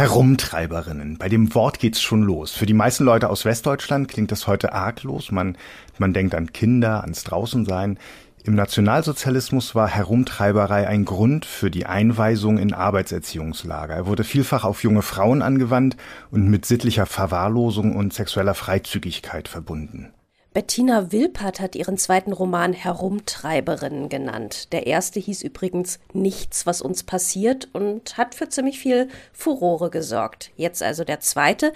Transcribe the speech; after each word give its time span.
Herumtreiberinnen. 0.00 1.18
Bei 1.18 1.28
dem 1.28 1.54
Wort 1.54 1.78
geht's 1.78 2.00
schon 2.00 2.22
los. 2.22 2.52
Für 2.52 2.64
die 2.64 2.72
meisten 2.72 3.04
Leute 3.04 3.28
aus 3.28 3.44
Westdeutschland 3.44 4.08
klingt 4.08 4.32
das 4.32 4.46
heute 4.46 4.72
arglos. 4.72 5.30
Man, 5.30 5.58
man 5.98 6.14
denkt 6.14 6.34
an 6.34 6.54
Kinder, 6.54 7.02
ans 7.02 7.22
Draußensein. 7.24 7.98
Im 8.42 8.54
Nationalsozialismus 8.54 9.74
war 9.74 9.88
Herumtreiberei 9.88 10.88
ein 10.88 11.04
Grund 11.04 11.44
für 11.44 11.70
die 11.70 11.84
Einweisung 11.84 12.56
in 12.56 12.72
Arbeitserziehungslager. 12.72 13.94
Er 13.94 14.06
wurde 14.06 14.24
vielfach 14.24 14.64
auf 14.64 14.82
junge 14.82 15.02
Frauen 15.02 15.42
angewandt 15.42 15.98
und 16.30 16.48
mit 16.48 16.64
sittlicher 16.64 17.04
Verwahrlosung 17.04 17.94
und 17.94 18.14
sexueller 18.14 18.54
Freizügigkeit 18.54 19.48
verbunden. 19.48 20.14
Bettina 20.52 21.12
Wilpert 21.12 21.60
hat 21.60 21.76
ihren 21.76 21.96
zweiten 21.96 22.32
Roman 22.32 22.72
Herumtreiberinnen 22.72 24.08
genannt. 24.08 24.72
Der 24.72 24.88
erste 24.88 25.20
hieß 25.20 25.42
übrigens 25.42 26.00
Nichts, 26.12 26.66
was 26.66 26.82
uns 26.82 27.04
passiert 27.04 27.68
und 27.72 28.18
hat 28.18 28.34
für 28.34 28.48
ziemlich 28.48 28.80
viel 28.80 29.06
Furore 29.32 29.90
gesorgt. 29.90 30.50
Jetzt 30.56 30.82
also 30.82 31.04
der 31.04 31.20
zweite. 31.20 31.72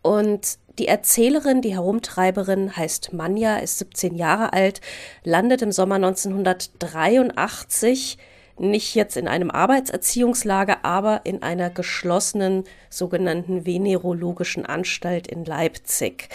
Und 0.00 0.56
die 0.78 0.88
Erzählerin, 0.88 1.60
die 1.60 1.74
Herumtreiberin, 1.74 2.74
heißt 2.74 3.12
Manja, 3.12 3.58
ist 3.58 3.76
17 3.78 4.14
Jahre 4.14 4.54
alt, 4.54 4.80
landet 5.22 5.60
im 5.60 5.70
Sommer 5.70 5.96
1983 5.96 8.16
nicht 8.56 8.94
jetzt 8.94 9.18
in 9.18 9.28
einem 9.28 9.50
Arbeitserziehungslager, 9.50 10.84
aber 10.84 11.22
in 11.24 11.42
einer 11.42 11.70
geschlossenen 11.70 12.64
sogenannten 12.88 13.66
venerologischen 13.66 14.64
Anstalt 14.64 15.26
in 15.26 15.44
Leipzig. 15.44 16.30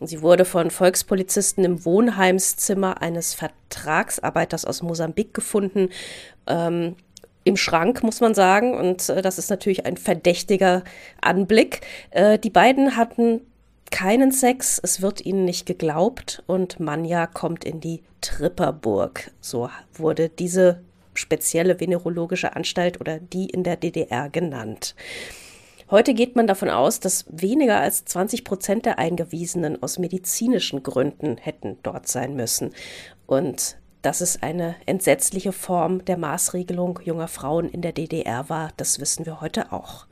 Sie 0.00 0.22
wurde 0.22 0.44
von 0.44 0.70
Volkspolizisten 0.70 1.64
im 1.64 1.84
Wohnheimszimmer 1.84 3.02
eines 3.02 3.34
Vertragsarbeiters 3.34 4.64
aus 4.64 4.82
Mosambik 4.82 5.34
gefunden. 5.34 5.88
Ähm, 6.46 6.96
im 7.44 7.56
Schrank, 7.56 8.02
muss 8.02 8.20
man 8.20 8.34
sagen. 8.34 8.74
Und 8.74 9.08
äh, 9.08 9.22
das 9.22 9.38
ist 9.38 9.50
natürlich 9.50 9.86
ein 9.86 9.96
verdächtiger 9.96 10.84
Anblick. 11.20 11.80
Äh, 12.10 12.38
die 12.38 12.50
beiden 12.50 12.96
hatten 12.96 13.40
keinen 13.90 14.32
Sex, 14.32 14.78
es 14.82 15.00
wird 15.00 15.24
ihnen 15.24 15.46
nicht 15.46 15.64
geglaubt 15.64 16.42
und 16.46 16.78
Manja 16.78 17.26
kommt 17.26 17.64
in 17.64 17.80
die 17.80 18.02
Tripperburg. 18.20 19.30
So 19.40 19.70
wurde 19.94 20.28
diese 20.28 20.82
spezielle 21.14 21.80
venerologische 21.80 22.54
Anstalt 22.54 23.00
oder 23.00 23.18
die 23.18 23.46
in 23.46 23.64
der 23.64 23.76
DDR 23.76 24.28
genannt. 24.28 24.94
Heute 25.90 26.12
geht 26.12 26.36
man 26.36 26.46
davon 26.46 26.68
aus, 26.68 27.00
dass 27.00 27.24
weniger 27.30 27.80
als 27.80 28.04
20 28.04 28.44
Prozent 28.44 28.84
der 28.84 28.98
Eingewiesenen 28.98 29.82
aus 29.82 29.98
medizinischen 29.98 30.82
Gründen 30.82 31.38
hätten 31.38 31.78
dort 31.82 32.08
sein 32.08 32.36
müssen. 32.36 32.74
Und 33.26 33.78
dass 34.02 34.20
es 34.20 34.42
eine 34.42 34.76
entsetzliche 34.84 35.52
Form 35.52 36.04
der 36.04 36.18
Maßregelung 36.18 37.00
junger 37.04 37.28
Frauen 37.28 37.70
in 37.70 37.80
der 37.80 37.92
DDR 37.92 38.50
war, 38.50 38.70
das 38.76 39.00
wissen 39.00 39.24
wir 39.24 39.40
heute 39.40 39.72
auch. 39.72 40.07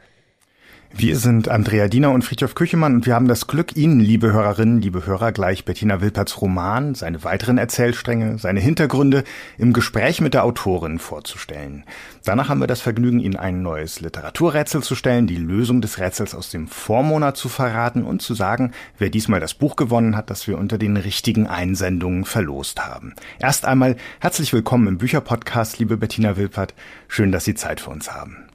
Wir 0.92 1.18
sind 1.18 1.48
Andrea 1.48 1.88
Diener 1.88 2.10
und 2.12 2.22
Friedhof 2.22 2.54
Küchemann 2.54 2.94
und 2.94 3.06
wir 3.06 3.14
haben 3.14 3.28
das 3.28 3.46
Glück, 3.46 3.76
Ihnen, 3.76 4.00
liebe 4.00 4.32
Hörerinnen, 4.32 4.80
liebe 4.80 5.04
Hörer, 5.04 5.32
gleich 5.32 5.64
Bettina 5.64 6.00
Wilperts 6.00 6.40
Roman, 6.40 6.94
seine 6.94 7.22
weiteren 7.24 7.58
Erzählstränge, 7.58 8.38
seine 8.38 8.60
Hintergründe 8.60 9.24
im 9.58 9.72
Gespräch 9.72 10.20
mit 10.20 10.32
der 10.32 10.44
Autorin 10.44 10.98
vorzustellen. 10.98 11.84
Danach 12.24 12.48
haben 12.48 12.60
wir 12.60 12.66
das 12.66 12.80
Vergnügen, 12.80 13.20
Ihnen 13.20 13.36
ein 13.36 13.62
neues 13.62 14.00
Literaturrätsel 14.00 14.82
zu 14.82 14.94
stellen, 14.94 15.26
die 15.26 15.36
Lösung 15.36 15.80
des 15.80 15.98
Rätsels 15.98 16.34
aus 16.34 16.50
dem 16.50 16.68
Vormonat 16.68 17.36
zu 17.36 17.48
verraten 17.48 18.04
und 18.04 18.22
zu 18.22 18.34
sagen, 18.34 18.72
wer 18.96 19.10
diesmal 19.10 19.40
das 19.40 19.54
Buch 19.54 19.76
gewonnen 19.76 20.16
hat, 20.16 20.30
das 20.30 20.46
wir 20.46 20.56
unter 20.56 20.78
den 20.78 20.96
richtigen 20.96 21.46
Einsendungen 21.46 22.24
verlost 22.24 22.86
haben. 22.86 23.14
Erst 23.38 23.66
einmal 23.66 23.96
herzlich 24.20 24.52
willkommen 24.52 24.86
im 24.86 24.98
Bücherpodcast, 24.98 25.78
liebe 25.78 25.96
Bettina 25.96 26.36
Wilpert. 26.36 26.74
Schön, 27.08 27.32
dass 27.32 27.44
Sie 27.44 27.54
Zeit 27.54 27.80
für 27.80 27.90
uns 27.90 28.12
haben. 28.12 28.45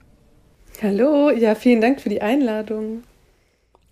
Hallo, 0.84 1.30
ja, 1.30 1.54
vielen 1.54 1.80
Dank 1.80 2.02
für 2.02 2.10
die 2.10 2.24
Einladung. 2.24 3.04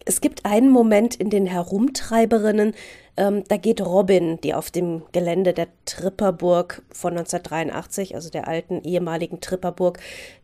Es 0.06 0.22
gibt 0.22 0.46
einen 0.46 0.72
Moment 0.72 1.14
in 1.14 1.30
den 1.30 1.46
Herumtreiberinnen, 1.46 2.74
ähm, 3.16 3.44
da 3.48 3.58
geht 3.58 3.80
Robin, 3.82 4.42
die 4.42 4.56
auf 4.56 4.72
dem 4.72 5.04
Gelände 5.12 5.54
der 5.54 5.68
Tripperburg 5.86 6.82
von 6.92 7.12
1983, 7.12 8.16
also 8.16 8.32
der 8.32 8.48
alten 8.48 8.82
ehemaligen 8.82 9.40
Tripperburg, 9.40 10.00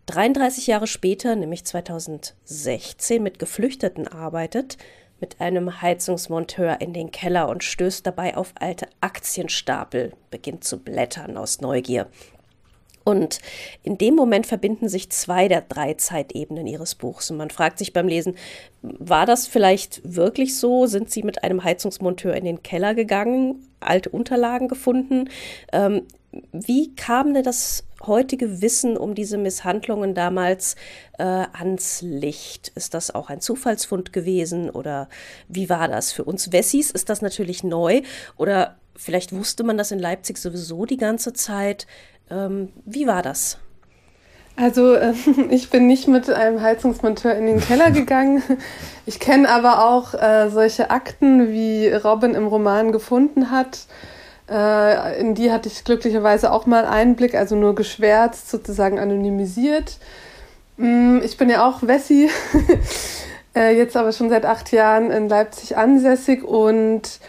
33 0.05 0.67
Jahre 0.67 0.85
später, 0.85 1.35
nämlich 1.35 1.65
2016, 1.65 3.23
mit 3.23 3.39
Geflüchteten 3.39 4.07
arbeitet, 4.07 4.77
mit 5.19 5.41
einem 5.41 5.81
Heizungsmonteur 5.81 6.79
in 6.79 6.93
den 6.93 7.09
Keller 7.09 7.49
und 7.49 7.63
stößt 7.63 8.05
dabei 8.05 8.37
auf 8.37 8.53
alte 8.59 8.87
Aktienstapel, 9.01 10.11
beginnt 10.29 10.63
zu 10.63 10.77
blättern 10.77 11.37
aus 11.37 11.61
Neugier. 11.61 12.07
Und 13.05 13.39
in 13.83 13.97
dem 13.97 14.15
Moment 14.15 14.47
verbinden 14.47 14.89
sich 14.89 15.11
zwei 15.11 15.47
der 15.47 15.61
drei 15.61 15.93
Zeitebenen 15.93 16.67
ihres 16.67 16.95
Buchs. 16.95 17.31
Und 17.31 17.37
man 17.37 17.51
fragt 17.51 17.77
sich 17.77 17.93
beim 17.93 18.07
Lesen, 18.07 18.35
war 18.81 19.27
das 19.27 19.47
vielleicht 19.47 20.01
wirklich 20.03 20.57
so? 20.57 20.87
Sind 20.87 21.11
sie 21.11 21.23
mit 21.23 21.43
einem 21.43 21.63
Heizungsmonteur 21.63 22.33
in 22.35 22.43
den 22.43 22.63
Keller 22.63 22.95
gegangen, 22.95 23.63
alte 23.79 24.09
Unterlagen 24.09 24.67
gefunden? 24.67 25.29
Ähm, 25.71 26.01
wie 26.51 26.95
kam 26.95 27.33
denn 27.33 27.43
das 27.43 27.85
heutige 28.05 28.61
Wissen 28.61 28.97
um 28.97 29.15
diese 29.15 29.37
Misshandlungen 29.37 30.15
damals 30.15 30.75
äh, 31.17 31.23
ans 31.23 32.01
Licht? 32.01 32.71
Ist 32.75 32.95
das 32.95 33.13
auch 33.13 33.29
ein 33.29 33.39
Zufallsfund 33.39 34.13
gewesen 34.13 34.69
oder 34.69 35.09
wie 35.47 35.69
war 35.69 35.87
das? 35.87 36.11
Für 36.11 36.23
uns 36.23 36.51
Wessis 36.51 36.91
ist 36.91 37.09
das 37.09 37.21
natürlich 37.21 37.63
neu 37.63 38.01
oder 38.35 38.77
vielleicht 38.95 39.33
wusste 39.33 39.63
man 39.63 39.77
das 39.77 39.91
in 39.91 39.99
Leipzig 39.99 40.37
sowieso 40.37 40.85
die 40.85 40.97
ganze 40.97 41.33
Zeit. 41.33 41.87
Ähm, 42.29 42.69
wie 42.85 43.07
war 43.07 43.21
das? 43.21 43.57
Also 44.55 44.93
äh, 44.93 45.13
ich 45.49 45.69
bin 45.69 45.87
nicht 45.87 46.07
mit 46.07 46.29
einem 46.29 46.61
Heizungsmonteur 46.61 47.35
in 47.35 47.45
den 47.45 47.59
Keller 47.59 47.91
gegangen. 47.91 48.43
Ich 49.05 49.19
kenne 49.19 49.49
aber 49.49 49.85
auch 49.85 50.13
äh, 50.13 50.49
solche 50.49 50.89
Akten, 50.89 51.51
wie 51.51 51.89
Robin 51.89 52.33
im 52.33 52.47
Roman 52.47 52.91
gefunden 52.91 53.51
hat. 53.51 53.85
Äh, 54.49 55.19
in 55.19 55.35
die 55.35 55.51
hatte 55.51 55.69
ich 55.69 55.83
glücklicherweise 55.83 56.51
auch 56.51 56.65
mal 56.65 56.85
Einblick, 56.85 57.35
also 57.35 57.55
nur 57.55 57.75
geschwärzt, 57.75 58.49
sozusagen 58.49 58.99
anonymisiert. 58.99 59.97
Mm, 60.77 61.19
ich 61.23 61.37
bin 61.37 61.49
ja 61.49 61.67
auch 61.67 61.81
Wessi, 61.81 62.29
äh, 63.55 63.75
jetzt 63.75 63.97
aber 63.97 64.11
schon 64.11 64.29
seit 64.29 64.45
acht 64.45 64.71
Jahren 64.71 65.09
in 65.09 65.29
Leipzig 65.29 65.77
ansässig 65.77 66.43
und 66.43 67.19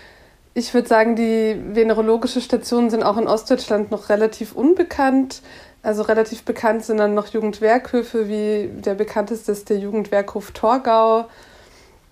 ich 0.56 0.72
würde 0.72 0.88
sagen, 0.88 1.16
die 1.16 1.54
venerologische 1.74 2.40
Stationen 2.40 2.88
sind 2.88 3.02
auch 3.02 3.18
in 3.18 3.28
Ostdeutschland 3.28 3.90
noch 3.90 4.08
relativ 4.08 4.52
unbekannt. 4.52 5.42
Also 5.82 6.00
relativ 6.00 6.44
bekannt 6.44 6.82
sind 6.82 6.96
dann 6.96 7.12
noch 7.12 7.26
Jugendwerkhöfe, 7.26 8.26
wie 8.26 8.70
der 8.80 8.94
bekannteste 8.94 9.52
ist 9.52 9.68
der 9.68 9.76
Jugendwerkhof 9.76 10.52
Torgau. 10.52 11.26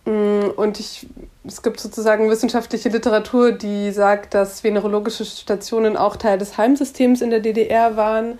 Mm, 0.04 0.50
und 0.56 0.78
ich, 0.78 1.06
es 1.44 1.62
gibt 1.62 1.80
sozusagen 1.80 2.28
wissenschaftliche 2.28 2.90
Literatur, 2.90 3.52
die 3.52 3.90
sagt, 3.92 4.34
dass 4.34 4.62
venerologische 4.62 5.24
Stationen 5.24 5.96
auch 5.96 6.16
Teil 6.16 6.36
des 6.36 6.58
Heimsystems 6.58 7.22
in 7.22 7.30
der 7.30 7.40
DDR 7.40 7.96
waren. 7.96 8.38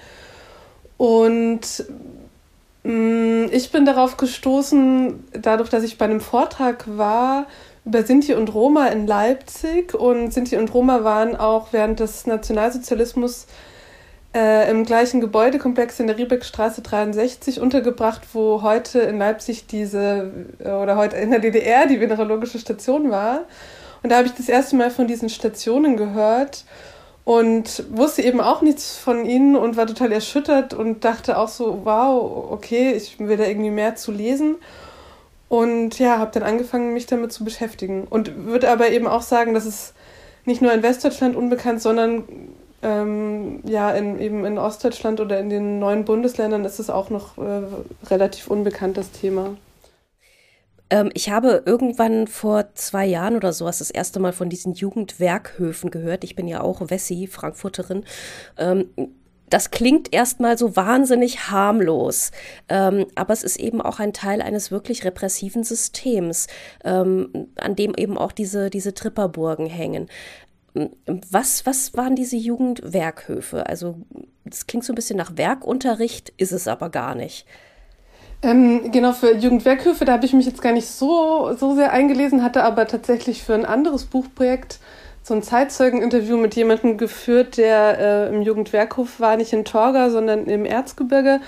Und 0.99 1.63
mm, 2.83 3.47
ich 3.53 3.73
bin 3.73 3.87
darauf 3.87 4.19
gestoßen, 4.19 5.25
dadurch, 5.33 5.71
dass 5.71 5.83
ich 5.83 5.97
bei 5.97 6.05
einem 6.05 6.21
Vortrag 6.21 6.85
war 6.87 7.47
über 7.85 8.03
Sinti 8.03 8.35
und 8.35 8.53
Roma 8.55 8.87
in 8.89 9.07
Leipzig. 9.07 9.95
Und 9.95 10.33
Sinti 10.33 10.57
und 10.57 10.73
Roma 10.73 11.05
waren 11.05 11.37
auch 11.37 11.69
während 11.73 12.01
des 12.01 12.27
Nationalsozialismus 12.27 13.47
äh, 14.35 14.71
im 14.71 14.85
gleichen 14.85 15.21
Gebäudekomplex 15.21 16.01
in 16.01 16.07
der 16.09 16.19
Riebeckstraße 16.19 16.83
63 16.83 17.61
untergebracht, 17.61 18.23
wo 18.33 18.63
heute 18.63 19.01
in 19.01 19.19
Leipzig 19.19 19.67
diese, 19.67 20.33
äh, 20.59 20.71
oder 20.71 20.97
heute 20.97 21.17
in 21.17 21.31
der 21.31 21.41
DDR 21.41 21.87
die 21.87 22.01
venerologische 22.01 22.59
Station 22.59 23.11
war. 23.11 23.43
Und 24.03 24.11
da 24.11 24.17
habe 24.17 24.27
ich 24.27 24.35
das 24.35 24.49
erste 24.49 24.77
Mal 24.77 24.91
von 24.91 25.07
diesen 25.07 25.29
Stationen 25.29 25.97
gehört 25.97 26.65
und 27.25 27.85
wusste 27.91 28.23
eben 28.23 28.41
auch 28.41 28.61
nichts 28.61 28.97
von 28.97 29.25
ihnen 29.25 29.57
und 29.57 29.77
war 29.77 29.87
total 29.87 30.13
erschüttert 30.13 30.75
und 30.75 31.05
dachte 31.05 31.39
auch 31.39 31.49
so, 31.49 31.81
wow, 31.85 32.51
okay, 32.51 32.93
ich 32.93 33.19
will 33.19 33.37
da 33.37 33.45
irgendwie 33.45 33.71
mehr 33.71 33.97
zu 33.97 34.13
lesen. 34.13 34.57
Und 35.55 36.01
ja, 36.01 36.19
habe 36.19 36.33
dann 36.33 36.43
angefangen, 36.43 36.95
mich 36.95 37.07
damit 37.07 37.31
zu 37.31 37.45
beschäftigen. 37.45 38.09
Und 38.11 38.45
würde 38.45 38.69
aber 38.69 38.91
eben 38.91 39.07
auch 39.07 39.23
sagen, 39.23 39.55
dass 39.55 39.67
es 39.67 39.95
nicht 40.45 40.61
nur 40.61 40.73
in 40.73 40.83
Westdeutschland 40.83 41.37
unbekannt, 41.37 41.81
sondern 41.81 42.25
ähm, 42.83 43.61
ja, 43.65 43.93
in, 43.93 44.19
eben 44.19 44.45
in 44.45 44.59
Ostdeutschland 44.59 45.21
oder 45.21 45.39
in 45.39 45.51
den 45.51 45.79
neuen 45.79 46.05
Bundesländern 46.05 46.65
ist 46.65 46.81
es 46.81 46.91
auch 46.91 47.09
noch 47.09 47.39
äh, 47.39 47.63
relativ 48.07 48.49
unbekannt, 48.49 48.97
das 48.97 49.13
Thema. 49.13 49.57
Ähm, 50.91 51.13
ich 51.15 51.31
habe 51.31 51.63
irgendwann 51.65 52.27
vor 52.27 52.75
zwei 52.75 53.07
Jahren 53.07 53.37
oder 53.37 53.53
sowas 53.53 53.79
das 53.79 53.93
erste 53.93 54.19
Mal 54.19 54.33
von 54.33 54.49
diesen 54.49 54.75
Jugendwerkhöfen 54.75 55.93
gehört. 55.93 56.25
Ich 56.25 56.35
bin 56.35 56.49
ja 56.49 56.63
auch 56.63 56.81
Wessi, 56.91 57.29
Frankfurterin. 57.29 58.05
Ähm, 58.59 58.87
das 59.55 59.71
klingt 59.71 60.13
erstmal 60.13 60.59
so 60.59 60.75
wahnsinnig 60.75 61.49
harmlos, 61.49 62.33
ähm, 62.69 63.07
aber 63.15 63.33
es 63.33 63.45
ist 63.45 63.57
eben 63.57 63.81
auch 63.81 64.01
ein 64.01 64.13
Teil 64.13 64.43
eines 64.43 64.73
wirklich 64.73 65.05
repressiven 65.05 65.63
Systems, 65.63 66.49
ähm, 66.83 67.29
an 67.55 67.77
dem 67.77 67.95
eben 67.95 68.19
auch 68.19 68.33
diese, 68.33 68.69
diese 68.69 68.95
Tripperburgen 68.95 69.67
hängen. 69.67 70.09
Was, 71.31 71.67
was 71.67 71.97
waren 71.97 72.17
diese 72.17 72.35
Jugendwerkhöfe? 72.35 73.69
Also, 73.69 73.99
das 74.45 74.67
klingt 74.67 74.85
so 74.85 74.93
ein 74.93 74.97
bisschen 74.97 75.17
nach 75.17 75.37
Werkunterricht, 75.37 76.33
ist 76.37 76.51
es 76.51 76.67
aber 76.67 76.91
gar 76.91 77.15
nicht. 77.15 77.47
Ähm, 78.43 78.91
genau, 78.91 79.13
für 79.13 79.37
Jugendwerkhöfe, 79.37 80.05
da 80.05 80.15
habe 80.15 80.27
ich 80.27 80.33
mich 80.33 80.47
jetzt 80.47 80.63
gar 80.63 80.73
nicht 80.73 80.89
so, 80.89 81.55
so 81.57 81.77
sehr 81.77 81.93
eingelesen, 81.93 82.43
hatte 82.43 82.65
aber 82.65 82.89
tatsächlich 82.89 83.45
für 83.45 83.55
ein 83.55 83.67
anderes 83.67 84.07
Buchprojekt 84.07 84.81
so 85.25 85.33
ein 85.33 85.43
Zeitzeugeninterview 85.43 86.37
mit 86.37 86.55
jemandem 86.55 86.99
geführt, 86.99 87.57
der 87.57 87.99
äh, 87.99 88.29
im 88.29 88.43
Jugendwerkhof 88.43 89.21
war, 89.21 89.37
nicht 89.37 89.55
in 89.55 89.65
Torgau, 89.65 90.11
sondern 90.11 90.45
im 90.45 90.67
Erzgebirge. 90.67 91.41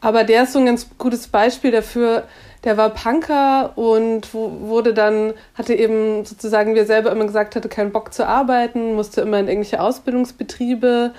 Aber 0.00 0.22
der 0.22 0.44
ist 0.44 0.52
so 0.52 0.60
ein 0.60 0.66
ganz 0.66 0.88
gutes 0.96 1.26
Beispiel 1.26 1.72
dafür. 1.72 2.22
Der 2.62 2.76
war 2.76 2.90
Punker 2.90 3.76
und 3.76 4.32
wurde 4.32 4.94
dann, 4.94 5.34
hatte 5.54 5.74
eben 5.74 6.24
sozusagen, 6.24 6.76
wie 6.76 6.78
er 6.78 6.86
selber 6.86 7.10
immer 7.10 7.24
gesagt 7.26 7.56
hatte, 7.56 7.68
keinen 7.68 7.90
Bock 7.90 8.14
zu 8.14 8.26
arbeiten, 8.28 8.94
musste 8.94 9.22
immer 9.22 9.40
in 9.40 9.48
irgendwelche 9.48 9.80
Ausbildungsbetriebe. 9.80 11.12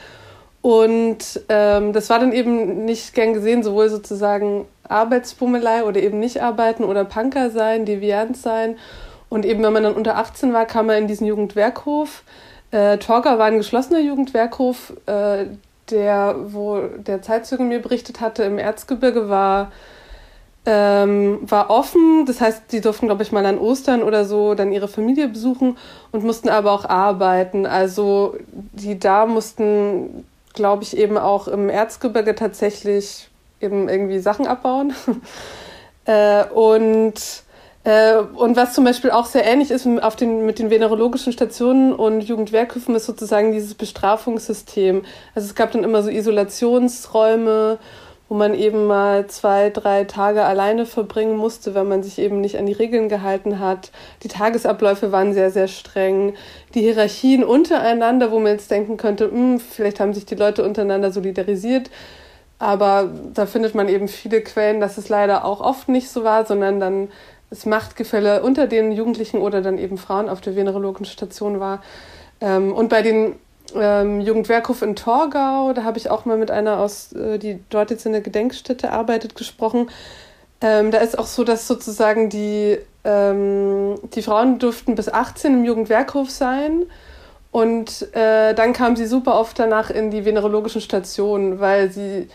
Und 0.62 1.42
ähm, 1.50 1.92
das 1.92 2.10
war 2.10 2.20
dann 2.20 2.32
eben 2.32 2.86
nicht 2.86 3.14
gern 3.16 3.34
gesehen, 3.34 3.64
sowohl 3.64 3.90
sozusagen 3.90 4.66
Arbeitsbummelei 4.88 5.84
oder 5.84 6.02
eben 6.02 6.20
nicht 6.20 6.42
arbeiten 6.42 6.86
oder 6.86 7.04
Punker 7.04 7.50
sein, 7.50 7.86
Deviant 7.86 8.38
sein. 8.38 8.78
Und 9.30 9.46
eben, 9.46 9.64
wenn 9.64 9.74
man 9.74 9.84
dann 9.84 9.94
unter 9.94 10.18
18 10.18 10.54
war, 10.54 10.66
kam 10.66 10.88
man 10.88 10.98
in 10.98 11.08
diesen 11.08 11.28
Jugendwerkhof. 11.28 12.24
Äh, 12.72 12.98
Torgau 12.98 13.38
war 13.38 13.46
ein 13.46 13.58
geschlossener 13.58 14.00
Jugendwerkhof. 14.00 14.94
Äh, 15.06 15.46
der, 15.90 16.36
wo 16.48 16.82
der 16.98 17.22
Zeitzeuge 17.22 17.64
mir 17.64 17.82
berichtet 17.82 18.20
hatte, 18.20 18.44
im 18.44 18.58
Erzgebirge 18.58 19.30
war, 19.30 19.72
ähm, 20.66 21.40
war 21.44 21.70
offen. 21.70 22.26
Das 22.26 22.42
heißt, 22.42 22.64
die 22.72 22.82
durften, 22.82 23.08
glaube 23.08 23.24
ich, 23.24 23.32
mal 23.32 23.46
an 23.46 23.58
Ostern 23.58 24.04
oder 24.04 24.26
so 24.26 24.54
dann 24.54 24.72
ihre 24.72 24.88
Familie 24.88 25.30
besuchen 25.30 25.78
und 26.12 26.24
mussten 26.24 26.50
aber 26.50 26.72
auch 26.72 26.86
arbeiten. 26.86 27.66
Also 27.66 28.36
die 28.74 29.00
da 29.00 29.26
mussten, 29.26 30.26
glaube 30.54 30.84
ich, 30.84 30.98
eben 30.98 31.18
auch 31.18 31.48
im 31.48 31.70
Erzgebirge 31.70 32.36
tatsächlich 32.36 33.30
eben 33.62 33.88
irgendwie 33.88 34.20
Sachen 34.20 34.46
abbauen. 34.46 34.94
äh, 36.06 36.44
und, 36.46 37.44
und 37.88 38.58
was 38.58 38.74
zum 38.74 38.84
Beispiel 38.84 39.12
auch 39.12 39.28
sehr 39.28 39.46
ähnlich 39.46 39.72
ist 39.72 39.88
auf 40.02 40.18
den, 40.18 40.46
mit 40.46 40.60
den 40.60 40.70
venerologischen 40.70 41.32
Stationen 41.32 41.94
und 41.94 42.22
Jugendwerkhöfen, 42.22 42.94
ist 42.96 43.06
sozusagen 43.06 43.54
dieses 43.54 43.76
Bestrafungssystem. 43.76 45.04
Also 45.36 45.48
es 45.48 45.56
gab 45.56 45.72
dann 45.72 45.86
immer 45.86 46.04
so 46.04 46.10
Isolationsräume, 46.10 47.80
wo 48.28 48.36
man 48.36 48.56
eben 48.56 48.88
mal 48.88 49.28
zwei, 49.28 49.70
drei 49.70 50.04
Tage 50.04 50.44
alleine 50.44 50.86
verbringen 50.86 51.38
musste, 51.38 51.76
wenn 51.76 51.88
man 51.88 52.04
sich 52.04 52.20
eben 52.20 52.42
nicht 52.42 52.58
an 52.58 52.66
die 52.66 52.74
Regeln 52.74 53.08
gehalten 53.08 53.60
hat. 53.60 53.92
Die 54.24 54.28
Tagesabläufe 54.28 55.14
waren 55.14 55.34
sehr, 55.34 55.50
sehr 55.50 55.70
streng. 55.70 56.34
Die 56.74 56.82
Hierarchien 56.82 57.46
untereinander, 57.46 58.32
wo 58.32 58.40
man 58.40 58.52
jetzt 58.52 58.70
denken 58.70 58.98
könnte, 58.98 59.30
mh, 59.30 59.34
hm, 59.34 59.60
vielleicht 59.62 60.02
haben 60.02 60.14
sich 60.14 60.26
die 60.26 60.36
Leute 60.36 60.66
untereinander 60.66 61.14
solidarisiert, 61.14 61.90
aber 62.60 63.12
da 63.34 63.46
findet 63.46 63.76
man 63.76 63.88
eben 63.88 64.08
viele 64.08 64.42
Quellen, 64.42 64.82
dass 64.82 64.98
es 64.98 65.10
leider 65.10 65.46
auch 65.46 65.62
oft 65.62 65.90
nicht 65.90 66.10
so 66.10 66.24
war, 66.24 66.46
sondern 66.46 66.80
dann 66.80 67.10
das 67.50 67.66
Machtgefälle 67.66 68.44
unter 68.44 68.68
den 68.68 68.92
Jugendlichen 68.92 69.38
oder 69.38 69.62
dann 69.62 69.78
eben 69.78 69.98
Frauen 69.98 70.30
auf 70.30 70.42
der 70.42 70.56
venerologischen 70.56 71.06
Station 71.06 71.60
war. 71.60 71.82
Ähm, 72.42 72.74
und 72.74 72.90
bei 72.90 73.02
den 73.02 73.36
ähm, 73.76 74.22
Jugendwerkhof 74.22 74.82
in 74.82 74.96
Torgau, 74.96 75.74
da 75.74 75.84
habe 75.84 75.98
ich 75.98 76.10
auch 76.10 76.26
mal 76.26 76.38
mit 76.38 76.52
einer 76.52 76.80
aus, 76.80 77.14
äh, 77.14 77.38
die 77.38 77.60
dort 77.70 77.90
jetzt 77.92 78.06
in 78.06 78.12
der 78.12 78.22
Gedenkstätte 78.22 78.92
arbeitet, 78.92 79.36
gesprochen. 79.36 79.90
Ähm, 80.62 80.92
da 80.92 81.00
ist 81.00 81.18
auch 81.18 81.28
so, 81.28 81.44
dass 81.44 81.68
sozusagen 81.68 82.30
die, 82.30 82.78
ähm, 83.04 83.96
die 84.16 84.22
Frauen 84.22 84.60
durften 84.60 84.96
bis 84.96 85.10
18 85.10 85.54
im 85.54 85.66
Jugendwerkhof 85.66 86.30
sein. 86.30 86.84
Und 87.52 88.14
äh, 88.14 88.54
dann 88.54 88.74
kam 88.74 88.96
sie 88.96 89.06
super 89.06 89.40
oft 89.40 89.58
danach 89.58 89.90
in 89.90 90.12
die 90.12 90.26
venerologischen 90.26 90.82
Stationen, 90.82 91.60
weil 91.60 91.92
sie 91.92 92.28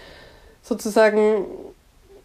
sozusagen 0.62 1.44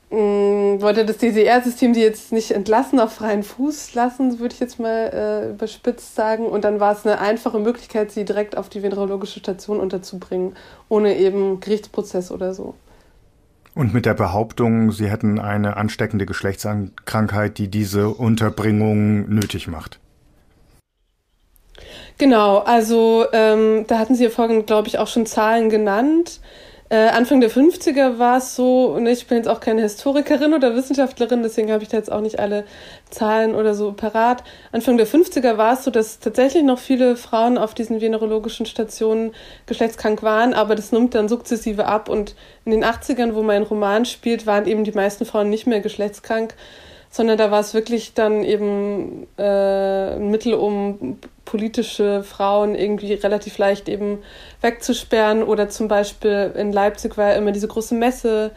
mh, 0.09 0.17
mm, 0.19 0.81
wollte 0.81 1.05
das 1.05 1.17
DDR-System 1.17 1.93
die 1.93 2.01
jetzt 2.01 2.31
nicht 2.31 2.51
entlassen, 2.51 2.99
auf 2.99 3.13
freien 3.13 3.43
Fuß 3.43 3.93
lassen, 3.93 4.39
würde 4.39 4.53
ich 4.53 4.59
jetzt 4.59 4.79
mal 4.79 5.11
äh, 5.13 5.49
überspitzt 5.51 6.15
sagen. 6.15 6.45
Und 6.45 6.63
dann 6.63 6.79
war 6.79 6.93
es 6.93 7.05
eine 7.05 7.19
einfache 7.19 7.59
Möglichkeit, 7.59 8.11
sie 8.11 8.25
direkt 8.25 8.57
auf 8.57 8.69
die 8.69 8.83
venerologische 8.83 9.39
Station 9.39 9.79
unterzubringen, 9.79 10.55
ohne 10.89 11.17
eben 11.17 11.59
Gerichtsprozess 11.59 12.31
oder 12.31 12.53
so. 12.53 12.75
Und 13.75 13.93
mit 13.93 14.07
der 14.07 14.15
Behauptung, 14.15 14.91
sie 14.91 15.07
hätten 15.07 15.39
eine 15.39 15.77
ansteckende 15.77 16.25
Geschlechtskrankheit, 16.25 17.59
die 17.59 17.67
diese 17.67 18.09
Unterbringung 18.09 19.29
nötig 19.29 19.67
macht. 19.67 19.99
Genau, 22.17 22.57
also 22.57 23.25
ähm, 23.31 23.85
da 23.87 23.99
hatten 23.99 24.15
Sie 24.15 24.23
ja 24.23 24.29
vorhin, 24.31 24.65
glaube 24.65 24.87
ich, 24.87 24.97
auch 24.97 25.07
schon 25.07 25.27
Zahlen 25.27 25.69
genannt. 25.69 26.39
Äh, 26.89 27.09
Anfang 27.09 27.41
der 27.41 27.51
50er 27.51 28.17
war 28.17 28.37
es 28.37 28.55
so, 28.55 28.85
und 28.87 29.07
ich 29.07 29.27
bin 29.27 29.37
jetzt 29.37 29.49
auch 29.49 29.59
keine 29.59 29.81
Historikerin 29.81 30.53
oder 30.53 30.73
Wissenschaftlerin, 30.73 31.43
deswegen 31.43 31.69
habe 31.69 31.83
ich 31.83 31.89
da 31.89 31.97
jetzt 31.97 32.09
auch 32.09 32.21
nicht 32.21 32.39
alle 32.39 32.63
Zahlen 33.09 33.55
oder 33.55 33.75
so 33.75 33.91
parat. 33.91 34.41
Anfang 34.71 34.95
der 34.95 35.05
50er 35.05 35.57
war 35.57 35.73
es 35.73 35.83
so, 35.83 35.91
dass 35.91 36.19
tatsächlich 36.19 36.63
noch 36.63 36.79
viele 36.79 37.17
Frauen 37.17 37.57
auf 37.57 37.73
diesen 37.73 37.99
venerologischen 37.99 38.65
Stationen 38.65 39.33
geschlechtskrank 39.65 40.23
waren, 40.23 40.53
aber 40.53 40.75
das 40.75 40.93
nimmt 40.93 41.13
dann 41.13 41.27
sukzessive 41.27 41.87
ab 41.87 42.07
und 42.07 42.35
in 42.63 42.71
den 42.71 42.85
80ern, 42.85 43.35
wo 43.35 43.43
mein 43.43 43.63
Roman 43.63 44.05
spielt, 44.05 44.45
waren 44.45 44.65
eben 44.65 44.85
die 44.85 44.93
meisten 44.93 45.25
Frauen 45.25 45.49
nicht 45.49 45.67
mehr 45.67 45.81
geschlechtskrank 45.81 46.55
sondern 47.17 47.39
da 47.39 47.49
war 47.49 47.59
es 47.59 47.73
wirklich 47.73 48.13
dann 48.13 48.43
eben 48.43 49.25
äh, 49.37 50.15
ein 50.15 50.29
Mittel, 50.29 50.53
um 50.53 51.17
politische 51.45 52.21
Frauen 52.23 52.75
irgendwie 52.75 53.13
relativ 53.13 53.57
leicht 53.57 53.89
eben 53.89 54.19
wegzusperren. 54.61 55.41
Oder 55.41 55.67
zum 55.67 55.87
Beispiel 55.87 56.53
in 56.55 56.71
Leipzig 56.71 57.17
war 57.17 57.33
immer 57.33 57.51
diese 57.51 57.67
große 57.67 57.95
Messe 57.95 58.51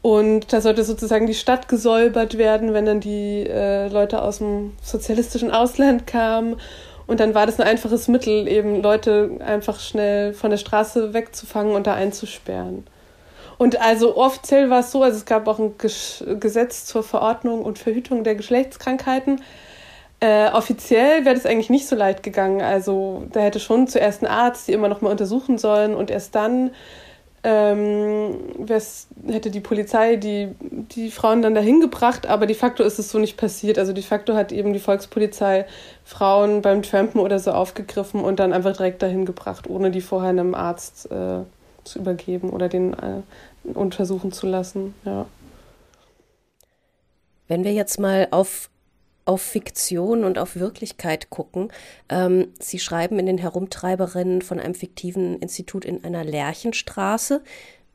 und 0.00 0.50
da 0.50 0.62
sollte 0.62 0.82
sozusagen 0.82 1.26
die 1.26 1.34
Stadt 1.34 1.68
gesäubert 1.68 2.38
werden, 2.38 2.72
wenn 2.72 2.86
dann 2.86 3.00
die 3.00 3.46
äh, 3.46 3.88
Leute 3.88 4.22
aus 4.22 4.38
dem 4.38 4.72
sozialistischen 4.82 5.50
Ausland 5.50 6.06
kamen. 6.06 6.56
Und 7.06 7.20
dann 7.20 7.34
war 7.34 7.44
das 7.44 7.60
ein 7.60 7.66
einfaches 7.66 8.08
Mittel, 8.08 8.48
eben 8.48 8.82
Leute 8.82 9.32
einfach 9.44 9.78
schnell 9.78 10.32
von 10.32 10.50
der 10.50 10.56
Straße 10.56 11.12
wegzufangen 11.12 11.74
und 11.74 11.86
da 11.86 11.94
einzusperren. 11.94 12.86
Und 13.60 13.78
also 13.78 14.16
offiziell 14.16 14.70
war 14.70 14.80
es 14.80 14.90
so, 14.90 15.02
also 15.02 15.18
es 15.18 15.26
gab 15.26 15.46
auch 15.46 15.58
ein 15.58 15.74
Gesetz 15.76 16.86
zur 16.86 17.02
Verordnung 17.02 17.60
und 17.60 17.78
Verhütung 17.78 18.24
der 18.24 18.34
Geschlechtskrankheiten. 18.34 19.42
Äh, 20.20 20.48
offiziell 20.52 21.26
wäre 21.26 21.34
das 21.34 21.44
eigentlich 21.44 21.68
nicht 21.68 21.86
so 21.86 21.94
leicht 21.94 22.22
gegangen. 22.22 22.62
Also 22.62 23.24
da 23.30 23.40
hätte 23.40 23.60
schon 23.60 23.86
zuerst 23.86 24.22
ein 24.22 24.28
Arzt 24.28 24.66
die 24.66 24.72
immer 24.72 24.88
noch 24.88 25.02
mal 25.02 25.10
untersuchen 25.10 25.58
sollen 25.58 25.94
und 25.94 26.10
erst 26.10 26.34
dann 26.34 26.70
ähm, 27.44 28.34
hätte 29.26 29.50
die 29.50 29.60
Polizei 29.60 30.16
die, 30.16 30.54
die 30.62 31.10
Frauen 31.10 31.42
dann 31.42 31.54
dahin 31.54 31.82
gebracht, 31.82 32.26
aber 32.26 32.46
de 32.46 32.56
facto 32.56 32.82
ist 32.82 32.98
es 32.98 33.10
so 33.10 33.18
nicht 33.18 33.36
passiert. 33.36 33.78
Also 33.78 33.92
de 33.92 34.02
facto 34.02 34.32
hat 34.32 34.52
eben 34.52 34.72
die 34.72 34.78
Volkspolizei 34.78 35.66
Frauen 36.06 36.62
beim 36.62 36.80
Trampen 36.80 37.20
oder 37.20 37.38
so 37.38 37.50
aufgegriffen 37.52 38.22
und 38.22 38.40
dann 38.40 38.54
einfach 38.54 38.74
direkt 38.74 39.02
dahin 39.02 39.26
gebracht, 39.26 39.68
ohne 39.68 39.90
die 39.90 40.00
vorher 40.00 40.30
einem 40.30 40.54
Arzt 40.54 41.10
äh, 41.10 41.40
zu 41.84 41.98
übergeben 41.98 42.50
oder 42.50 42.68
den 42.68 42.94
äh, 42.94 43.22
untersuchen 43.64 44.32
zu 44.32 44.46
lassen. 44.46 44.94
Ja. 45.04 45.26
Wenn 47.48 47.64
wir 47.64 47.72
jetzt 47.72 47.98
mal 47.98 48.28
auf 48.30 48.70
auf 49.30 49.42
Fiktion 49.42 50.24
und 50.24 50.38
auf 50.38 50.56
Wirklichkeit 50.56 51.30
gucken. 51.30 51.70
Ähm, 52.08 52.48
Sie 52.58 52.80
schreiben 52.80 53.18
in 53.20 53.26
den 53.26 53.38
Herumtreiberinnen 53.38 54.42
von 54.42 54.58
einem 54.58 54.74
fiktiven 54.74 55.38
Institut 55.38 55.84
in 55.84 56.04
einer 56.04 56.24
Lerchenstraße. 56.24 57.40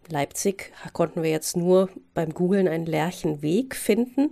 Leipzig 0.08 0.72
konnten 0.94 1.24
wir 1.24 1.32
jetzt 1.32 1.58
nur 1.58 1.90
beim 2.14 2.34
Googlen 2.34 2.70
einen 2.70 2.86
Lerchenweg 2.86 3.76
finden. 3.76 4.32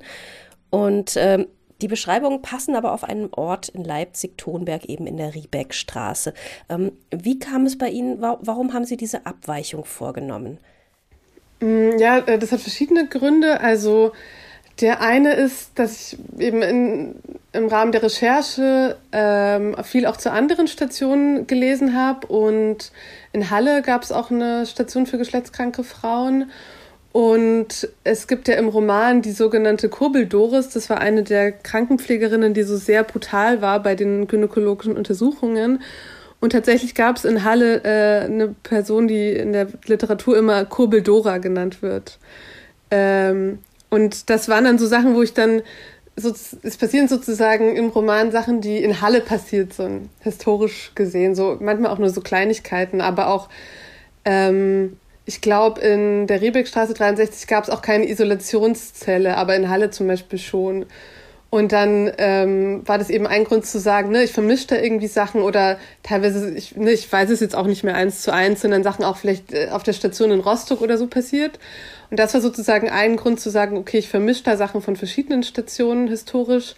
Und 0.69 1.15
ähm, 1.17 1.47
die 1.81 1.89
Beschreibungen 1.89 2.41
passen 2.41 2.75
aber 2.75 2.93
auf 2.93 3.03
einen 3.03 3.33
Ort 3.33 3.67
in 3.67 3.83
Leipzig-Tonberg, 3.83 4.85
eben 4.85 5.05
in 5.05 5.17
der 5.17 5.35
Riebeckstraße. 5.35 6.33
Ähm, 6.69 6.93
wie 7.11 7.39
kam 7.39 7.65
es 7.65 7.77
bei 7.77 7.89
Ihnen, 7.89 8.21
wa 8.21 8.37
warum 8.41 8.71
haben 8.73 8.85
Sie 8.85 8.95
diese 8.95 9.25
Abweichung 9.25 9.83
vorgenommen? 9.83 10.59
Mm, 11.63 11.97
ja, 11.97 12.17
äh, 12.19 12.37
das 12.37 12.51
hat 12.51 12.59
verschiedene 12.59 13.07
Gründe. 13.07 13.61
Also 13.61 14.11
der 14.81 15.01
eine 15.01 15.33
ist, 15.33 15.71
dass 15.75 16.13
ich 16.13 16.17
eben 16.39 16.61
in, 16.61 17.15
im 17.53 17.67
Rahmen 17.67 17.91
der 17.91 18.03
Recherche 18.03 18.97
ähm, 19.11 19.75
viel 19.83 20.05
auch 20.07 20.17
zu 20.17 20.31
anderen 20.31 20.67
Stationen 20.67 21.47
gelesen 21.47 21.95
habe. 21.95 22.27
Und 22.27 22.91
in 23.31 23.49
Halle 23.49 23.81
gab 23.81 24.03
es 24.03 24.11
auch 24.11 24.29
eine 24.29 24.65
Station 24.65 25.05
für 25.05 25.17
geschlechtskranke 25.17 25.83
Frauen. 25.83 26.51
Und 27.13 27.87
es 28.03 28.27
gibt 28.27 28.47
ja 28.47 28.55
im 28.55 28.67
Roman 28.67 29.21
die 29.21 29.31
sogenannte 29.31 29.87
Kurbel 29.87 30.25
Doris. 30.25 30.69
Das 30.69 30.89
war 30.89 30.99
eine 30.99 31.23
der 31.23 31.51
Krankenpflegerinnen, 31.51 32.53
die 32.53 32.63
so 32.63 32.75
sehr 32.75 33.03
brutal 33.03 33.61
war 33.61 33.81
bei 33.81 33.95
den 33.95 34.27
gynäkologischen 34.27 34.97
Untersuchungen. 34.97 35.81
Und 36.43 36.49
tatsächlich 36.49 36.93
gab 36.93 37.15
es 37.15 37.23
in 37.23 37.45
Halle 37.45 37.85
äh, 37.85 38.25
eine 38.25 38.49
Person, 38.49 39.07
die 39.07 39.29
in 39.29 39.53
der 39.53 39.69
Literatur 39.85 40.37
immer 40.37 40.65
Kurbeldora 40.65 41.37
genannt 41.37 41.81
wird. 41.81 42.19
Ähm, 42.91 43.59
und 43.89 44.29
das 44.29 44.49
waren 44.49 44.65
dann 44.65 44.77
so 44.77 44.85
Sachen, 44.85 45.15
wo 45.15 45.21
ich 45.21 45.33
dann, 45.33 45.61
so, 46.17 46.33
es 46.63 46.75
passieren 46.75 47.07
sozusagen 47.07 47.77
im 47.77 47.87
Roman 47.87 48.33
Sachen, 48.33 48.59
die 48.59 48.83
in 48.83 48.99
Halle 48.99 49.21
passiert 49.21 49.71
sind, 49.71 50.09
historisch 50.19 50.91
gesehen. 50.95 51.33
So 51.33 51.55
manchmal 51.61 51.91
auch 51.91 51.97
nur 51.97 52.09
so 52.09 52.19
Kleinigkeiten, 52.19 52.99
aber 52.99 53.27
auch 53.27 53.47
ähm, 54.25 54.97
ich 55.25 55.39
glaube, 55.39 55.79
in 55.79 56.27
der 56.27 56.41
Riebeckstraße 56.41 56.93
63 56.93 57.47
gab 57.47 57.63
es 57.63 57.69
auch 57.69 57.81
keine 57.81 58.09
Isolationszelle, 58.09 59.37
aber 59.37 59.55
in 59.55 59.69
Halle 59.69 59.91
zum 59.91 60.07
Beispiel 60.07 60.39
schon. 60.39 60.87
Und 61.53 61.71
dann 61.71 62.11
ähm, 62.17 62.81
war 62.87 62.97
das 62.97 63.11
eben 63.11 63.27
ein 63.27 63.43
Grund 63.43 63.67
zu 63.67 63.79
sagen, 63.79 64.09
ne, 64.09 64.23
ich 64.23 64.31
vermische 64.31 64.65
da 64.65 64.75
irgendwie 64.77 65.05
Sachen 65.05 65.43
oder 65.43 65.77
teilweise, 66.01 66.49
ich, 66.49 66.75
ne, 66.75 66.89
ich 66.89 67.13
weiß 67.13 67.29
es 67.29 67.41
jetzt 67.41 67.55
auch 67.55 67.67
nicht 67.67 67.83
mehr 67.83 67.93
eins 67.93 68.23
zu 68.23 68.33
eins, 68.33 68.61
sondern 68.61 68.81
Sachen 68.81 69.05
auch 69.05 69.17
vielleicht 69.17 69.53
äh, 69.53 69.67
auf 69.69 69.83
der 69.83 69.93
Station 69.93 70.31
in 70.31 70.39
Rostock 70.39 70.81
oder 70.81 70.97
so 70.97 71.05
passiert. 71.05 71.59
Und 72.09 72.17
das 72.17 72.33
war 72.33 72.41
sozusagen 72.41 72.89
ein 72.89 73.17
Grund 73.17 73.39
zu 73.39 73.51
sagen, 73.51 73.77
okay, 73.77 73.99
ich 73.99 74.09
vermische 74.09 74.41
da 74.41 74.57
Sachen 74.57 74.81
von 74.81 74.95
verschiedenen 74.95 75.43
Stationen 75.43 76.07
historisch. 76.07 76.73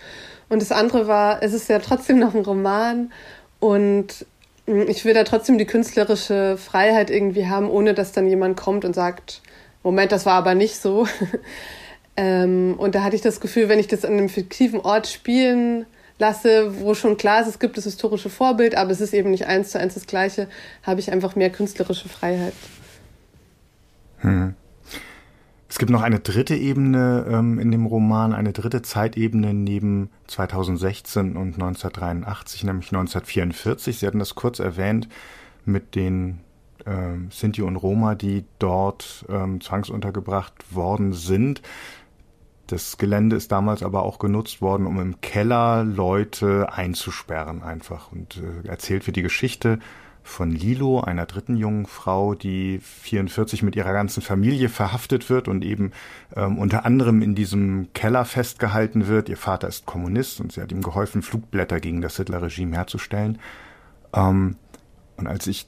Und 0.50 0.62
das 0.62 0.74
andere 0.74 1.08
war, 1.08 1.42
es 1.42 1.54
ist 1.54 1.70
ja 1.70 1.80
trotzdem 1.80 2.20
noch 2.20 2.36
ein 2.36 2.44
Roman 2.44 3.14
und 3.62 4.26
hm, 4.68 4.90
ich 4.90 5.06
will 5.06 5.14
da 5.14 5.24
trotzdem 5.24 5.58
die 5.58 5.66
künstlerische 5.66 6.58
Freiheit 6.58 7.10
irgendwie 7.10 7.48
haben, 7.48 7.70
ohne 7.70 7.94
dass 7.94 8.12
dann 8.12 8.28
jemand 8.28 8.58
kommt 8.58 8.84
und 8.84 8.94
sagt, 8.94 9.42
Moment, 9.84 10.12
das 10.12 10.26
war 10.26 10.34
aber 10.34 10.54
nicht 10.54 10.76
so. 10.76 11.08
Ähm, 12.18 12.76
und 12.78 12.96
da 12.96 13.04
hatte 13.04 13.16
ich 13.16 13.22
das 13.22 13.40
Gefühl, 13.40 13.70
wenn 13.70 13.80
ich 13.80 13.88
das 13.88 14.06
an 14.06 14.14
einem 14.14 14.30
fiktiven 14.30 14.80
Ort 14.80 15.08
spielen 15.08 15.86
lasse, 16.18 16.80
wo 16.80 16.94
schon 16.94 17.18
klar 17.18 17.42
ist, 17.42 17.48
es 17.48 17.60
gibt 17.60 17.78
das 17.78 17.84
historische 17.84 18.30
Vorbild, 18.30 18.76
aber 18.76 18.92
es 18.92 19.02
ist 19.02 19.14
eben 19.14 19.32
nicht 19.32 19.48
eins 19.48 19.72
zu 19.72 19.80
eins 19.80 19.96
das 19.96 20.08
Gleiche, 20.08 20.48
habe 20.84 21.00
ich 21.00 21.12
einfach 21.12 21.36
mehr 21.36 21.50
künstlerische 21.50 22.08
Freiheit. 22.08 22.54
Hm. 24.20 24.56
Es 25.68 25.78
gibt 25.78 25.92
noch 25.92 26.04
eine 26.04 26.20
dritte 26.20 26.56
Ebene 26.56 27.26
ähm, 27.30 27.60
in 27.60 27.70
dem 27.70 27.86
Roman, 27.86 28.34
eine 28.34 28.54
dritte 28.54 28.82
Zeitebene 28.82 29.54
neben 29.54 30.10
2016 30.28 31.36
und 31.36 31.56
1983, 31.56 32.64
nämlich 32.64 32.88
1944. 32.88 34.00
Sie 34.00 34.08
hatten 34.08 34.20
das 34.20 34.36
kurz 34.36 34.60
erwähnt 34.60 35.10
mit 35.66 35.96
den 35.96 36.40
ähm, 36.86 37.30
Sinti 37.30 37.62
und 37.62 37.76
Roma, 37.76 38.16
die 38.16 38.46
dort 38.58 39.26
ähm, 39.28 39.60
zwangsuntergebracht 39.60 40.74
worden 40.74 41.12
sind. 41.12 41.62
Das 42.68 42.98
Gelände 42.98 43.36
ist 43.36 43.52
damals 43.52 43.84
aber 43.84 44.04
auch 44.04 44.18
genutzt 44.18 44.62
worden, 44.62 44.88
um 44.88 45.00
im 45.00 45.22
Keller 45.22 45.84
Leute 45.84 46.74
einzusperren 46.74 47.62
einfach. 47.62 48.12
Und 48.12 48.38
äh, 48.38 48.68
erzählt 48.68 49.06
wird 49.06 49.18
die 49.18 49.22
Geschichte 49.22 49.80
von 50.24 50.52
Lilo, 50.52 51.02
einer 51.02 51.28
dritten 51.28 51.56
jungen 51.56 51.86
Frau, 51.86 52.34
die 52.34 52.80
44 52.80 53.62
mit 53.62 53.76
ihrer 53.76 53.94
ganzen 53.94 54.24
Familie 54.24 54.70
verhaftet 54.70 55.30
wird 55.30 55.48
und 55.48 55.64
eben 55.64 55.92
ähm, 56.36 56.58
unter 56.58 56.84
anderem 56.84 57.22
in 57.22 57.36
diesem 57.36 57.94
Keller 57.94 58.26
festgehalten 58.26 59.08
wird. 59.08 59.30
Ihr 59.30 59.38
Vater 59.38 59.68
ist 59.68 59.86
Kommunist 59.86 60.42
und 60.42 60.52
sie 60.52 60.62
hat 60.62 60.72
ihm 60.72 60.82
geholfen, 60.82 61.22
Flugblätter 61.22 61.80
gegen 61.80 62.02
das 62.02 62.18
Hitlerregime 62.18 62.76
herzustellen. 62.76 63.38
Ähm, 64.16 64.56
und 65.18 65.28
als 65.28 65.46
ich 65.46 65.68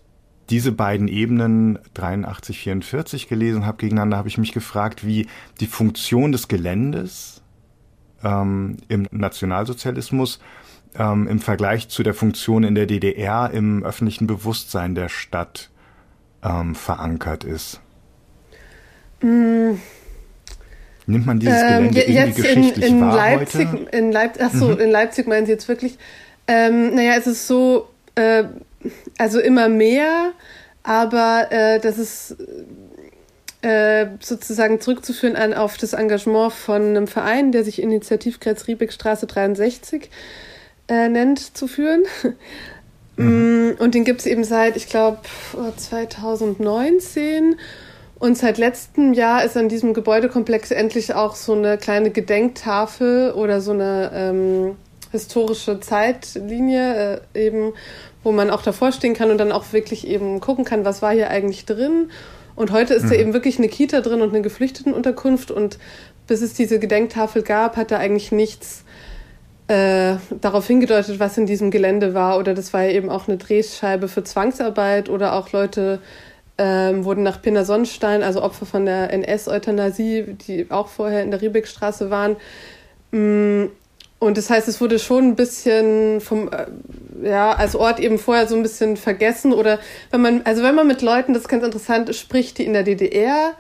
diese 0.50 0.72
beiden 0.72 1.08
Ebenen 1.08 1.80
83, 1.94 2.60
44 2.60 3.27
gelesen 3.27 3.66
habe 3.66 3.77
gegeneinander, 3.77 4.18
habe 4.18 4.30
ich 4.30 4.38
mich 4.38 4.54
gefragt, 4.54 5.06
wie 5.06 5.27
die 5.60 5.68
Funktion 5.68 6.32
des 6.32 6.48
Geländes 6.48 7.42
ähm, 8.24 8.77
im 8.88 9.08
Nationalsozialismus 9.12 10.39
ähm, 10.98 11.27
im 11.27 11.39
Vergleich 11.39 11.89
zu 11.89 12.04
der 12.04 12.13
Funktion 12.13 12.63
in 12.63 12.75
der 12.75 12.86
DDR 12.86 13.51
im 13.51 13.84
öffentlichen 13.84 14.27
Bewusstsein 14.27 14.96
der 14.96 15.10
Stadt 15.10 15.70
ähm, 16.44 16.75
verankert 16.75 17.44
ist. 17.44 17.82
Mm. 19.22 19.74
Nimmt 21.10 21.25
man 21.25 21.39
dieses 21.39 21.62
ähm, 21.62 21.92
Gelände 21.92 22.01
irgendwie 22.01 22.42
geschichtlich 22.42 22.86
in, 22.86 22.98
in 22.98 23.01
wahr 23.01 23.16
Leipzig, 23.16 23.68
heute? 23.72 23.98
In, 23.98 24.12
Leip 24.12 24.42
achso, 24.42 24.68
mhm. 24.70 24.80
in 24.80 24.92
Leipzig 24.92 25.27
meinen 25.27 25.46
Sie 25.46 25.54
jetzt 25.54 25.68
wirklich? 25.68 25.98
Ähm, 26.48 26.96
naja, 26.96 27.13
es 27.18 27.27
ist 27.27 27.48
so, 27.48 27.89
äh, 28.16 28.44
also 29.18 29.40
immer 29.40 29.70
mehr, 29.70 30.34
aber 30.84 31.48
äh, 31.52 31.80
das 31.80 31.98
ist 31.98 32.36
äh, 33.62 34.08
sozusagen 34.20 34.80
zurückzuführen 34.80 35.36
an, 35.36 35.54
auf 35.54 35.78
das 35.78 35.94
Engagement 35.94 36.54
von 36.54 36.82
einem 36.82 37.08
Verein, 37.08 37.52
der 37.52 37.64
sich 37.64 37.82
Initiativkreis 37.82 38.68
Riebeckstraße 38.68 39.28
63 39.28 40.10
äh, 40.88 41.10
nennt, 41.10 41.58
zu 41.58 41.68
führen. 41.68 42.04
Mhm. 43.18 43.72
Mm, 43.72 43.76
und 43.80 43.96
den 43.96 44.04
gibt 44.04 44.20
es 44.20 44.28
eben 44.28 44.44
seit, 44.44 44.78
ich 44.78 44.88
glaube, 44.90 45.18
2019. 45.76 47.56
Und 48.20 48.38
seit 48.38 48.58
letztem 48.58 49.14
Jahr 49.14 49.44
ist 49.44 49.58
an 49.58 49.70
diesem 49.70 49.94
Gebäudekomplex 49.94 50.72
endlich 50.72 51.14
auch 51.14 51.36
so 51.36 51.54
eine 51.54 51.78
kleine 51.78 52.12
Gedenktafel 52.12 53.32
oder 53.32 53.60
so 53.60 53.72
eine 53.72 54.12
ähm, 54.14 54.76
historische 55.12 55.80
Zeitlinie 55.80 57.22
äh, 57.34 57.48
eben, 57.48 57.74
wo 58.27 58.34
man 58.34 58.50
auch 58.50 58.62
davor 58.62 58.91
stehen 58.91 59.13
kann 59.13 59.31
und 59.31 59.38
dann 59.38 59.53
auch 59.53 59.72
wirklich 59.72 60.05
eben 60.05 60.41
gucken 60.41 60.65
kann, 60.65 60.84
was 60.84 61.01
war 61.01 61.13
hier 61.13 61.29
eigentlich 61.29 61.63
drin. 61.63 62.12
Und 62.57 62.74
heute 62.74 62.93
ist 62.93 63.05
mhm. 63.05 63.10
da 63.10 63.15
eben 63.15 63.34
wirklich 63.34 63.57
eine 63.57 63.69
Kita 63.69 64.01
drin 64.01 64.22
und 64.22 64.29
eine 64.29 64.41
Geflüchtetenunterkunft. 64.41 65.50
Und 65.50 65.79
bis 66.27 66.41
es 66.41 66.53
diese 66.53 66.77
Gedenktafel 66.77 67.41
gab, 67.41 67.77
hat 67.77 67.89
da 67.89 68.00
eigentlich 68.00 68.34
nichts 68.34 68.84
äh, 69.69 70.15
darauf 70.41 70.67
hingedeutet, 70.67 71.22
was 71.22 71.38
in 71.38 71.46
diesem 71.46 71.72
Gelände 71.72 72.13
war. 72.13 72.38
Oder 72.38 72.53
das 72.53 72.74
war 72.74 72.84
ja 72.84 72.91
eben 72.91 73.10
auch 73.10 73.29
eine 73.29 73.38
Drehscheibe 73.38 74.10
für 74.10 74.25
Zwangsarbeit 74.25 75.07
oder 75.07 75.31
auch 75.31 75.53
Leute 75.53 76.01
ähm, 76.57 77.05
wurden 77.05 77.24
nach 77.24 77.41
Pinner 77.41 77.63
Sonnenstein, 77.63 78.24
also 78.24 78.43
Opfer 78.43 78.65
von 78.65 78.86
der 78.86 79.13
NS-Euthanasie, 79.13 80.36
die 80.46 80.69
auch 80.69 80.89
vorher 80.89 81.24
in 81.24 81.31
der 81.31 81.41
Riebeckstraße 81.41 82.10
waren, 82.10 82.36
mh, 83.12 83.19
mm, 83.19 83.69
und 84.20 84.38
das 84.38 84.50
heißt, 84.50 84.68
es 84.68 84.82
wurde 84.82 84.98
schon 84.98 85.26
ein 85.26 85.36
bisschen 85.36 86.22
vom, 86.22 86.50
äh, 86.50 87.28
ja, 87.28 87.52
als 87.52 87.76
Ort 87.76 88.00
eben 88.00 88.18
vorher 88.18 88.48
so 88.48 88.56
ein 88.56 88.64
bisschen 88.64 88.98
vergessen 88.98 89.54
oder 89.54 89.80
wenn 90.12 90.22
man, 90.22 90.42
also 90.44 90.64
wenn 90.64 90.76
man 90.76 90.88
mit 90.88 91.02
Leuten, 91.02 91.34
das 91.34 91.44
ist 91.44 91.50
ganz 91.50 91.64
interessant, 91.64 92.14
spricht, 92.16 92.58
die 92.58 92.66
in 92.66 92.74
der 92.74 92.84
DDR 92.84 93.54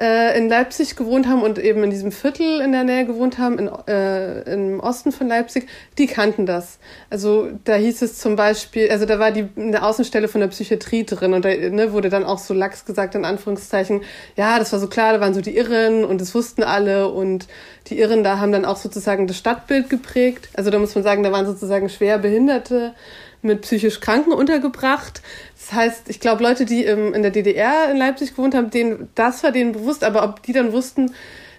äh, 0.00 0.36
in 0.38 0.48
Leipzig 0.48 0.96
gewohnt 0.96 1.28
haben 1.28 1.42
und 1.42 1.58
eben 1.58 1.84
in 1.84 1.90
diesem 1.90 2.10
Viertel 2.10 2.60
in 2.60 2.72
der 2.72 2.84
Nähe 2.84 3.04
gewohnt 3.04 3.38
haben, 3.38 3.58
in, 3.58 3.70
äh, 3.86 4.52
im 4.52 4.80
Osten 4.80 5.12
von 5.12 5.28
Leipzig, 5.28 5.68
die 5.98 6.06
kannten 6.06 6.46
das. 6.46 6.78
Also 7.10 7.48
da 7.64 7.74
hieß 7.74 8.00
es 8.02 8.18
zum 8.18 8.34
Beispiel, 8.34 8.90
also 8.90 9.04
da 9.04 9.18
war 9.18 9.30
die 9.30 9.46
eine 9.56 9.82
Außenstelle 9.82 10.28
von 10.28 10.40
der 10.40 10.48
Psychiatrie 10.48 11.04
drin 11.04 11.34
und 11.34 11.44
da 11.44 11.50
ne, 11.50 11.92
wurde 11.92 12.08
dann 12.08 12.24
auch 12.24 12.38
so 12.38 12.54
lax 12.54 12.86
gesagt, 12.86 13.14
in 13.14 13.26
Anführungszeichen, 13.26 14.00
ja, 14.36 14.58
das 14.58 14.72
war 14.72 14.78
so 14.80 14.88
klar, 14.88 15.12
da 15.12 15.20
waren 15.20 15.34
so 15.34 15.42
die 15.42 15.56
Irren 15.56 16.04
und 16.04 16.20
das 16.20 16.34
wussten 16.34 16.62
alle 16.62 17.08
und 17.08 17.46
die 17.88 17.98
Irren 17.98 18.24
da 18.24 18.38
haben 18.38 18.52
dann 18.52 18.64
auch 18.64 18.76
sozusagen 18.76 19.26
das 19.26 19.36
Stadtbild 19.36 19.90
geprägt. 19.90 20.48
Also 20.54 20.70
da 20.70 20.78
muss 20.78 20.94
man 20.94 21.04
sagen, 21.04 21.22
da 21.22 21.32
waren 21.32 21.46
sozusagen 21.46 21.88
schwer 21.90 22.18
Behinderte 22.18 22.94
mit 23.42 23.62
psychisch 23.62 24.00
Kranken 24.00 24.32
untergebracht. 24.32 25.22
Das 25.58 25.72
heißt, 25.72 26.08
ich 26.08 26.20
glaube, 26.20 26.42
Leute, 26.42 26.64
die 26.64 26.84
im, 26.84 27.14
in 27.14 27.22
der 27.22 27.30
DDR 27.30 27.90
in 27.90 27.96
Leipzig 27.96 28.30
gewohnt 28.30 28.54
haben, 28.54 28.70
denen, 28.70 29.08
das 29.14 29.42
war 29.42 29.52
denen 29.52 29.72
bewusst, 29.72 30.04
aber 30.04 30.24
ob 30.24 30.42
die 30.42 30.52
dann 30.52 30.72
wussten, 30.72 31.14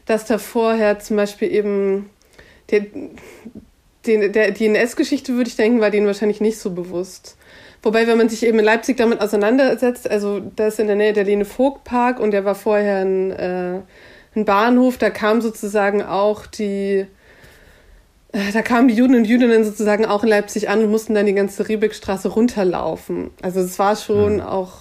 dass 0.06 0.26
da 0.26 0.38
vorher 0.38 1.00
zum 1.00 1.18
Beispiel 1.18 1.52
eben 1.52 2.10
der, 2.70 2.86
den, 4.06 4.34
der, 4.34 4.52
die 4.52 4.66
NS-Geschichte, 4.66 5.34
würde 5.34 5.50
ich 5.50 5.56
denken, 5.56 5.82
war 5.82 5.92
denen 5.92 6.08
wahrscheinlich 6.08 6.42
nicht 6.42 6.60
so 6.60 6.72
bewusst. 6.72 7.38
Wobei, 7.84 8.06
wenn 8.06 8.18
man 8.18 8.30
sich 8.30 8.46
eben 8.46 8.60
in 8.60 8.66
Leipzig 8.66 8.98
damit 8.98 9.22
auseinandersetzt, 9.22 10.10
also 10.10 10.40
da 10.56 10.68
ist 10.68 10.80
in 10.80 10.88
der 10.88 10.96
Nähe 10.96 11.14
der 11.14 11.24
Lene 11.24 11.46
Vogt 11.46 11.84
Park 11.84 12.20
und 12.20 12.32
der 12.32 12.46
war 12.46 12.56
vorher 12.56 12.98
ein, 12.98 13.32
äh, 13.32 13.80
ein 14.36 14.46
Bahnhof, 14.46 14.98
da 14.98 15.10
kam 15.10 15.42
sozusagen 15.42 16.04
auch 16.04 16.46
die 16.46 17.08
da 18.32 18.62
kamen 18.62 18.88
die 18.88 18.94
Juden 18.94 19.16
und 19.16 19.26
Jüdinnen 19.26 19.64
sozusagen 19.64 20.06
auch 20.06 20.24
in 20.24 20.30
Leipzig 20.30 20.70
an 20.70 20.84
und 20.84 20.90
mussten 20.90 21.14
dann 21.14 21.26
die 21.26 21.34
ganze 21.34 21.68
Riebeckstraße 21.68 22.30
runterlaufen. 22.30 23.32
Also 23.42 23.60
es 23.60 23.78
war 23.78 23.96
schon 23.96 24.36
mhm. 24.36 24.42
auch 24.42 24.74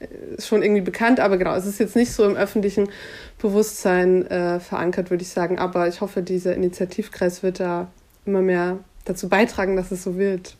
äh, 0.00 0.06
schon 0.40 0.62
irgendwie 0.62 0.82
bekannt, 0.82 1.20
aber 1.20 1.38
genau, 1.38 1.54
es 1.54 1.64
ist 1.64 1.80
jetzt 1.80 1.96
nicht 1.96 2.12
so 2.12 2.24
im 2.24 2.36
öffentlichen 2.36 2.90
Bewusstsein 3.38 4.26
äh, 4.26 4.60
verankert, 4.60 5.10
würde 5.10 5.22
ich 5.22 5.30
sagen. 5.30 5.58
Aber 5.58 5.88
ich 5.88 6.00
hoffe, 6.00 6.22
dieser 6.22 6.54
Initiativkreis 6.54 7.42
wird 7.42 7.60
da 7.60 7.90
immer 8.26 8.42
mehr 8.42 8.78
dazu 9.06 9.28
beitragen, 9.28 9.76
dass 9.76 9.90
es 9.90 10.02
so 10.02 10.18
wird. 10.18 10.56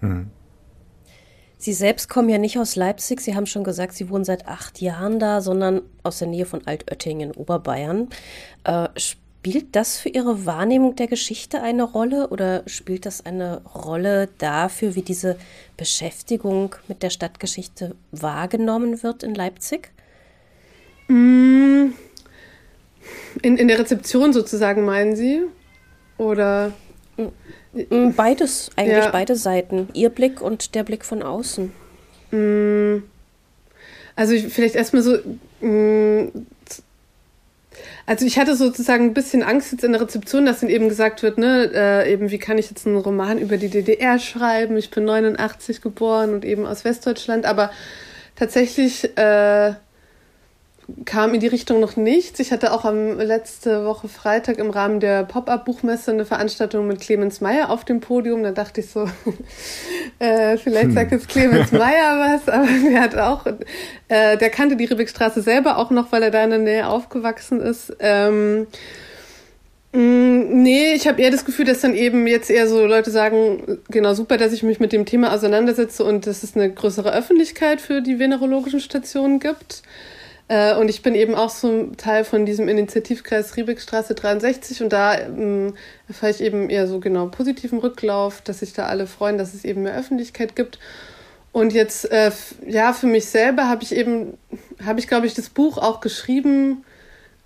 Mhm. 0.00 0.30
Sie 1.58 1.72
selbst 1.72 2.08
kommen 2.08 2.28
ja 2.28 2.38
nicht 2.38 2.58
aus 2.58 2.76
Leipzig. 2.76 3.20
Sie 3.20 3.34
haben 3.34 3.46
schon 3.46 3.64
gesagt, 3.64 3.94
Sie 3.94 4.08
wohnen 4.10 4.24
seit 4.24 4.46
acht 4.46 4.80
Jahren 4.80 5.18
da, 5.18 5.40
sondern 5.40 5.82
aus 6.02 6.18
der 6.18 6.28
Nähe 6.28 6.46
von 6.46 6.64
Altöttingen, 6.66 7.32
Oberbayern. 7.32 8.08
Äh, 8.64 8.88
Spielt 9.46 9.76
das 9.76 9.96
für 9.96 10.08
Ihre 10.08 10.44
Wahrnehmung 10.44 10.96
der 10.96 11.06
Geschichte 11.06 11.62
eine 11.62 11.84
Rolle 11.84 12.30
oder 12.30 12.64
spielt 12.66 13.06
das 13.06 13.24
eine 13.24 13.60
Rolle 13.62 14.28
dafür, 14.38 14.96
wie 14.96 15.02
diese 15.02 15.36
Beschäftigung 15.76 16.74
mit 16.88 17.04
der 17.04 17.10
Stadtgeschichte 17.10 17.94
wahrgenommen 18.10 19.04
wird 19.04 19.22
in 19.22 19.36
Leipzig? 19.36 19.92
Mm. 21.06 21.92
In, 23.40 23.56
in 23.56 23.68
der 23.68 23.78
Rezeption 23.78 24.32
sozusagen, 24.32 24.84
meinen 24.84 25.14
Sie? 25.14 25.42
Oder? 26.18 26.72
Mm, 27.16 28.10
beides, 28.16 28.72
eigentlich 28.74 29.04
ja. 29.04 29.10
beide 29.10 29.36
Seiten. 29.36 29.88
Ihr 29.92 30.08
Blick 30.08 30.40
und 30.40 30.74
der 30.74 30.82
Blick 30.82 31.04
von 31.04 31.22
außen. 31.22 31.70
Mm. 32.32 33.04
Also 34.16 34.32
ich, 34.32 34.48
vielleicht 34.48 34.74
erstmal 34.74 35.02
so 35.02 35.18
also 38.06 38.24
ich 38.24 38.38
hatte 38.38 38.54
sozusagen 38.54 39.04
ein 39.06 39.14
bisschen 39.14 39.42
Angst 39.42 39.72
jetzt 39.72 39.84
in 39.84 39.92
der 39.92 40.00
Rezeption, 40.00 40.46
dass 40.46 40.60
dann 40.60 40.70
eben 40.70 40.88
gesagt 40.88 41.22
wird, 41.22 41.38
ne, 41.38 41.70
äh, 41.74 42.12
eben 42.12 42.30
wie 42.30 42.38
kann 42.38 42.56
ich 42.56 42.70
jetzt 42.70 42.86
einen 42.86 42.96
Roman 42.96 43.38
über 43.38 43.56
die 43.56 43.68
DDR 43.68 44.18
schreiben? 44.20 44.76
Ich 44.76 44.90
bin 44.90 45.04
89 45.04 45.80
geboren 45.80 46.32
und 46.32 46.44
eben 46.44 46.66
aus 46.66 46.84
Westdeutschland, 46.84 47.44
aber 47.44 47.70
tatsächlich 48.36 49.16
äh, 49.18 49.74
kam 51.04 51.34
in 51.34 51.40
die 51.40 51.46
Richtung 51.46 51.80
noch 51.80 51.96
nichts. 51.96 52.38
Ich 52.40 52.52
hatte 52.52 52.72
auch 52.72 52.84
am 52.84 53.18
letzte 53.18 53.84
Woche 53.84 54.08
Freitag 54.08 54.58
im 54.58 54.70
Rahmen 54.70 55.00
der 55.00 55.24
Pop-up-Buchmesse 55.24 56.12
eine 56.12 56.24
Veranstaltung 56.24 56.86
mit 56.86 57.00
Clemens 57.00 57.40
Meyer 57.40 57.70
auf 57.70 57.84
dem 57.84 58.00
Podium. 58.00 58.42
Da 58.42 58.52
dachte 58.52 58.80
ich 58.80 58.90
so, 58.90 59.08
äh, 60.18 60.56
vielleicht 60.56 60.92
sagt 60.92 61.12
jetzt 61.12 61.28
Clemens 61.28 61.72
Meyer 61.72 62.18
was, 62.18 62.48
aber 62.52 62.68
der 62.88 63.00
hat 63.00 63.16
auch, 63.16 63.46
äh, 64.08 64.36
der 64.36 64.50
kannte 64.50 64.76
die 64.76 64.84
Ribbeckstraße 64.84 65.42
selber 65.42 65.78
auch 65.78 65.90
noch, 65.90 66.12
weil 66.12 66.22
er 66.22 66.30
da 66.30 66.44
in 66.44 66.50
der 66.50 66.58
Nähe 66.60 66.88
aufgewachsen 66.88 67.60
ist. 67.60 67.96
Ähm, 67.98 68.66
Mm, 69.96 70.62
nee, 70.62 70.92
ich 70.92 71.08
habe 71.08 71.22
eher 71.22 71.30
das 71.30 71.46
Gefühl, 71.46 71.64
dass 71.64 71.80
dann 71.80 71.94
eben 71.94 72.26
jetzt 72.26 72.50
eher 72.50 72.68
so 72.68 72.84
Leute 72.84 73.10
sagen, 73.10 73.78
genau 73.88 74.12
super, 74.12 74.36
dass 74.36 74.52
ich 74.52 74.62
mich 74.62 74.78
mit 74.78 74.92
dem 74.92 75.06
Thema 75.06 75.32
auseinandersetze 75.32 76.04
und 76.04 76.26
dass 76.26 76.42
es 76.42 76.54
eine 76.54 76.70
größere 76.70 77.14
Öffentlichkeit 77.14 77.80
für 77.80 78.02
die 78.02 78.18
venerologischen 78.18 78.80
Stationen 78.80 79.40
gibt. 79.40 79.82
Äh, 80.48 80.76
und 80.76 80.88
ich 80.88 81.02
bin 81.02 81.14
eben 81.14 81.34
auch 81.34 81.50
so 81.50 81.88
Teil 81.96 82.24
von 82.24 82.46
diesem 82.46 82.68
Initiativkreis 82.68 83.56
Riebeckstraße 83.56 84.14
63 84.14 84.82
und 84.82 84.92
da 84.92 85.18
ähm, 85.18 85.74
erfahre 86.06 86.30
ich 86.30 86.40
eben 86.40 86.70
eher 86.70 86.86
so 86.86 87.00
genau 87.00 87.26
positiven 87.26 87.80
Rücklauf, 87.80 88.42
dass 88.42 88.60
sich 88.60 88.72
da 88.72 88.86
alle 88.86 89.06
freuen, 89.06 89.38
dass 89.38 89.54
es 89.54 89.64
eben 89.64 89.82
mehr 89.82 89.96
Öffentlichkeit 89.96 90.54
gibt. 90.54 90.78
Und 91.50 91.72
jetzt, 91.72 92.10
äh, 92.12 92.30
ja, 92.66 92.92
für 92.92 93.06
mich 93.06 93.26
selber 93.26 93.68
habe 93.68 93.82
ich 93.82 93.94
eben, 93.94 94.36
habe 94.84 95.00
ich 95.00 95.08
glaube 95.08 95.26
ich 95.26 95.34
das 95.34 95.48
Buch 95.48 95.78
auch 95.78 96.00
geschrieben, 96.00 96.84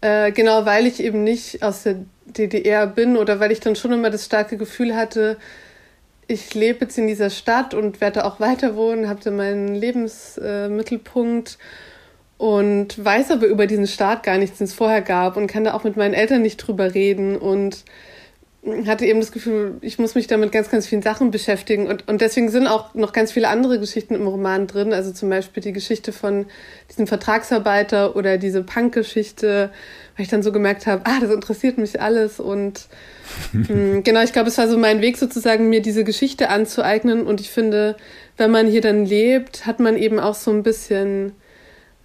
äh, 0.03 0.33
genau 0.33 0.67
weil 0.67 0.87
ich 0.87 1.01
eben 1.03 1.25
nicht 1.25 1.63
aus 1.63 1.85
der 1.85 1.97
DDR 2.27 2.87
bin 2.87 3.17
oder 3.17 3.41
weil 3.41 3.53
ich 3.53 3.61
dann 3.61 3.77
schon 3.77 3.93
immer 3.93 4.11
das 4.11 4.27
starke 4.27 4.57
Gefühl 4.57 4.95
hatte, 4.95 5.39
ich 6.27 6.55
lebe 6.55 6.85
jetzt 6.85 6.99
in 6.99 7.07
dieser 7.07 7.31
Stadt 7.31 7.75
und 7.75 8.01
werde 8.01 8.25
auch 8.25 8.41
weiter 8.41 8.77
wohnen, 8.77 9.09
habe 9.09 9.21
da 9.23 9.31
meinen 9.31 9.75
Lebensmittelpunkt 9.75 11.51
äh, 11.51 11.57
und 12.41 13.05
weiß 13.05 13.33
aber 13.33 13.49
über 13.49 13.67
diesen 13.67 13.87
Staat 13.87 14.23
gar 14.23 14.39
nichts, 14.39 14.57
den 14.57 14.65
es 14.65 14.73
vorher 14.73 15.03
gab 15.03 15.37
und 15.37 15.47
kann 15.47 15.65
da 15.65 15.75
auch 15.75 15.85
mit 15.85 15.99
meinen 15.99 16.15
Eltern 16.15 16.41
nicht 16.41 16.57
drüber 16.57 16.95
reden 16.95 17.37
und 17.37 17.85
hatte 18.87 19.05
eben 19.05 19.21
das 19.21 19.31
Gefühl, 19.31 19.75
ich 19.83 19.99
muss 19.99 20.15
mich 20.15 20.27
da 20.27 20.39
mit 20.39 20.51
ganz, 20.51 20.71
ganz 20.71 20.87
vielen 20.87 21.03
Sachen 21.03 21.31
beschäftigen. 21.31 21.87
Und, 21.87 22.09
und 22.09 22.23
deswegen 22.23 22.49
sind 22.49 22.67
auch 22.67 22.95
noch 22.95 23.13
ganz 23.13 23.33
viele 23.33 23.49
andere 23.49 23.79
Geschichten 23.79 24.15
im 24.15 24.27
Roman 24.27 24.67
drin. 24.67 24.95
Also 24.95 25.13
zum 25.13 25.29
Beispiel 25.29 25.63
die 25.63 25.75
Geschichte 25.75 26.13
von 26.13 26.47
diesem 26.89 27.07
Vertragsarbeiter 27.07 28.17
oder 28.17 28.39
diese 28.39 28.63
Punk-Geschichte, 28.63 29.71
weil 30.17 30.25
ich 30.25 30.31
dann 30.31 30.43
so 30.43 30.51
gemerkt 30.51 30.87
habe, 30.87 31.03
ah, 31.05 31.21
das 31.21 31.31
interessiert 31.31 31.77
mich 31.77 32.01
alles. 32.01 32.41
Und 32.41 32.89
mh, 33.53 33.69
hm, 33.69 34.03
genau, 34.03 34.23
ich 34.23 34.33
glaube, 34.33 34.49
es 34.49 34.57
war 34.57 34.67
so 34.67 34.79
mein 34.79 35.03
Weg 35.03 35.19
sozusagen, 35.19 35.69
mir 35.69 35.83
diese 35.83 36.05
Geschichte 36.05 36.49
anzueignen. 36.49 37.27
Und 37.27 37.43
ich 37.43 37.51
finde, 37.51 37.97
wenn 38.39 38.51
man 38.51 38.67
hier 38.67 38.81
dann 38.81 39.05
lebt, 39.05 39.67
hat 39.67 39.79
man 39.79 39.99
eben 39.99 40.19
auch 40.19 40.35
so 40.35 40.51
ein 40.51 40.63
bisschen 40.63 41.33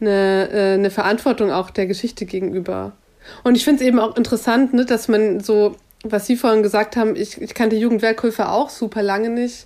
eine, 0.07 0.50
äh, 0.51 0.74
eine 0.74 0.91
Verantwortung 0.91 1.51
auch 1.51 1.69
der 1.69 1.88
Geschichte 1.88 2.25
gegenüber. 2.25 2.93
Und 3.43 3.55
ich 3.55 3.63
finde 3.63 3.81
es 3.81 3.88
eben 3.88 4.00
auch 4.00 4.15
interessant, 4.15 4.74
ne, 4.74 4.85
dass 4.85 5.07
man 5.07 5.39
so 5.39 5.75
was 6.12 6.25
Sie 6.25 6.35
vorhin 6.35 6.63
gesagt 6.63 6.95
haben, 6.95 7.15
ich, 7.15 7.41
ich 7.41 7.53
kannte 7.53 7.75
Jugendwerkhilfe 7.75 8.50
auch 8.50 8.69
super 8.69 9.01
lange 9.01 9.29
nicht. 9.29 9.65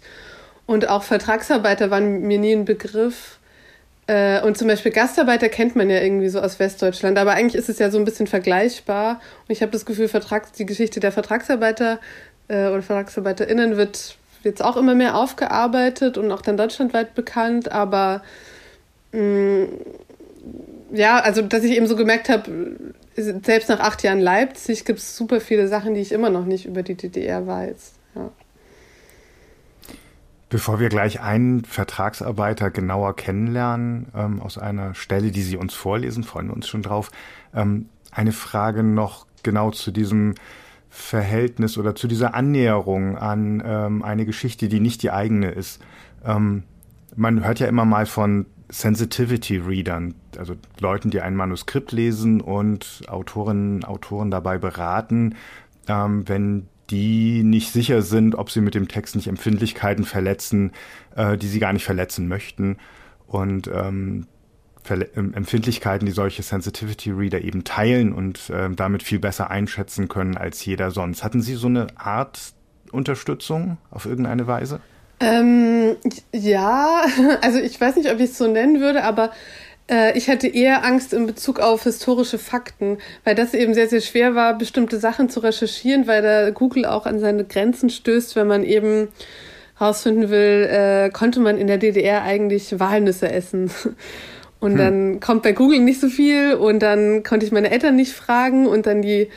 Und 0.65 0.87
auch 0.87 1.03
Vertragsarbeiter 1.03 1.91
waren 1.91 2.21
mir 2.21 2.39
nie 2.39 2.53
ein 2.53 2.65
Begriff. 2.65 3.39
Äh, 4.07 4.41
und 4.41 4.57
zum 4.57 4.67
Beispiel 4.67 4.91
Gastarbeiter 4.91 5.49
kennt 5.49 5.75
man 5.75 5.89
ja 5.89 5.99
irgendwie 5.99 6.29
so 6.29 6.39
aus 6.39 6.59
Westdeutschland. 6.59 7.17
Aber 7.17 7.31
eigentlich 7.31 7.55
ist 7.55 7.69
es 7.69 7.79
ja 7.79 7.91
so 7.91 7.97
ein 7.97 8.05
bisschen 8.05 8.27
vergleichbar. 8.27 9.19
Und 9.47 9.51
ich 9.51 9.61
habe 9.61 9.71
das 9.71 9.85
Gefühl, 9.85 10.07
Vertrags 10.07 10.51
die 10.53 10.65
Geschichte 10.65 10.99
der 10.99 11.11
Vertragsarbeiter 11.11 11.99
äh, 12.47 12.67
oder 12.67 12.81
VertragsarbeiterInnen 12.81 13.77
wird 13.77 14.15
jetzt 14.43 14.63
auch 14.63 14.77
immer 14.77 14.95
mehr 14.95 15.15
aufgearbeitet 15.15 16.17
und 16.17 16.31
auch 16.31 16.41
dann 16.41 16.55
deutschlandweit 16.55 17.15
bekannt. 17.15 17.71
Aber 17.71 18.21
mh, 19.11 19.21
mm, 19.21 19.67
ja, 20.91 21.19
also 21.19 21.41
dass 21.41 21.63
ich 21.63 21.71
eben 21.71 21.87
so 21.87 21.95
gemerkt 21.95 22.29
habe, 22.29 22.77
selbst 23.15 23.69
nach 23.69 23.79
acht 23.79 24.03
Jahren 24.03 24.19
Leipzig 24.19 24.85
gibt 24.85 24.99
es 24.99 25.15
super 25.15 25.41
viele 25.41 25.67
Sachen, 25.67 25.93
die 25.93 26.01
ich 26.01 26.11
immer 26.11 26.29
noch 26.29 26.45
nicht 26.45 26.65
über 26.65 26.83
die 26.83 26.95
DDR 26.95 27.45
weiß. 27.45 27.93
Ja. 28.15 28.31
Bevor 30.49 30.79
wir 30.79 30.89
gleich 30.89 31.21
einen 31.21 31.63
Vertragsarbeiter 31.63 32.71
genauer 32.71 33.15
kennenlernen, 33.15 34.07
ähm, 34.15 34.41
aus 34.41 34.57
einer 34.57 34.95
Stelle, 34.95 35.31
die 35.31 35.43
Sie 35.43 35.57
uns 35.57 35.75
vorlesen, 35.75 36.23
freuen 36.23 36.47
wir 36.47 36.55
uns 36.55 36.67
schon 36.67 36.81
drauf. 36.81 37.11
Ähm, 37.53 37.89
eine 38.11 38.31
Frage 38.31 38.81
noch 38.81 39.27
genau 39.43 39.69
zu 39.69 39.91
diesem 39.91 40.33
Verhältnis 40.89 41.77
oder 41.77 41.93
zu 41.93 42.07
dieser 42.07 42.33
Annäherung 42.33 43.15
an 43.15 43.61
ähm, 43.63 44.01
eine 44.01 44.25
Geschichte, 44.25 44.69
die 44.69 44.79
nicht 44.79 45.03
die 45.03 45.11
eigene 45.11 45.51
ist. 45.51 45.81
Ähm, 46.25 46.63
man 47.15 47.45
hört 47.45 47.59
ja 47.59 47.67
immer 47.67 47.85
mal 47.85 48.07
von 48.07 48.47
Sensitivity-Readern, 48.69 50.15
also 50.37 50.55
Leuten, 50.79 51.09
die 51.09 51.21
ein 51.21 51.35
Manuskript 51.35 51.91
lesen 51.91 52.41
und 52.41 53.01
Autorinnen, 53.07 53.83
Autoren 53.83 54.31
dabei 54.31 54.57
beraten, 54.57 55.35
ähm, 55.87 56.27
wenn 56.27 56.67
die 56.89 57.43
nicht 57.43 57.71
sicher 57.71 58.01
sind, 58.01 58.35
ob 58.35 58.49
sie 58.49 58.61
mit 58.61 58.75
dem 58.75 58.87
Text 58.87 59.15
nicht 59.15 59.27
Empfindlichkeiten 59.27 60.05
verletzen, 60.05 60.71
äh, 61.15 61.37
die 61.37 61.47
sie 61.47 61.59
gar 61.59 61.73
nicht 61.73 61.85
verletzen 61.85 62.27
möchten. 62.27 62.77
Und 63.27 63.69
ähm, 63.73 64.27
ähm 64.89 65.33
Empfindlichkeiten, 65.33 66.05
die 66.05 66.11
solche 66.11 66.41
Sensitivity 66.41 67.11
Reader 67.11 67.41
eben 67.41 67.63
teilen 67.63 68.11
und 68.13 68.49
äh, 68.49 68.69
damit 68.71 69.03
viel 69.03 69.19
besser 69.19 69.51
einschätzen 69.51 70.07
können 70.07 70.35
als 70.35 70.65
jeder 70.65 70.89
sonst. 70.89 71.23
Hatten 71.23 71.41
Sie 71.41 71.55
so 71.55 71.67
eine 71.67 71.87
Art 71.95 72.53
Unterstützung 72.91 73.77
auf 73.91 74.05
irgendeine 74.05 74.47
Weise? 74.47 74.79
Ähm, 75.19 75.97
ja, 76.33 77.03
also 77.41 77.59
ich 77.59 77.79
weiß 77.79 77.95
nicht, 77.97 78.11
ob 78.11 78.19
ich 78.19 78.31
es 78.31 78.37
so 78.37 78.47
nennen 78.47 78.79
würde, 78.79 79.03
aber 79.03 79.31
äh, 79.89 80.17
ich 80.17 80.29
hatte 80.29 80.47
eher 80.47 80.85
Angst 80.85 81.13
in 81.13 81.25
Bezug 81.25 81.59
auf 81.59 81.83
historische 81.83 82.37
Fakten, 82.37 82.97
weil 83.23 83.35
das 83.35 83.53
eben 83.53 83.73
sehr, 83.73 83.89
sehr 83.89 84.01
schwer 84.01 84.35
war, 84.35 84.57
bestimmte 84.57 84.99
Sachen 84.99 85.29
zu 85.29 85.41
recherchieren, 85.41 86.07
weil 86.07 86.21
da 86.21 86.51
Google 86.51 86.85
auch 86.85 87.05
an 87.05 87.19
seine 87.19 87.43
Grenzen 87.43 87.89
stößt, 87.89 88.35
wenn 88.35 88.47
man 88.47 88.63
eben 88.63 89.09
herausfinden 89.77 90.29
will, 90.29 90.69
äh, 90.69 91.09
konnte 91.09 91.39
man 91.39 91.57
in 91.57 91.67
der 91.67 91.77
DDR 91.77 92.23
eigentlich 92.23 92.79
Walnüsse 92.79 93.31
essen. 93.31 93.71
Und 94.59 94.71
hm. 94.71 94.77
dann 94.77 95.19
kommt 95.21 95.43
bei 95.43 95.53
Google 95.53 95.79
nicht 95.79 96.01
so 96.01 96.09
viel 96.09 96.55
und 96.55 96.79
dann 96.79 97.23
konnte 97.23 97.45
ich 97.45 97.53
meine 97.53 97.71
Eltern 97.71 97.95
nicht 97.95 98.11
fragen 98.11 98.67
und 98.67 98.87
dann 98.87 99.01
die 99.01 99.29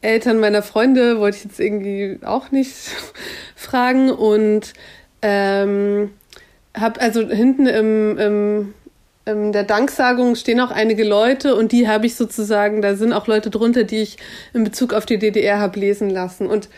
Eltern 0.00 0.40
meiner 0.40 0.62
Freunde 0.62 1.20
wollte 1.20 1.36
ich 1.36 1.44
jetzt 1.44 1.60
irgendwie 1.60 2.18
auch 2.24 2.50
nicht 2.50 2.72
fragen 3.56 4.08
und 4.08 4.72
ähm, 5.22 6.10
hab 6.74 7.00
also 7.00 7.28
hinten 7.28 7.66
im, 7.66 8.18
im, 8.18 8.74
in 9.26 9.52
der 9.52 9.64
Danksagung 9.64 10.34
stehen 10.36 10.60
auch 10.60 10.70
einige 10.70 11.04
Leute 11.04 11.54
und 11.54 11.72
die 11.72 11.88
habe 11.88 12.06
ich 12.06 12.14
sozusagen, 12.14 12.82
da 12.82 12.94
sind 12.94 13.12
auch 13.12 13.26
Leute 13.26 13.50
drunter, 13.50 13.84
die 13.84 13.98
ich 13.98 14.16
in 14.54 14.64
Bezug 14.64 14.92
auf 14.94 15.06
die 15.06 15.18
DDR 15.18 15.58
habe 15.58 15.78
lesen 15.78 16.10
lassen. 16.10 16.46
Und 16.46 16.68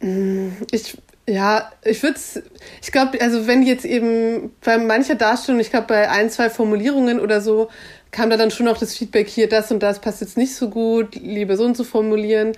mm, 0.00 0.48
ich, 0.72 0.96
ja, 1.28 1.70
ich 1.84 2.02
würde 2.02 2.16
es, 2.16 2.42
ich 2.82 2.92
glaube, 2.92 3.20
also 3.20 3.46
wenn 3.46 3.62
jetzt 3.62 3.84
eben 3.84 4.52
bei 4.64 4.78
mancher 4.78 5.14
Darstellung, 5.14 5.60
ich 5.60 5.70
glaube 5.70 5.86
bei 5.88 6.10
ein, 6.10 6.30
zwei 6.30 6.50
Formulierungen 6.50 7.20
oder 7.20 7.40
so, 7.40 7.68
kam 8.10 8.30
da 8.30 8.36
dann 8.36 8.50
schon 8.50 8.66
noch 8.66 8.78
das 8.78 8.96
Feedback 8.96 9.28
hier, 9.28 9.48
das 9.48 9.70
und 9.70 9.82
das 9.82 10.00
passt 10.00 10.20
jetzt 10.20 10.36
nicht 10.36 10.54
so 10.54 10.68
gut, 10.68 11.14
lieber 11.14 11.56
so 11.56 11.64
und 11.64 11.76
so 11.76 11.84
formulieren. 11.84 12.52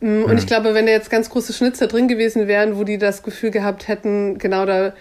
Mm, 0.00 0.24
und 0.24 0.38
ich 0.38 0.46
glaube, 0.46 0.74
wenn 0.74 0.86
da 0.86 0.92
jetzt 0.92 1.10
ganz 1.10 1.30
große 1.30 1.52
Schnitzer 1.52 1.86
drin 1.86 2.08
gewesen 2.08 2.48
wären, 2.48 2.76
wo 2.76 2.84
die 2.84 2.98
das 2.98 3.22
Gefühl 3.22 3.50
gehabt 3.50 3.88
hätten, 3.88 4.38
genau 4.38 4.66
da, 4.66 4.92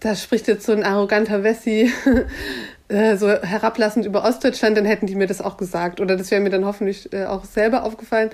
da 0.00 0.14
spricht 0.14 0.48
jetzt 0.48 0.66
so 0.66 0.72
ein 0.72 0.82
arroganter 0.82 1.42
Wessi 1.42 1.92
äh, 2.88 3.16
so 3.16 3.28
herablassend 3.28 4.06
über 4.06 4.24
Ostdeutschland, 4.24 4.76
dann 4.76 4.84
hätten 4.84 5.06
die 5.06 5.14
mir 5.14 5.26
das 5.26 5.40
auch 5.40 5.56
gesagt. 5.56 6.00
Oder 6.00 6.16
das 6.16 6.30
wäre 6.30 6.40
mir 6.40 6.50
dann 6.50 6.64
hoffentlich 6.64 7.12
äh, 7.12 7.24
auch 7.26 7.44
selber 7.44 7.84
aufgefallen. 7.84 8.30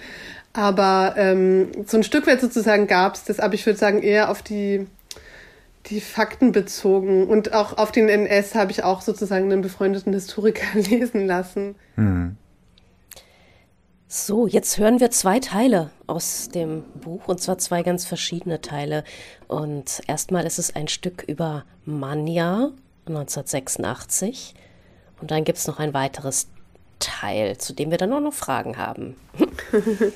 Aber 0.52 1.14
ähm, 1.16 1.68
so 1.86 1.96
ein 1.96 2.02
Stück 2.02 2.26
weit 2.26 2.40
sozusagen 2.40 2.86
gab 2.86 3.14
es 3.14 3.24
das, 3.24 3.38
aber 3.38 3.54
ich 3.54 3.66
würde 3.66 3.78
sagen 3.78 4.02
eher 4.02 4.30
auf 4.30 4.42
die, 4.42 4.86
die 5.86 6.00
Fakten 6.00 6.52
bezogen. 6.52 7.26
Und 7.26 7.54
auch 7.54 7.76
auf 7.76 7.92
den 7.92 8.08
NS 8.08 8.54
habe 8.54 8.70
ich 8.70 8.84
auch 8.84 9.00
sozusagen 9.00 9.50
einen 9.52 9.62
befreundeten 9.62 10.12
Historiker 10.12 10.66
lesen 10.74 11.26
lassen. 11.26 11.74
Mhm. 11.96 12.36
So, 14.10 14.46
jetzt 14.46 14.78
hören 14.78 15.00
wir 15.00 15.10
zwei 15.10 15.38
Teile 15.38 15.90
aus 16.06 16.48
dem 16.48 16.82
Buch 16.94 17.28
und 17.28 17.42
zwar 17.42 17.58
zwei 17.58 17.82
ganz 17.82 18.06
verschiedene 18.06 18.62
Teile. 18.62 19.04
Und 19.48 20.00
erstmal 20.06 20.46
ist 20.46 20.58
es 20.58 20.74
ein 20.74 20.88
Stück 20.88 21.24
über 21.24 21.66
Manja 21.84 22.70
1986 23.06 24.54
und 25.20 25.30
dann 25.30 25.44
gibt 25.44 25.58
es 25.58 25.66
noch 25.66 25.78
ein 25.78 25.92
weiteres 25.92 26.48
Teil, 27.00 27.58
zu 27.58 27.74
dem 27.74 27.90
wir 27.90 27.98
dann 27.98 28.14
auch 28.14 28.20
noch 28.20 28.32
Fragen 28.32 28.78
haben. 28.78 29.14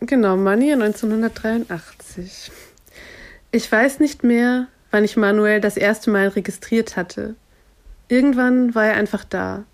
Genau, 0.00 0.36
Manja 0.36 0.74
1983. 0.74 2.50
Ich 3.52 3.70
weiß 3.70 4.00
nicht 4.00 4.24
mehr, 4.24 4.66
wann 4.90 5.04
ich 5.04 5.16
Manuel 5.16 5.60
das 5.60 5.76
erste 5.76 6.10
Mal 6.10 6.28
registriert 6.28 6.96
hatte. 6.96 7.34
Irgendwann 8.08 8.74
war 8.74 8.86
er 8.86 8.94
einfach 8.94 9.24
da. 9.24 9.64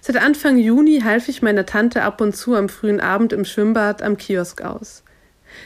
Seit 0.00 0.16
Anfang 0.16 0.58
Juni 0.58 1.02
half 1.04 1.28
ich 1.28 1.42
meiner 1.42 1.66
Tante 1.66 2.02
ab 2.02 2.20
und 2.20 2.34
zu 2.36 2.54
am 2.54 2.68
frühen 2.68 3.00
Abend 3.00 3.32
im 3.32 3.44
Schwimmbad 3.44 4.02
am 4.02 4.16
Kiosk 4.16 4.62
aus. 4.62 5.02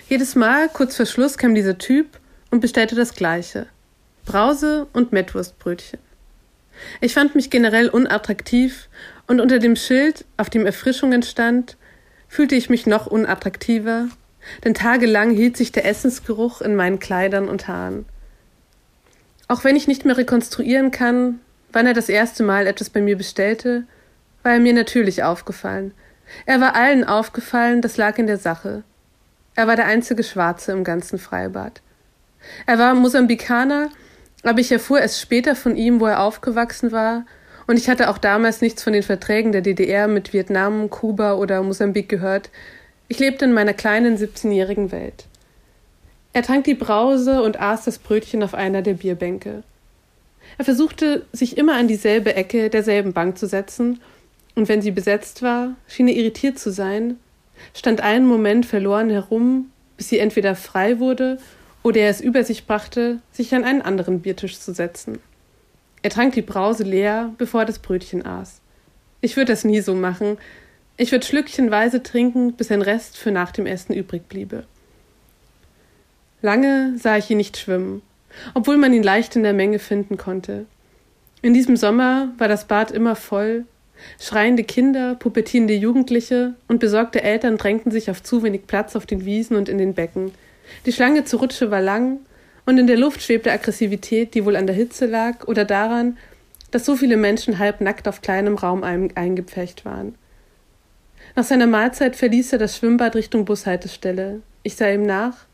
Jedes 0.08 0.34
Mal, 0.34 0.68
kurz 0.68 0.96
vor 0.96 1.06
Schluss, 1.06 1.38
kam 1.38 1.54
dieser 1.54 1.78
Typ 1.78 2.18
und 2.50 2.60
bestellte 2.60 2.94
das 2.94 3.14
Gleiche. 3.14 3.66
Brause 4.26 4.86
und 4.92 5.12
Mettwurstbrötchen. 5.12 6.00
Ich 7.00 7.14
fand 7.14 7.34
mich 7.34 7.50
generell 7.50 7.88
unattraktiv 7.88 8.88
und 9.26 9.40
unter 9.40 9.58
dem 9.58 9.76
Schild, 9.76 10.24
auf 10.36 10.50
dem 10.50 10.66
Erfrischungen 10.66 11.22
stand, 11.22 11.76
fühlte 12.28 12.54
ich 12.54 12.68
mich 12.68 12.86
noch 12.86 13.06
unattraktiver, 13.06 14.08
denn 14.64 14.74
tagelang 14.74 15.30
hielt 15.30 15.56
sich 15.56 15.72
der 15.72 15.86
Essensgeruch 15.86 16.60
in 16.60 16.76
meinen 16.76 16.98
Kleidern 16.98 17.48
und 17.48 17.68
Haaren. 17.68 18.06
Auch 19.48 19.64
wenn 19.64 19.76
ich 19.76 19.88
nicht 19.88 20.04
mehr 20.04 20.16
rekonstruieren 20.16 20.90
kann, 20.90 21.40
wann 21.72 21.86
er 21.86 21.94
das 21.94 22.08
erste 22.08 22.42
Mal 22.42 22.66
etwas 22.66 22.90
bei 22.90 23.00
mir 23.00 23.16
bestellte, 23.16 23.84
war 24.42 24.52
er 24.52 24.60
mir 24.60 24.74
natürlich 24.74 25.22
aufgefallen. 25.22 25.92
Er 26.46 26.60
war 26.60 26.74
allen 26.74 27.04
aufgefallen, 27.04 27.80
das 27.80 27.96
lag 27.96 28.18
in 28.18 28.26
der 28.26 28.36
Sache. 28.36 28.82
Er 29.54 29.66
war 29.66 29.76
der 29.76 29.86
einzige 29.86 30.22
Schwarze 30.22 30.72
im 30.72 30.84
ganzen 30.84 31.18
Freibad. 31.18 31.80
Er 32.66 32.78
war 32.78 32.94
Mosambikaner, 32.94 33.88
aber 34.42 34.60
ich 34.60 34.70
erfuhr 34.70 35.00
erst 35.00 35.20
später 35.20 35.56
von 35.56 35.76
ihm, 35.76 36.00
wo 36.00 36.06
er 36.06 36.20
aufgewachsen 36.20 36.92
war, 36.92 37.24
und 37.66 37.76
ich 37.76 37.90
hatte 37.90 38.08
auch 38.08 38.16
damals 38.16 38.62
nichts 38.62 38.82
von 38.82 38.94
den 38.94 39.02
Verträgen 39.02 39.52
der 39.52 39.60
DDR 39.60 40.08
mit 40.08 40.32
Vietnam, 40.32 40.88
Kuba 40.88 41.34
oder 41.34 41.62
Mosambik 41.62 42.08
gehört. 42.08 42.48
Ich 43.08 43.18
lebte 43.18 43.44
in 43.44 43.52
meiner 43.52 43.74
kleinen 43.74 44.16
17-jährigen 44.16 44.90
Welt. 44.90 45.27
Er 46.32 46.42
trank 46.42 46.64
die 46.64 46.74
Brause 46.74 47.42
und 47.42 47.60
aß 47.60 47.84
das 47.84 47.98
Brötchen 47.98 48.42
auf 48.42 48.54
einer 48.54 48.82
der 48.82 48.94
Bierbänke. 48.94 49.62
Er 50.56 50.64
versuchte, 50.64 51.26
sich 51.32 51.58
immer 51.58 51.74
an 51.74 51.88
dieselbe 51.88 52.34
Ecke 52.34 52.70
derselben 52.70 53.12
Bank 53.12 53.38
zu 53.38 53.46
setzen, 53.46 54.00
und 54.54 54.68
wenn 54.68 54.82
sie 54.82 54.90
besetzt 54.90 55.42
war, 55.42 55.76
schien 55.86 56.08
er 56.08 56.16
irritiert 56.16 56.58
zu 56.58 56.72
sein, 56.72 57.16
stand 57.74 58.00
einen 58.00 58.26
Moment 58.26 58.66
verloren 58.66 59.08
herum, 59.08 59.70
bis 59.96 60.08
sie 60.08 60.18
entweder 60.18 60.56
frei 60.56 60.98
wurde 60.98 61.38
oder 61.84 62.00
er 62.00 62.10
es 62.10 62.20
über 62.20 62.42
sich 62.42 62.66
brachte, 62.66 63.20
sich 63.30 63.54
an 63.54 63.64
einen 63.64 63.82
anderen 63.82 64.20
Biertisch 64.20 64.58
zu 64.58 64.74
setzen. 64.74 65.20
Er 66.02 66.10
trank 66.10 66.34
die 66.34 66.42
Brause 66.42 66.82
leer, 66.82 67.32
bevor 67.38 67.60
er 67.60 67.66
das 67.66 67.78
Brötchen 67.78 68.26
aß. 68.26 68.60
Ich 69.20 69.36
würde 69.36 69.52
das 69.52 69.64
nie 69.64 69.80
so 69.80 69.94
machen. 69.94 70.38
Ich 70.96 71.12
würde 71.12 71.26
schlückchenweise 71.26 72.02
trinken, 72.02 72.52
bis 72.54 72.70
ein 72.70 72.82
Rest 72.82 73.16
für 73.16 73.30
nach 73.30 73.52
dem 73.52 73.66
Essen 73.66 73.94
übrig 73.94 74.28
bliebe. 74.28 74.64
Lange 76.40 76.94
sah 76.98 77.16
ich 77.16 77.30
ihn 77.30 77.38
nicht 77.38 77.56
schwimmen, 77.56 78.02
obwohl 78.54 78.76
man 78.76 78.92
ihn 78.92 79.02
leicht 79.02 79.34
in 79.36 79.42
der 79.42 79.52
Menge 79.52 79.78
finden 79.78 80.16
konnte. 80.16 80.66
In 81.42 81.54
diesem 81.54 81.76
Sommer 81.76 82.32
war 82.38 82.48
das 82.48 82.66
Bad 82.66 82.90
immer 82.90 83.16
voll. 83.16 83.64
Schreiende 84.20 84.62
Kinder, 84.62 85.16
pupettierende 85.16 85.74
Jugendliche 85.74 86.54
und 86.68 86.78
besorgte 86.78 87.22
Eltern 87.22 87.58
drängten 87.58 87.90
sich 87.90 88.10
auf 88.10 88.22
zu 88.22 88.42
wenig 88.42 88.66
Platz 88.66 88.94
auf 88.94 89.06
den 89.06 89.24
Wiesen 89.24 89.56
und 89.56 89.68
in 89.68 89.78
den 89.78 89.94
Becken. 89.94 90.32
Die 90.86 90.92
Schlange 90.92 91.24
zur 91.24 91.40
Rutsche 91.40 91.70
war 91.70 91.80
lang 91.80 92.20
und 92.66 92.78
in 92.78 92.86
der 92.86 92.96
Luft 92.96 93.22
schwebte 93.22 93.50
Aggressivität, 93.50 94.34
die 94.34 94.44
wohl 94.44 94.54
an 94.54 94.66
der 94.66 94.76
Hitze 94.76 95.06
lag 95.06 95.48
oder 95.48 95.64
daran, 95.64 96.16
dass 96.70 96.84
so 96.84 96.96
viele 96.96 97.16
Menschen 97.16 97.58
halb 97.58 97.80
nackt 97.80 98.06
auf 98.06 98.20
kleinem 98.20 98.56
Raum 98.56 98.84
eingepfercht 98.84 99.84
waren. 99.84 100.14
Nach 101.34 101.44
seiner 101.44 101.66
Mahlzeit 101.66 102.14
verließ 102.14 102.52
er 102.52 102.58
das 102.58 102.76
Schwimmbad 102.76 103.16
Richtung 103.16 103.44
Bushaltestelle. 103.44 104.42
Ich 104.62 104.76
sah 104.76 104.90
ihm 104.90 105.06
nach. 105.06 105.47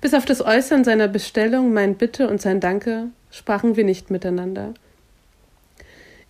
Bis 0.00 0.14
auf 0.14 0.24
das 0.24 0.42
Äußern 0.42 0.84
seiner 0.84 1.08
Bestellung, 1.08 1.72
mein 1.72 1.96
Bitte 1.96 2.28
und 2.28 2.40
sein 2.40 2.60
Danke 2.60 3.08
sprachen 3.30 3.76
wir 3.76 3.84
nicht 3.84 4.10
miteinander. 4.10 4.74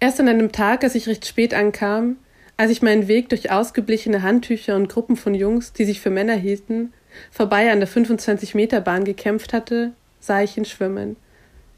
Erst 0.00 0.20
an 0.20 0.28
einem 0.28 0.52
Tag, 0.52 0.84
als 0.84 0.94
ich 0.94 1.06
recht 1.06 1.26
spät 1.26 1.54
ankam, 1.54 2.16
als 2.56 2.70
ich 2.70 2.82
meinen 2.82 3.08
Weg 3.08 3.28
durch 3.28 3.50
ausgeblichene 3.50 4.22
Handtücher 4.22 4.76
und 4.76 4.88
Gruppen 4.88 5.16
von 5.16 5.34
Jungs, 5.34 5.72
die 5.72 5.84
sich 5.84 6.00
für 6.00 6.10
Männer 6.10 6.34
hielten, 6.34 6.92
vorbei 7.30 7.70
an 7.70 7.80
der 7.80 7.88
25-Meter-Bahn 7.88 9.04
gekämpft 9.04 9.52
hatte, 9.52 9.92
sah 10.20 10.42
ich 10.42 10.56
ihn 10.56 10.64
schwimmen. 10.64 11.16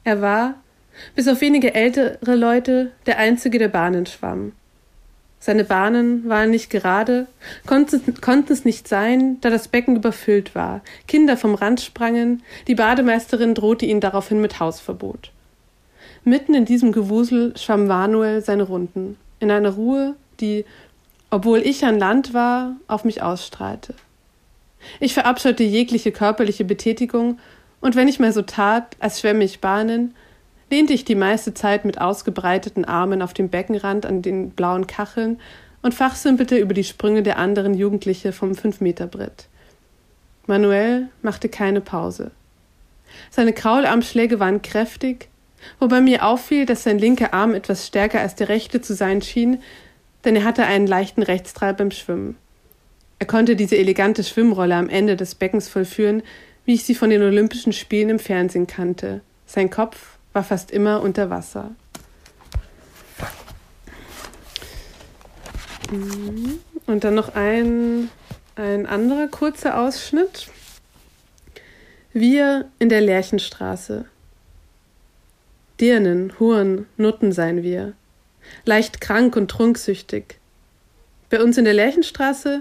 Er 0.05 0.21
war, 0.21 0.63
bis 1.15 1.29
auf 1.29 1.41
wenige 1.41 1.75
ältere 1.75 2.37
Leute, 2.37 2.93
der 3.07 3.19
einzige, 3.19 3.59
der 3.59 3.69
Bahnen 3.69 4.07
schwamm. 4.07 4.53
Seine 5.39 5.65
Bahnen 5.65 6.29
waren 6.29 6.51
nicht 6.51 6.71
gerade, 6.71 7.27
konnten, 7.67 8.53
es 8.53 8.65
nicht 8.65 8.89
sein, 8.89 9.41
da 9.43 9.51
das 9.51 9.69
Becken 9.69 9.97
überfüllt 9.97 10.55
war, 10.55 10.81
Kinder 11.07 11.37
vom 11.37 11.55
Rand 11.55 11.81
sprangen, 11.81 12.43
die 12.67 12.75
Bademeisterin 12.75 13.55
drohte 13.55 13.87
ihn 13.87 14.01
daraufhin 14.01 14.41
mit 14.41 14.59
Hausverbot. 14.59 15.31
Mitten 16.25 16.55
in 16.55 16.65
diesem 16.65 16.91
Gewusel 16.91 17.57
schwamm 17.57 17.87
Manuel 17.87 18.43
seine 18.43 18.65
Runden, 18.65 19.17
in 19.39 19.51
einer 19.51 19.71
Ruhe, 19.71 20.17
die, 20.41 20.65
obwohl 21.31 21.59
ich 21.59 21.85
an 21.85 21.99
Land 21.99 22.35
war, 22.35 22.77
auf 22.89 23.05
mich 23.05 23.23
ausstrahlte. 23.23 23.95
Ich 25.01 25.15
verabscheute 25.15 25.63
jegliche 25.63 26.13
körperliche 26.13 26.65
Betätigung 26.65 27.39
und 27.81 27.95
wenn 27.95 28.09
ich 28.09 28.19
mal 28.19 28.33
so 28.33 28.43
tat, 28.43 28.97
als 28.99 29.21
schwämme 29.21 29.45
ich 29.45 29.61
Bahnen, 29.61 30.15
lehnte 30.71 30.93
ich 30.93 31.05
die 31.05 31.15
meiste 31.15 31.55
Zeit 31.55 31.85
mit 31.85 32.01
ausgebreiteten 32.01 32.85
Armen 32.85 33.23
auf 33.23 33.35
dem 33.35 33.49
Beckenrand 33.49 34.05
an 34.07 34.23
den 34.23 34.51
blauen 34.51 34.87
Kacheln 34.87 35.41
und 35.83 35.95
fachsimpelte 35.95 36.57
über 36.57 36.75
die 36.75 36.85
Sprünge 36.85 37.23
der 37.23 37.39
anderen 37.39 37.75
Jugendliche 37.75 38.33
vom 38.33 38.55
Fünf-Meter-Brett. 38.55 39.47
Manuel 40.47 41.09
machte 41.23 41.49
keine 41.49 41.81
Pause. 41.81 42.31
Seine 43.31 43.53
Kraularmschläge 43.53 44.41
waren 44.41 44.63
kräftig, 44.63 45.29
wobei 45.79 46.01
mir 46.01 46.25
auffiel, 46.25 46.67
dass 46.67 46.83
sein 46.83 46.99
linker 46.99 47.33
Arm 47.33 47.55
etwas 47.55 47.87
stärker 47.87 48.21
als 48.21 48.35
der 48.35 48.49
rechte 48.49 48.81
zu 48.81 48.95
sein 48.95 49.23
schien, 49.23 49.59
denn 50.25 50.37
er 50.37 50.45
hatte 50.45 50.67
einen 50.67 50.87
leichten 50.87 51.23
Rechtstreib 51.23 51.79
beim 51.79 51.91
Schwimmen. 51.93 52.37
Er 53.19 53.27
konnte 53.27 53.57
diese 53.57 53.77
elegante 53.77 54.25
Schwimmrolle 54.25 54.75
am 54.75 54.89
Ende 54.89 55.17
des 55.17 55.35
Beckens 55.37 55.69
vollführen, 55.69 56.23
wie 56.65 56.75
ich 56.75 56.85
sie 56.85 56.95
von 56.95 57.11
den 57.11 57.23
Olympischen 57.23 57.73
Spielen 57.73 58.11
im 58.11 58.19
Fernsehen 58.19 58.67
kannte. 58.67 59.23
Sein 59.47 59.71
Kopf 59.71 60.16
war 60.37 60.45
fast 60.45 60.71
immer 60.71 61.01
unter 61.01 61.31
Wasser. 61.31 61.71
Mhm. 65.91 66.59
Und 66.85 67.05
dann 67.05 67.15
noch 67.15 67.35
ein, 67.35 68.11
ein 68.55 68.85
anderer 68.85 69.29
kurzer 69.29 69.81
Ausschnitt. 69.81 70.49
Wir 72.13 72.69
in 72.79 72.91
der 72.91 73.01
Lerchenstraße. 73.01 74.05
Dirnen, 75.81 76.39
Huren, 76.39 76.87
Nutten 76.99 77.33
seien 77.33 77.63
wir. 77.63 77.95
Leicht 78.67 79.01
krank 79.01 79.37
und 79.37 79.51
trunksüchtig. 79.51 80.39
Bei 81.31 81.43
uns 81.43 81.57
in 81.57 81.65
der 81.65 81.75
Lerchenstraße 81.75 82.61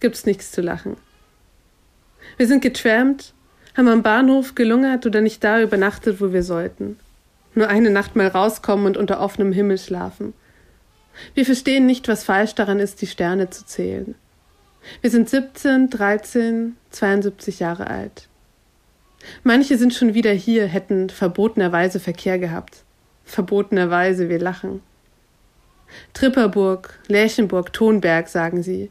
gibt's 0.00 0.26
nichts 0.26 0.50
zu 0.50 0.60
lachen. 0.60 0.96
Wir 2.36 2.48
sind 2.48 2.62
getrampt, 2.62 3.32
haben 3.76 3.86
am 3.86 4.02
Bahnhof 4.02 4.56
gelungert 4.56 5.06
oder 5.06 5.20
nicht 5.20 5.44
da 5.44 5.62
übernachtet, 5.62 6.20
wo 6.20 6.32
wir 6.32 6.42
sollten. 6.42 6.98
Nur 7.54 7.68
eine 7.68 7.90
Nacht 7.90 8.16
mal 8.16 8.28
rauskommen 8.28 8.86
und 8.86 8.96
unter 8.96 9.20
offenem 9.20 9.52
Himmel 9.52 9.78
schlafen. 9.78 10.32
Wir 11.34 11.44
verstehen 11.44 11.86
nicht, 11.86 12.08
was 12.08 12.24
falsch 12.24 12.54
daran 12.54 12.80
ist, 12.80 13.02
die 13.02 13.06
Sterne 13.06 13.50
zu 13.50 13.66
zählen. 13.66 14.14
Wir 15.00 15.10
sind 15.10 15.28
17, 15.28 15.90
13, 15.90 16.76
72 16.90 17.60
Jahre 17.60 17.86
alt. 17.86 18.28
Manche 19.44 19.78
sind 19.78 19.94
schon 19.94 20.14
wieder 20.14 20.32
hier, 20.32 20.66
hätten 20.66 21.10
verbotenerweise 21.10 22.00
Verkehr 22.00 22.38
gehabt. 22.38 22.82
Verbotenerweise, 23.24 24.28
wir 24.28 24.40
lachen. 24.40 24.82
Tripperburg, 26.14 26.98
Lärchenburg, 27.06 27.72
Tonberg, 27.72 28.28
sagen 28.28 28.62
sie. 28.62 28.90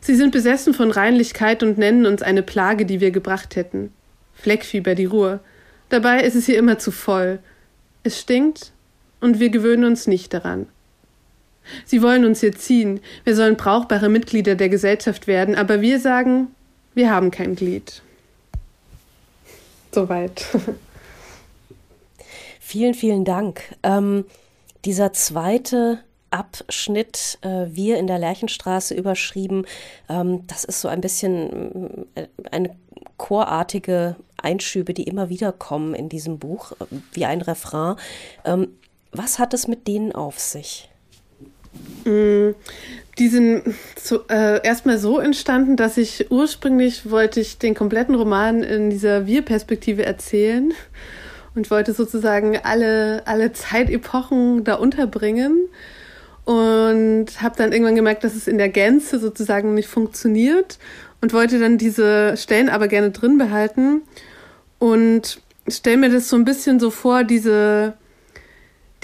Sie 0.00 0.14
sind 0.14 0.32
besessen 0.32 0.74
von 0.74 0.90
Reinlichkeit 0.90 1.62
und 1.62 1.76
nennen 1.76 2.06
uns 2.06 2.22
eine 2.22 2.42
Plage, 2.42 2.86
die 2.86 3.00
wir 3.00 3.10
gebracht 3.10 3.56
hätten. 3.56 3.92
Fleckfieber, 4.34 4.94
die 4.94 5.04
Ruhe. 5.06 5.40
Dabei 5.92 6.22
ist 6.22 6.36
es 6.36 6.46
hier 6.46 6.56
immer 6.56 6.78
zu 6.78 6.90
voll. 6.90 7.38
Es 8.02 8.18
stinkt 8.18 8.72
und 9.20 9.40
wir 9.40 9.50
gewöhnen 9.50 9.84
uns 9.84 10.06
nicht 10.06 10.32
daran. 10.32 10.66
Sie 11.84 12.00
wollen 12.00 12.24
uns 12.24 12.40
hier 12.40 12.56
ziehen, 12.56 13.00
wir 13.24 13.36
sollen 13.36 13.58
brauchbare 13.58 14.08
Mitglieder 14.08 14.54
der 14.54 14.70
Gesellschaft 14.70 15.26
werden, 15.26 15.54
aber 15.54 15.82
wir 15.82 16.00
sagen, 16.00 16.48
wir 16.94 17.10
haben 17.10 17.30
kein 17.30 17.56
Glied. 17.56 18.00
Soweit. 19.92 20.46
Vielen, 22.60 22.94
vielen 22.94 23.26
Dank. 23.26 23.60
Ähm, 23.82 24.24
dieser 24.86 25.12
zweite 25.12 25.98
Abschnitt 26.30 27.38
äh, 27.42 27.66
Wir 27.68 27.98
in 27.98 28.06
der 28.06 28.18
Lerchenstraße 28.18 28.94
überschrieben. 28.94 29.66
Ähm, 30.08 30.46
das 30.46 30.64
ist 30.64 30.80
so 30.80 30.88
ein 30.88 31.02
bisschen 31.02 32.06
äh, 32.14 32.28
eine 32.50 32.74
chorartige 33.22 34.16
Einschübe, 34.36 34.94
die 34.94 35.04
immer 35.04 35.28
wieder 35.28 35.52
kommen 35.52 35.94
in 35.94 36.08
diesem 36.08 36.40
Buch, 36.40 36.72
äh, 36.72 36.84
wie 37.12 37.24
ein 37.24 37.40
Refrain. 37.40 37.94
Ähm, 38.44 38.68
was 39.12 39.38
hat 39.38 39.54
es 39.54 39.68
mit 39.68 39.86
denen 39.86 40.12
auf 40.12 40.40
sich? 40.40 40.90
Mm, 42.04 42.50
die 43.18 43.28
sind 43.28 43.62
zu, 43.94 44.26
äh, 44.28 44.66
erstmal 44.66 44.98
so 44.98 45.20
entstanden, 45.20 45.76
dass 45.76 45.98
ich 45.98 46.32
ursprünglich 46.32 47.10
wollte 47.10 47.40
ich 47.40 47.58
den 47.58 47.74
kompletten 47.74 48.16
Roman 48.16 48.64
in 48.64 48.90
dieser 48.90 49.26
Wir-Perspektive 49.26 50.04
erzählen 50.04 50.72
und 51.54 51.70
wollte 51.70 51.92
sozusagen 51.92 52.58
alle, 52.58 53.22
alle 53.26 53.52
Zeitepochen 53.52 54.64
da 54.64 54.74
unterbringen 54.74 55.68
und 56.44 57.26
habe 57.40 57.56
dann 57.56 57.70
irgendwann 57.70 57.94
gemerkt, 57.94 58.24
dass 58.24 58.34
es 58.34 58.48
in 58.48 58.58
der 58.58 58.70
Gänze 58.70 59.20
sozusagen 59.20 59.74
nicht 59.74 59.88
funktioniert 59.88 60.78
und 61.22 61.32
wollte 61.32 61.58
dann 61.58 61.78
diese 61.78 62.36
Stellen 62.36 62.68
aber 62.68 62.88
gerne 62.88 63.12
drin 63.12 63.38
behalten 63.38 64.02
und 64.78 65.40
stelle 65.68 65.96
mir 65.96 66.10
das 66.10 66.28
so 66.28 66.36
ein 66.36 66.44
bisschen 66.44 66.80
so 66.80 66.90
vor, 66.90 67.22
diese, 67.22 67.94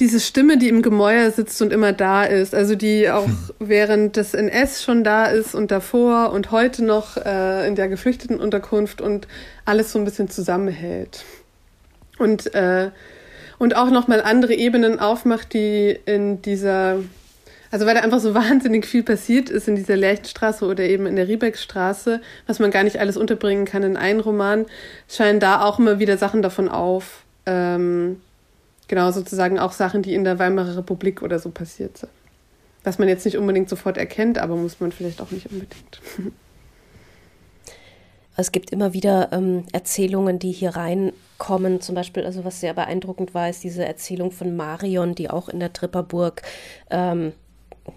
diese 0.01 0.19
Stimme, 0.19 0.59
die 0.59 0.69
im 0.69 0.83
Gemäuer 0.83 1.31
sitzt 1.31 1.63
und 1.63 1.73
immer 1.73 1.93
da 1.93 2.25
ist, 2.25 2.57
also 2.57 2.75
die 2.75 3.09
auch 3.09 3.27
hm. 3.27 3.39
während 3.61 4.17
des 4.17 4.35
NS 4.35 4.83
schon 4.83 5.05
da 5.05 5.27
ist 5.27 5.55
und 5.55 5.71
davor 5.71 6.33
und 6.33 6.51
heute 6.51 6.85
noch 6.85 7.17
äh, 7.17 7.67
in 7.69 7.77
der 7.77 7.89
geflüchteten 7.89 8.41
Unterkunft 8.41 9.01
und 9.01 9.29
alles 9.65 9.93
so 9.93 10.01
ein 10.01 10.05
bisschen 10.05 10.29
zusammenhält. 10.29 11.25
Und, 12.19 12.53
äh, 12.53 12.91
und 13.59 13.77
auch 13.77 13.91
nochmal 13.91 14.23
andere 14.23 14.55
Ebenen 14.55 14.99
aufmacht, 14.99 15.55
die 15.55 15.97
in 16.05 16.43
dieser, 16.43 16.99
also 17.71 17.87
weil 17.87 17.95
da 17.95 18.01
einfach 18.01 18.21
so 18.21 18.35
wahnsinnig 18.35 18.87
viel 18.87 19.03
passiert 19.03 19.51
ist 19.51 19.69
in 19.69 19.77
dieser 19.77 19.97
Lerchenstraße 19.97 20.65
oder 20.65 20.85
eben 20.85 21.07
in 21.07 21.17
der 21.17 21.29
Riebeckstraße, 21.29 22.21
was 22.47 22.59
man 22.59 22.71
gar 22.71 22.85
nicht 22.85 23.01
alles 23.01 23.17
unterbringen 23.17 23.65
kann 23.65 23.83
in 23.83 23.97
einen 23.97 24.21
Roman, 24.21 24.67
scheinen 25.09 25.41
da 25.41 25.63
auch 25.63 25.79
immer 25.79 25.99
wieder 25.99 26.19
Sachen 26.19 26.43
davon 26.43 26.69
auf. 26.69 27.25
Ähm, 27.47 28.21
Genau, 28.89 29.11
sozusagen 29.11 29.59
auch 29.59 29.73
Sachen, 29.73 30.03
die 30.03 30.15
in 30.15 30.25
der 30.25 30.39
Weimarer 30.39 30.79
Republik 30.79 31.23
oder 31.23 31.39
so 31.39 31.51
passiert 31.51 31.99
sind. 31.99 32.11
Was 32.85 32.99
man 32.99 33.09
jetzt 33.09 33.27
nicht 33.27 33.37
unbedingt 33.37 33.69
sofort 33.69 33.99
erkennt, 33.99 34.39
aber 34.39 34.57
muss 34.57 34.81
man 34.81 34.93
vielleicht 34.93 35.21
auch 35.21 35.31
nicht 35.31 35.51
unbedingt. 35.53 36.01
Es 38.41 38.53
gibt 38.53 38.71
immer 38.71 38.93
wieder 38.93 39.33
ähm, 39.33 39.65
Erzählungen, 39.73 40.39
die 40.39 40.53
hier 40.53 40.77
reinkommen. 40.77 41.81
Zum 41.81 41.97
Beispiel, 41.97 42.25
also 42.25 42.45
was 42.45 42.61
sehr 42.61 42.73
beeindruckend 42.73 43.35
war, 43.35 43.51
ist 43.51 43.65
diese 43.65 43.85
Erzählung 43.85 44.31
von 44.31 44.55
Marion, 44.55 45.17
die 45.17 45.29
auch 45.29 45.49
in 45.49 45.59
der 45.59 45.73
Tripperburg 45.73 46.43
ähm, 46.89 47.33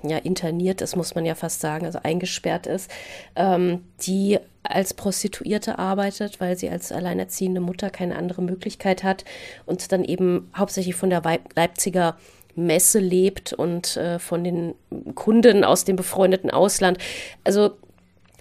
ja, 0.04 0.18
interniert 0.18 0.82
ist, 0.82 0.96
muss 0.96 1.16
man 1.16 1.26
ja 1.26 1.36
fast 1.36 1.62
sagen, 1.62 1.86
also 1.86 2.00
eingesperrt 2.04 2.68
ist, 2.68 2.90
ähm, 3.36 3.84
die 4.02 4.40
als 4.64 4.94
Prostituierte 4.94 5.80
arbeitet, 5.80 6.40
weil 6.40 6.58
sie 6.58 6.70
als 6.70 6.92
alleinerziehende 6.92 7.62
Mutter 7.62 7.90
keine 7.90 8.16
andere 8.16 8.42
Möglichkeit 8.42 9.04
hat 9.04 9.26
und 9.66 9.92
dann 9.92 10.04
eben 10.04 10.52
hauptsächlich 10.56 10.96
von 10.96 11.10
der 11.10 11.22
Leipziger 11.56 12.18
Messe 12.56 13.00
lebt 13.00 13.54
und 13.54 13.98
äh, 13.98 14.20
von 14.20 14.44
den 14.44 14.76
Kunden 15.16 15.64
aus 15.64 15.86
dem 15.86 15.96
befreundeten 15.96 16.52
Ausland. 16.52 16.98
Also 17.44 17.72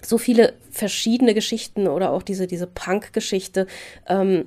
so 0.03 0.17
viele 0.17 0.53
verschiedene 0.69 1.33
Geschichten 1.33 1.87
oder 1.87 2.11
auch 2.11 2.23
diese, 2.23 2.47
diese 2.47 2.67
Punk-Geschichte. 2.67 3.67
Ähm, 4.07 4.45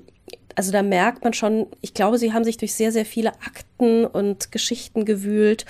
also 0.54 0.72
da 0.72 0.82
merkt 0.82 1.24
man 1.24 1.32
schon, 1.32 1.66
ich 1.80 1.94
glaube, 1.94 2.18
sie 2.18 2.32
haben 2.32 2.44
sich 2.44 2.56
durch 2.56 2.74
sehr, 2.74 2.92
sehr 2.92 3.06
viele 3.06 3.32
Akten 3.34 4.04
und 4.04 4.52
Geschichten 4.52 5.04
gewühlt, 5.04 5.64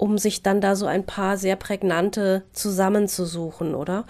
um 0.00 0.16
sich 0.16 0.42
dann 0.42 0.60
da 0.60 0.76
so 0.76 0.86
ein 0.86 1.04
paar 1.04 1.36
sehr 1.36 1.56
prägnante 1.56 2.42
zusammenzusuchen, 2.52 3.74
oder? 3.74 4.06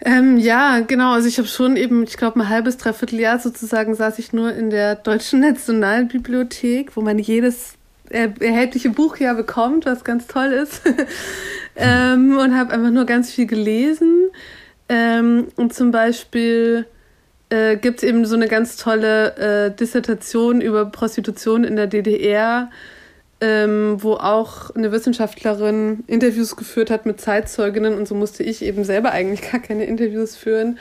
Ähm, 0.00 0.38
ja, 0.38 0.80
genau. 0.80 1.12
Also 1.12 1.28
ich 1.28 1.38
habe 1.38 1.48
schon 1.48 1.76
eben, 1.76 2.04
ich 2.04 2.16
glaube, 2.16 2.40
ein 2.40 2.48
halbes, 2.48 2.78
dreiviertel 2.78 3.20
Jahr 3.20 3.38
sozusagen 3.38 3.94
saß 3.94 4.18
ich 4.18 4.32
nur 4.32 4.54
in 4.54 4.70
der 4.70 4.94
Deutschen 4.94 5.40
Nationalbibliothek, 5.40 6.96
wo 6.96 7.02
man 7.02 7.18
jedes 7.18 7.74
erhältliche 8.08 8.90
Buch 8.90 9.16
ja 9.16 9.34
bekommt, 9.34 9.84
was 9.84 10.04
ganz 10.04 10.26
toll 10.26 10.52
ist. 10.52 10.82
ähm, 11.76 12.38
und 12.38 12.56
habe 12.56 12.72
einfach 12.72 12.90
nur 12.90 13.04
ganz 13.04 13.30
viel 13.30 13.46
gelesen. 13.46 14.30
Ähm, 14.88 15.48
und 15.56 15.74
zum 15.74 15.90
Beispiel 15.90 16.86
äh, 17.50 17.76
gibt 17.76 17.98
es 17.98 18.08
eben 18.08 18.24
so 18.24 18.36
eine 18.36 18.48
ganz 18.48 18.76
tolle 18.76 19.36
äh, 19.36 19.70
Dissertation 19.74 20.60
über 20.60 20.86
Prostitution 20.86 21.64
in 21.64 21.76
der 21.76 21.88
DDR 21.88 22.70
ähm, 23.40 24.02
wo 24.02 24.14
auch 24.14 24.74
eine 24.74 24.92
Wissenschaftlerin 24.92 26.04
Interviews 26.06 26.56
geführt 26.56 26.90
hat 26.90 27.04
mit 27.04 27.20
Zeitzeuginnen 27.20 27.94
und 27.94 28.08
so 28.08 28.14
musste 28.14 28.42
ich 28.42 28.62
eben 28.62 28.84
selber 28.84 29.12
eigentlich 29.12 29.42
gar 29.52 29.60
keine 29.60 29.84
Interviews 29.84 30.36
führen. 30.36 30.78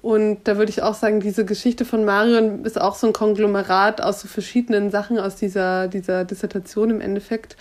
Und 0.00 0.48
da 0.48 0.56
würde 0.56 0.70
ich 0.70 0.82
auch 0.82 0.94
sagen, 0.94 1.20
diese 1.20 1.44
Geschichte 1.44 1.84
von 1.84 2.04
Marion 2.04 2.64
ist 2.64 2.80
auch 2.80 2.96
so 2.96 3.06
ein 3.06 3.12
Konglomerat 3.12 4.02
aus 4.02 4.20
so 4.20 4.26
verschiedenen 4.26 4.90
Sachen 4.90 5.20
aus 5.20 5.36
dieser, 5.36 5.86
dieser 5.86 6.24
Dissertation 6.24 6.90
im 6.90 7.00
Endeffekt. 7.00 7.56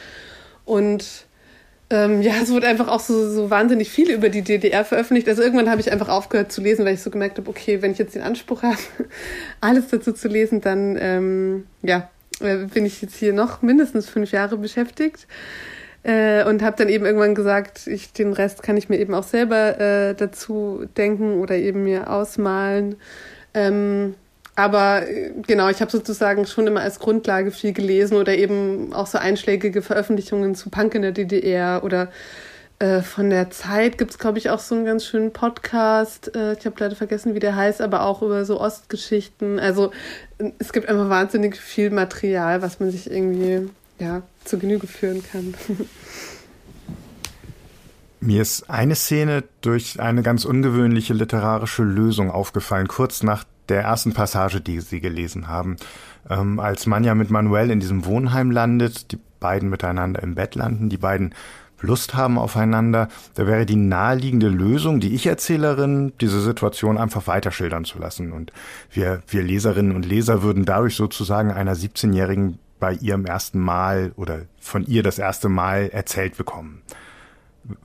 Und 0.65 1.05
ähm, 1.91 2.23
ja, 2.23 2.33
es 2.41 2.51
wurde 2.51 2.67
einfach 2.67 2.87
auch 2.87 2.99
so, 2.99 3.29
so 3.29 3.51
wahnsinnig 3.51 3.91
viel 3.91 4.09
über 4.09 4.29
die 4.29 4.41
DDR 4.41 4.83
veröffentlicht. 4.83 5.27
Also 5.27 5.43
irgendwann 5.43 5.69
habe 5.69 5.81
ich 5.81 5.91
einfach 5.91 6.09
aufgehört 6.09 6.51
zu 6.51 6.61
lesen, 6.61 6.83
weil 6.83 6.95
ich 6.95 7.03
so 7.03 7.11
gemerkt 7.11 7.37
habe, 7.37 7.47
okay, 7.47 7.83
wenn 7.83 7.91
ich 7.91 7.99
jetzt 7.99 8.15
den 8.15 8.23
Anspruch 8.23 8.63
habe, 8.63 8.77
alles 9.61 9.89
dazu 9.89 10.11
zu 10.11 10.27
lesen, 10.27 10.61
dann 10.61 10.97
ähm, 10.99 11.67
ja, 11.83 12.09
bin 12.41 12.85
ich 12.85 13.01
jetzt 13.01 13.15
hier 13.15 13.33
noch 13.33 13.61
mindestens 13.61 14.09
fünf 14.09 14.31
Jahre 14.31 14.57
beschäftigt. 14.57 15.27
Äh, 16.03 16.45
und 16.45 16.63
habe 16.63 16.77
dann 16.77 16.89
eben 16.89 17.05
irgendwann 17.05 17.35
gesagt, 17.35 17.85
ich, 17.85 18.11
den 18.11 18.33
Rest 18.33 18.63
kann 18.63 18.75
ich 18.75 18.89
mir 18.89 18.97
eben 18.97 19.13
auch 19.13 19.23
selber 19.23 19.79
äh, 19.79 20.15
dazu 20.15 20.85
denken 20.97 21.39
oder 21.39 21.55
eben 21.55 21.83
mir 21.83 22.09
ausmalen. 22.09 22.95
Ähm, 23.53 24.15
aber 24.55 25.07
äh, 25.07 25.31
genau, 25.45 25.69
ich 25.69 25.79
habe 25.79 25.91
sozusagen 25.91 26.47
schon 26.47 26.65
immer 26.65 26.81
als 26.81 26.99
Grundlage 26.99 27.51
viel 27.51 27.73
gelesen 27.73 28.17
oder 28.17 28.35
eben 28.35 28.93
auch 28.93 29.05
so 29.05 29.19
einschlägige 29.19 29.83
Veröffentlichungen 29.83 30.55
zu 30.55 30.71
Punk 30.71 30.95
in 30.95 31.03
der 31.03 31.11
DDR 31.11 31.83
oder 31.83 32.09
äh, 32.81 33.03
von 33.03 33.29
der 33.29 33.51
Zeit 33.51 33.99
gibt 33.99 34.09
es, 34.09 34.17
glaube 34.17 34.39
ich, 34.39 34.49
auch 34.49 34.59
so 34.59 34.73
einen 34.73 34.85
ganz 34.85 35.05
schönen 35.05 35.31
Podcast. 35.31 36.35
Äh, 36.35 36.53
ich 36.53 36.65
habe 36.65 36.75
leider 36.79 36.95
vergessen, 36.95 37.35
wie 37.35 37.39
der 37.39 37.55
heißt, 37.55 37.79
aber 37.79 38.01
auch 38.01 38.23
über 38.23 38.43
so 38.43 38.59
Ostgeschichten. 38.59 39.59
Also 39.59 39.91
es 40.57 40.73
gibt 40.73 40.89
einfach 40.89 41.07
wahnsinnig 41.07 41.57
viel 41.57 41.91
Material, 41.91 42.63
was 42.63 42.79
man 42.79 42.89
sich 42.89 43.09
irgendwie 43.09 43.69
ja, 43.99 44.23
zu 44.45 44.57
Genüge 44.57 44.87
führen 44.87 45.23
kann. 45.23 45.53
Mir 48.19 48.41
ist 48.41 48.67
eine 48.67 48.95
Szene 48.95 49.43
durch 49.61 49.99
eine 49.99 50.23
ganz 50.23 50.43
ungewöhnliche 50.43 51.13
literarische 51.13 51.83
Lösung 51.83 52.31
aufgefallen, 52.31 52.87
kurz 52.87 53.21
nach 53.21 53.43
der 53.69 53.83
ersten 53.83 54.13
Passage, 54.13 54.59
die 54.59 54.79
Sie 54.79 55.01
gelesen 55.01 55.47
haben. 55.47 55.77
Ähm, 56.29 56.59
als 56.59 56.87
Manja 56.87 57.13
mit 57.13 57.29
Manuel 57.29 57.69
in 57.69 57.79
diesem 57.79 58.05
Wohnheim 58.05 58.49
landet, 58.49 59.11
die 59.11 59.19
beiden 59.39 59.69
miteinander 59.69 60.23
im 60.23 60.33
Bett 60.33 60.55
landen, 60.55 60.89
die 60.89 60.97
beiden 60.97 61.35
Lust 61.81 62.13
haben 62.13 62.37
aufeinander, 62.37 63.07
da 63.35 63.47
wäre 63.47 63.65
die 63.65 63.75
naheliegende 63.75 64.47
Lösung, 64.47 64.99
die 64.99 65.13
Ich-Erzählerin, 65.13 66.13
diese 66.21 66.39
Situation 66.41 66.97
einfach 66.97 67.27
weiter 67.27 67.51
schildern 67.51 67.85
zu 67.85 67.99
lassen. 67.99 68.31
Und 68.31 68.51
wir, 68.91 69.23
wir 69.27 69.43
Leserinnen 69.43 69.95
und 69.95 70.05
Leser 70.05 70.43
würden 70.43 70.65
dadurch 70.65 70.95
sozusagen 70.95 71.51
einer 71.51 71.75
17-Jährigen 71.75 72.59
bei 72.79 72.93
ihrem 72.93 73.25
ersten 73.25 73.59
Mal 73.59 74.11
oder 74.15 74.41
von 74.59 74.85
ihr 74.85 75.03
das 75.03 75.19
erste 75.19 75.49
Mal 75.49 75.89
erzählt 75.91 76.37
bekommen. 76.37 76.81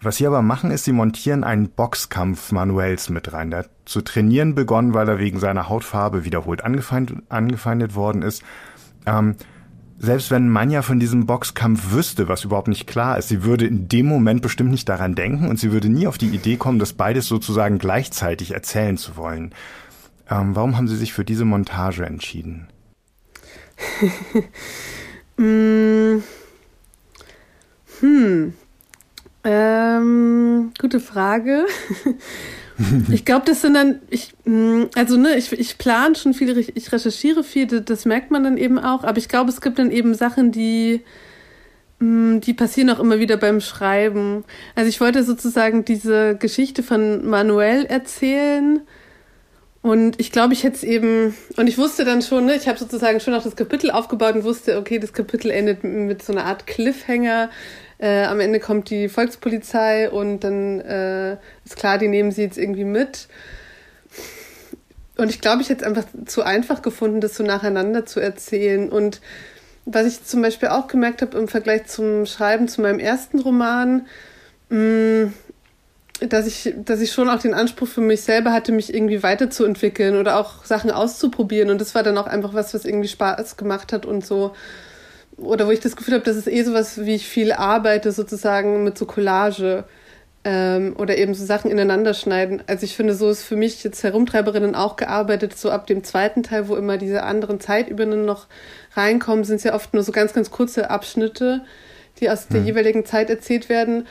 Was 0.01 0.17
sie 0.17 0.27
aber 0.27 0.41
machen, 0.41 0.71
ist, 0.71 0.85
sie 0.85 0.93
montieren 0.93 1.45
einen 1.45 1.69
Boxkampf 1.69 2.51
Manuels 2.51 3.11
mit 3.11 3.33
rein. 3.33 3.51
Der 3.51 3.67
zu 3.85 4.01
trainieren 4.01 4.55
begonnen, 4.55 4.95
weil 4.95 5.09
er 5.09 5.19
wegen 5.19 5.39
seiner 5.39 5.69
Hautfarbe 5.69 6.25
wiederholt 6.25 6.65
angefeindet, 6.65 7.19
angefeindet 7.29 7.95
worden 7.95 8.23
ist. 8.23 8.43
Ähm, 9.05 9.37
selbst 10.07 10.31
wenn 10.31 10.49
Manja 10.49 10.83
von 10.83 10.99
diesem 10.99 11.27
Boxkampf 11.27 11.93
wüsste, 11.93 12.29
was 12.29 12.45
überhaupt 12.45 12.69
nicht 12.69 12.87
klar 12.87 13.19
ist, 13.19 13.29
sie 13.29 13.43
würde 13.43 13.67
in 13.67 13.89
dem 13.89 14.07
Moment 14.07 14.41
bestimmt 14.41 14.71
nicht 14.71 14.89
daran 14.89 15.15
denken 15.15 15.49
und 15.49 15.59
sie 15.59 15.73
würde 15.73 15.89
nie 15.89 16.07
auf 16.07 16.17
die 16.17 16.29
Idee 16.29 16.57
kommen, 16.57 16.79
das 16.79 16.95
beides 16.95 17.27
sozusagen 17.27 17.79
gleichzeitig 17.79 18.53
erzählen 18.53 18.97
zu 18.97 19.17
wollen. 19.17 19.53
Ähm, 20.31 20.57
warum 20.57 20.77
haben 20.77 20.89
Sie 20.89 20.97
sich 20.97 21.13
für 21.13 21.25
diese 21.25 21.45
Montage 21.45 22.07
entschieden? 22.07 22.69
mm. 25.37 26.23
Hm. 28.01 28.55
Ähm, 29.45 30.73
gute 30.81 31.01
Frage. 31.01 31.67
ich 33.11 33.25
glaube, 33.25 33.47
das 33.47 33.63
sind 33.63 33.75
dann, 33.75 34.01
ich, 34.11 34.35
mm, 34.45 34.85
also 34.95 35.17
ne, 35.17 35.37
ich, 35.37 35.53
ich 35.53 35.79
plane 35.79 36.15
schon 36.15 36.35
viel, 36.35 36.59
ich 36.59 36.93
recherchiere 36.93 37.43
viel, 37.43 37.67
das 37.67 38.05
merkt 38.05 38.31
man 38.31 38.45
dann 38.45 38.57
eben 38.57 38.79
auch, 38.79 39.05
aber 39.05 39.19
ich 39.19 39.29
glaube, 39.29 39.51
es 39.51 39.61
gibt 39.61 39.79
dann 39.79 39.91
eben 39.91 40.15
Sachen, 40.15 40.53
die, 40.53 41.03
mm, 42.01 42.41
die 42.41 42.55
passieren 42.55 42.91
auch 42.91 43.01
immer 43.01 43.19
wieder 43.19 43.37
beim 43.37 43.61
Schreiben. 43.61 44.45
Also 44.75 44.89
ich 44.89 45.01
wollte 45.01 45.23
sozusagen 45.25 45.85
diese 45.85 46.37
Geschichte 46.37 46.83
von 46.83 47.27
Manuel 47.27 47.87
erzählen. 47.87 48.81
Und 49.87 50.19
ich 50.19 50.33
glaube, 50.33 50.53
ich 50.53 50.65
hätte 50.65 50.77
es 50.77 50.83
eben, 50.83 51.33
und 51.57 51.69
ich 51.69 51.79
wusste 51.79 52.05
dann 52.05 52.21
schon, 52.21 52.47
ne, 52.47 52.57
ich 52.57 52.67
habe 52.67 52.77
sozusagen 52.77 53.21
schon 53.21 53.35
auch 53.35 53.45
das 53.45 53.55
Kapitel 53.55 53.93
aufgebaut 53.93 54.35
und 54.35 54.43
wusste, 54.43 54.79
okay, 54.79 54.99
das 54.99 55.13
Kapitel 55.13 55.49
endet 55.49 55.85
mit 55.85 56.25
so 56.25 56.33
einer 56.33 56.45
Art 56.45 56.67
Cliffhanger. 56.67 57.51
Äh, 57.99 58.25
am 58.25 58.41
Ende 58.41 58.61
kommt 58.61 58.91
die 58.91 59.09
Volkspolizei 59.09 60.11
und 60.11 60.41
dann 60.41 60.81
äh, 60.81 61.33
ist 61.65 61.77
klar, 61.77 61.99
die 61.99 62.09
nehmen 62.09 62.31
sie 62.31 62.43
jetzt 62.43 62.59
irgendwie 62.59 62.85
mit. 62.85 63.29
Und 65.17 65.31
ich 65.31 65.41
glaube, 65.41 65.63
ich 65.63 65.71
hätte 65.71 65.83
es 65.83 65.87
einfach 65.87 66.05
zu 66.27 66.43
einfach 66.43 66.83
gefunden, 66.83 67.21
das 67.21 67.37
so 67.37 67.43
nacheinander 67.43 68.05
zu 68.05 68.21
erzählen. 68.21 68.91
Und 68.91 69.23
was 69.87 70.07
ich 70.07 70.25
zum 70.25 70.43
Beispiel 70.43 70.69
auch 70.69 70.89
gemerkt 70.89 71.23
habe 71.23 71.39
im 71.39 71.49
Vergleich 71.49 71.87
zum 71.87 72.27
Schreiben 72.27 72.69
zu 72.69 72.83
meinem 72.83 72.99
ersten 72.99 73.39
Roman, 73.39 74.07
mh, 74.69 74.79
mm, 74.79 75.35
dass 76.29 76.47
ich, 76.47 76.75
dass 76.79 77.03
ich 77.03 77.13
schon 77.13 77.29
auch 77.29 77.41
den 77.41 77.53
Anspruch 77.53 77.89
für 77.89 78.01
mich 78.01 78.23
selber 78.23 78.53
hatte, 78.53 78.73
mich 78.73 78.95
irgendwie 78.95 79.23
weiterzuentwickeln 79.23 80.17
oder 80.17 80.39
auch 80.39 80.65
Sachen 80.65 80.91
auszuprobieren. 80.91 81.71
Und 81.71 81.81
das 81.81 81.95
war 81.95 82.03
dann 82.03 82.17
auch 82.17 82.27
einfach 82.27 82.55
was, 82.55 82.73
was 82.73 82.87
irgendwie 82.87 83.09
Spaß 83.09 83.57
gemacht 83.57 83.93
hat 83.93 84.07
und 84.07 84.25
so 84.25 84.55
oder 85.39 85.67
wo 85.67 85.71
ich 85.71 85.81
das 85.81 85.97
Gefühl 85.97 86.15
habe, 86.15 86.25
das 86.25 86.37
ist 86.37 86.49
eh 86.49 86.63
sowas, 86.63 87.05
wie 87.05 87.15
ich 87.15 87.27
viel 87.27 87.53
arbeite, 87.53 88.13
sozusagen 88.13 88.85
mit 88.85 88.97
so 88.97 89.07
Collage. 89.07 89.85
ähm, 90.45 90.95
oder 90.97 91.19
eben 91.19 91.35
so 91.35 91.45
Sachen 91.45 91.73
ineinander 91.73 92.15
schneiden. 92.15 92.63
Also 92.69 92.85
ich 92.85 92.95
finde, 92.95 93.17
so 93.17 93.29
ist 93.29 93.43
für 93.43 93.57
mich 93.57 93.83
jetzt 93.83 94.05
Herumtreiberinnen 94.05 94.77
auch 94.77 94.95
gearbeitet, 94.95 95.59
so 95.59 95.73
ab 95.73 95.89
dem 95.89 96.05
zweiten 96.05 96.45
Teil, 96.45 96.69
wo 96.69 96.77
immer 96.77 96.99
diese 96.99 97.25
anderen 97.25 97.59
Zeitübungen 97.59 98.25
noch 98.25 98.47
reinkommen, 98.95 99.45
sind 99.45 99.57
es 99.57 99.65
ja 99.65 99.75
oft 99.75 99.93
nur 99.93 100.05
so 100.05 100.13
ganz, 100.13 100.35
ganz 100.35 100.53
kurze 100.53 100.89
Abschnitte, 100.89 101.63
die 102.21 102.31
aus 102.31 102.47
der 102.47 102.61
hm. 102.61 102.67
jeweiligen 102.67 103.05
Zeit 103.05 103.29
erzählt 103.29 103.69
werden. 103.69 104.07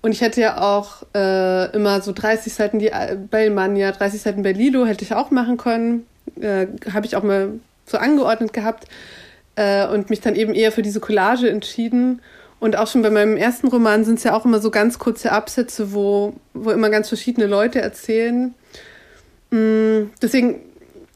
Und 0.00 0.12
ich 0.12 0.20
hätte 0.20 0.40
ja 0.40 0.60
auch 0.60 1.02
äh, 1.12 1.74
immer 1.74 2.00
so 2.02 2.12
30 2.12 2.54
Seiten 2.54 2.78
die, 2.78 2.92
bei 3.28 3.50
Mania, 3.50 3.90
30 3.90 4.22
Seiten 4.22 4.44
bei 4.44 4.52
Lilo 4.52 4.86
hätte 4.86 5.04
ich 5.04 5.12
auch 5.12 5.32
machen 5.32 5.56
können. 5.56 6.06
Äh, 6.40 6.68
Habe 6.92 7.06
ich 7.06 7.16
auch 7.16 7.24
mal 7.24 7.54
so 7.84 7.98
angeordnet 7.98 8.52
gehabt 8.52 8.86
äh, 9.56 9.86
und 9.86 10.10
mich 10.10 10.20
dann 10.20 10.36
eben 10.36 10.54
eher 10.54 10.72
für 10.72 10.82
diese 10.82 11.00
Collage 11.00 11.48
entschieden. 11.48 12.20
Und 12.60 12.76
auch 12.76 12.88
schon 12.88 13.02
bei 13.02 13.10
meinem 13.10 13.36
ersten 13.36 13.68
Roman 13.68 14.04
sind 14.04 14.18
es 14.18 14.24
ja 14.24 14.34
auch 14.34 14.44
immer 14.44 14.60
so 14.60 14.70
ganz 14.70 14.98
kurze 14.98 15.32
Absätze, 15.32 15.92
wo, 15.94 16.34
wo 16.52 16.70
immer 16.70 16.90
ganz 16.90 17.08
verschiedene 17.08 17.46
Leute 17.46 17.80
erzählen. 17.80 18.54
Mm, 19.50 20.10
deswegen 20.20 20.60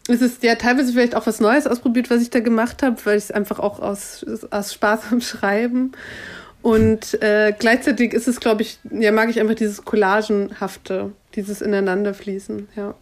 ist 0.09 0.23
es 0.23 0.39
ja 0.43 0.55
teilweise 0.55 0.93
vielleicht 0.93 1.15
auch 1.15 1.27
was 1.27 1.41
Neues 1.41 1.67
ausprobiert, 1.67 2.11
was 2.11 2.23
ich 2.23 2.31
da 2.31 2.41
gemacht 2.41 2.83
habe, 2.83 2.97
weil 3.05 3.19
ich 3.19 3.25
es 3.25 3.31
einfach 3.31 3.59
auch 3.59 3.81
aus, 3.81 4.25
aus 4.51 4.73
Spaß 4.73 5.01
am 5.13 5.21
Schreiben. 5.21 5.93
Und 6.63 7.23
äh, 7.23 7.53
gleichzeitig 7.59 8.15
ist 8.15 8.27
es, 8.27 8.41
glaube 8.41 8.63
ich, 8.63 8.79
ja, 8.91 9.13
mag 9.13 9.29
ich 9.29 9.39
einfach 9.39 9.55
dieses 9.55 9.85
Collagenhafte, 9.85 11.13
dieses 11.35 11.61
Ineinanderfließen, 11.61 12.69
ja. 12.75 12.95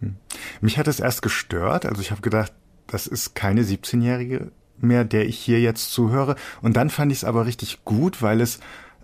Hm. 0.00 0.16
Mich 0.60 0.76
hat 0.76 0.86
es 0.86 1.00
erst 1.00 1.22
gestört, 1.22 1.86
also 1.86 2.02
ich 2.02 2.10
habe 2.10 2.20
gedacht, 2.20 2.52
das 2.88 3.06
ist 3.06 3.34
keine 3.34 3.62
17-Jährige 3.62 4.50
mehr, 4.80 5.04
der 5.04 5.26
ich 5.26 5.38
hier 5.38 5.60
jetzt 5.60 5.92
zuhöre. 5.92 6.36
Und 6.62 6.76
dann 6.76 6.90
fand 6.90 7.12
ich 7.12 7.18
es 7.18 7.24
aber 7.24 7.46
richtig 7.46 7.84
gut, 7.84 8.22
weil 8.22 8.40
es 8.40 8.60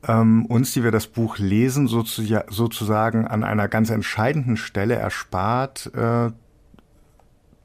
ähm, 0.07 0.47
uns, 0.47 0.73
die 0.73 0.83
wir 0.83 0.91
das 0.91 1.07
Buch 1.07 1.39
lesen, 1.39 1.87
sozusagen 1.87 3.27
an 3.27 3.45
einer 3.45 3.69
ganz 3.69 3.91
entscheidenden 3.91 4.57
Stelle 4.57 4.95
erspart, 4.95 5.91
äh, 5.95 6.31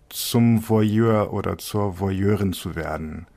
zum 0.09 0.67
Voyeur 0.67 1.33
oder 1.33 1.57
zur 1.57 1.99
Voyeurin 1.99 2.53
zu 2.53 2.75
werden. 2.75 3.27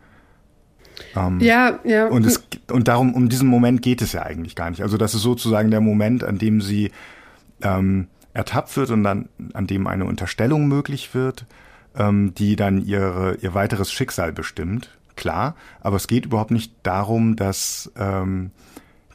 Ähm, 1.14 1.40
ja, 1.40 1.80
ja. 1.84 2.06
Und, 2.08 2.24
es, 2.24 2.42
und 2.70 2.88
darum, 2.88 3.14
um 3.14 3.28
diesen 3.28 3.48
Moment 3.48 3.82
geht 3.82 4.02
es 4.02 4.12
ja 4.12 4.22
eigentlich 4.22 4.56
gar 4.56 4.70
nicht. 4.70 4.82
Also 4.82 4.96
das 4.96 5.14
ist 5.14 5.22
sozusagen 5.22 5.70
der 5.70 5.80
Moment, 5.80 6.24
an 6.24 6.38
dem 6.38 6.60
sie 6.60 6.90
ähm, 7.60 8.08
ertappt 8.32 8.76
wird 8.76 8.90
und 8.90 9.04
dann, 9.04 9.28
an 9.52 9.66
dem 9.66 9.86
eine 9.86 10.06
Unterstellung 10.06 10.66
möglich 10.66 11.14
wird 11.14 11.46
ähm, 11.96 12.34
die 12.34 12.56
dann 12.56 12.84
ihre, 12.84 13.36
ihr 13.36 13.54
weiteres 13.54 13.92
Schicksal 13.92 14.32
bestimmt. 14.32 14.90
Klar, 15.16 15.56
aber 15.80 15.96
es 15.96 16.06
geht 16.06 16.24
überhaupt 16.24 16.50
nicht 16.50 16.72
darum, 16.82 17.36
dass 17.36 17.92
ähm, 17.96 18.50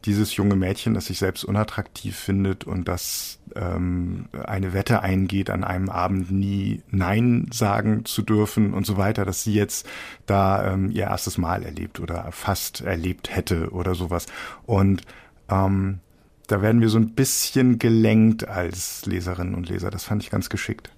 dieses 0.05 0.35
junge 0.35 0.55
Mädchen, 0.55 0.93
das 0.93 1.07
sich 1.07 1.19
selbst 1.19 1.43
unattraktiv 1.43 2.15
findet 2.15 2.63
und 2.63 2.87
das 2.87 3.39
ähm, 3.55 4.29
eine 4.45 4.73
Wette 4.73 5.01
eingeht, 5.01 5.49
an 5.49 5.63
einem 5.63 5.89
Abend 5.89 6.31
nie 6.31 6.81
Nein 6.89 7.47
sagen 7.51 8.05
zu 8.05 8.21
dürfen 8.21 8.73
und 8.73 8.85
so 8.85 8.97
weiter, 8.97 9.25
dass 9.25 9.43
sie 9.43 9.53
jetzt 9.53 9.87
da 10.25 10.73
ähm, 10.73 10.91
ihr 10.91 11.03
erstes 11.03 11.37
Mal 11.37 11.63
erlebt 11.63 11.99
oder 11.99 12.31
fast 12.31 12.81
erlebt 12.81 13.35
hätte 13.35 13.71
oder 13.71 13.95
sowas. 13.95 14.27
Und 14.65 15.01
ähm, 15.49 15.99
da 16.47 16.61
werden 16.61 16.79
wir 16.79 16.89
so 16.89 16.99
ein 16.99 17.13
bisschen 17.13 17.77
gelenkt 17.77 18.47
als 18.47 19.05
Leserinnen 19.05 19.55
und 19.55 19.67
Leser. 19.67 19.91
Das 19.91 20.05
fand 20.05 20.23
ich 20.23 20.29
ganz 20.29 20.49
geschickt. 20.49 20.89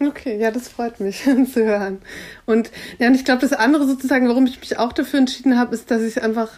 Okay, 0.00 0.38
ja, 0.38 0.50
das 0.50 0.68
freut 0.68 1.00
mich 1.00 1.22
zu 1.52 1.64
hören. 1.64 1.98
Und 2.46 2.70
ja, 2.98 3.08
und 3.08 3.14
ich 3.14 3.24
glaube, 3.24 3.40
das 3.40 3.52
andere 3.52 3.86
sozusagen, 3.86 4.28
warum 4.28 4.46
ich 4.46 4.60
mich 4.60 4.78
auch 4.78 4.92
dafür 4.92 5.18
entschieden 5.20 5.58
habe, 5.58 5.74
ist, 5.74 5.90
dass 5.90 6.02
ich 6.02 6.22
einfach, 6.22 6.50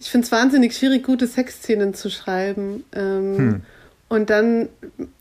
ich 0.00 0.10
finde 0.10 0.24
es 0.24 0.32
wahnsinnig 0.32 0.76
schwierig, 0.76 1.04
gute 1.04 1.26
Sexszenen 1.26 1.94
zu 1.94 2.10
schreiben. 2.10 2.84
Ähm, 2.92 3.36
hm. 3.36 3.62
Und 4.08 4.28
dann 4.28 4.68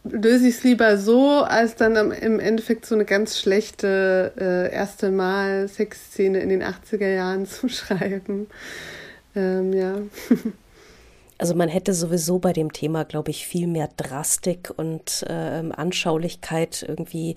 löse 0.04 0.50
ich 0.50 0.56
es 0.56 0.64
lieber 0.64 0.98
so, 0.98 1.44
als 1.44 1.76
dann 1.76 1.96
am, 1.96 2.12
im 2.12 2.42
Endeffekt 2.42 2.86
so 2.86 2.94
eine 2.94 3.06
ganz 3.06 3.40
schlechte 3.40 4.34
äh, 4.38 4.74
erste 4.74 5.12
Mal 5.12 5.70
Sexszene 5.70 6.40
in 6.40 6.50
den 6.50 6.62
80er 6.62 7.08
Jahren 7.08 7.46
zu 7.48 7.70
schreiben. 7.70 8.48
Ähm, 9.36 9.72
ja. 9.72 9.94
Also 11.42 11.56
man 11.56 11.70
hätte 11.70 11.96
sowieso 11.96 12.38
bei 12.38 12.54
dem 12.54 12.72
Thema, 12.72 13.04
glaube 13.04 13.32
ich, 13.32 13.48
viel 13.48 13.66
mehr 13.66 13.90
Drastik 13.98 14.72
und 14.78 15.26
äh, 15.28 15.64
Anschaulichkeit 15.72 16.86
irgendwie 16.88 17.34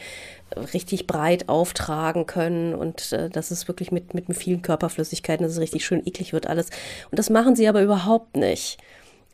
richtig 0.75 1.07
breit 1.07 1.49
auftragen 1.49 2.27
können 2.27 2.75
und 2.75 3.13
äh, 3.13 3.31
dass 3.31 3.51
es 3.51 3.67
wirklich 3.67 3.93
mit, 3.93 4.13
mit 4.13 4.27
vielen 4.37 4.61
Körperflüssigkeiten, 4.61 5.43
dass 5.43 5.55
es 5.55 5.59
richtig 5.59 5.87
schön 5.87 6.07
eklig 6.07 6.35
wird 6.35 6.47
alles. 6.47 6.69
Und 7.11 7.19
das 7.19 7.31
machen 7.31 7.57
sie 7.57 7.67
aber 7.67 7.81
überhaupt 7.81 8.37
nicht. 8.37 8.77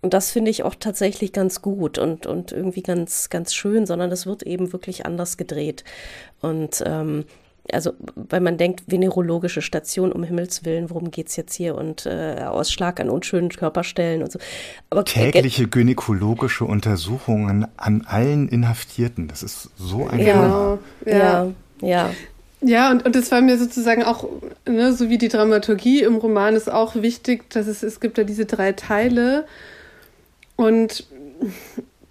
Und 0.02 0.14
das 0.14 0.30
finde 0.30 0.52
ich 0.52 0.62
auch 0.62 0.76
tatsächlich 0.76 1.32
ganz 1.32 1.62
gut 1.62 1.98
und, 1.98 2.28
und 2.28 2.52
irgendwie 2.52 2.82
ganz, 2.82 3.28
ganz 3.28 3.52
schön, 3.52 3.86
sondern 3.86 4.08
das 4.08 4.24
wird 4.24 4.44
eben 4.44 4.72
wirklich 4.72 5.04
anders 5.04 5.36
gedreht. 5.36 5.82
Und 6.42 6.80
ähm, 6.86 7.24
also 7.72 7.92
weil 8.14 8.40
man 8.40 8.56
denkt, 8.56 8.84
venerologische 8.86 9.62
Station, 9.62 10.12
um 10.12 10.22
Himmels 10.22 10.64
Willen, 10.64 10.90
worum 10.90 11.10
geht 11.10 11.28
es 11.28 11.36
jetzt 11.36 11.54
hier? 11.54 11.74
Und 11.74 12.06
äh, 12.06 12.44
Ausschlag 12.44 13.00
an 13.00 13.10
unschönen 13.10 13.50
Körperstellen 13.50 14.22
und 14.22 14.32
so. 14.32 14.38
Aber, 14.90 15.04
Tägliche 15.04 15.64
äh, 15.64 15.66
gynäkologische 15.66 16.64
Untersuchungen 16.64 17.66
an 17.76 18.02
allen 18.06 18.48
Inhaftierten, 18.48 19.28
das 19.28 19.42
ist 19.42 19.70
so 19.76 20.06
ein 20.06 20.20
ja, 20.20 20.78
ja, 21.06 21.12
ja, 21.12 21.52
ja. 21.80 22.10
Ja, 22.62 22.90
und, 22.90 23.06
und 23.06 23.16
das 23.16 23.30
war 23.30 23.40
mir 23.40 23.56
sozusagen 23.56 24.02
auch, 24.02 24.28
ne, 24.68 24.92
so 24.92 25.08
wie 25.08 25.16
die 25.16 25.28
Dramaturgie 25.28 26.02
im 26.02 26.16
Roman 26.16 26.54
ist 26.56 26.70
auch 26.70 26.94
wichtig, 26.94 27.48
dass 27.50 27.66
es, 27.66 27.82
es 27.82 28.00
gibt 28.00 28.18
ja 28.18 28.24
diese 28.24 28.44
drei 28.44 28.72
Teile. 28.72 29.46
Und 30.56 31.06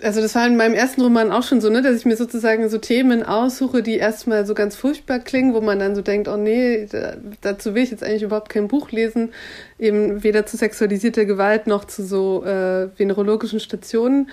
also 0.02 0.22
das 0.22 0.36
war 0.36 0.48
in 0.48 0.58
meinem 0.58 0.74
ersten 0.74 1.02
Roman 1.02 1.32
auch 1.32 1.44
schon 1.44 1.62
so, 1.62 1.70
ne, 1.70 1.82
dass 1.82 1.96
ich 1.98 2.06
mir 2.06 2.16
sozusagen 2.16 2.70
so 2.70 2.78
Themen 2.78 3.24
aussuche, 3.24 3.84
die 3.84 3.98
erstmal 3.98 4.46
so 4.46 4.54
ganz 4.54 4.76
furchtbar 4.76 5.20
klingen, 5.20 5.54
wo 5.54 5.62
man 5.62 5.80
dann 5.80 5.96
so 5.96 6.02
denkt, 6.02 6.28
oh 6.28 6.38
nee, 6.38 6.88
da, 6.90 7.16
dazu 7.42 7.76
will 7.76 7.84
ich 7.84 7.92
jetzt 7.92 8.04
eigentlich 8.04 8.24
überhaupt 8.24 8.50
kein 8.50 8.68
Buch 8.68 8.92
lesen, 8.92 9.34
eben 9.78 10.24
weder 10.24 10.46
zu 10.46 10.58
sexualisierter 10.58 11.26
Gewalt 11.26 11.68
noch 11.68 11.86
zu 11.86 12.04
so 12.06 12.44
äh, 12.44 12.90
venerologischen 12.98 13.60
Stationen. 13.60 14.30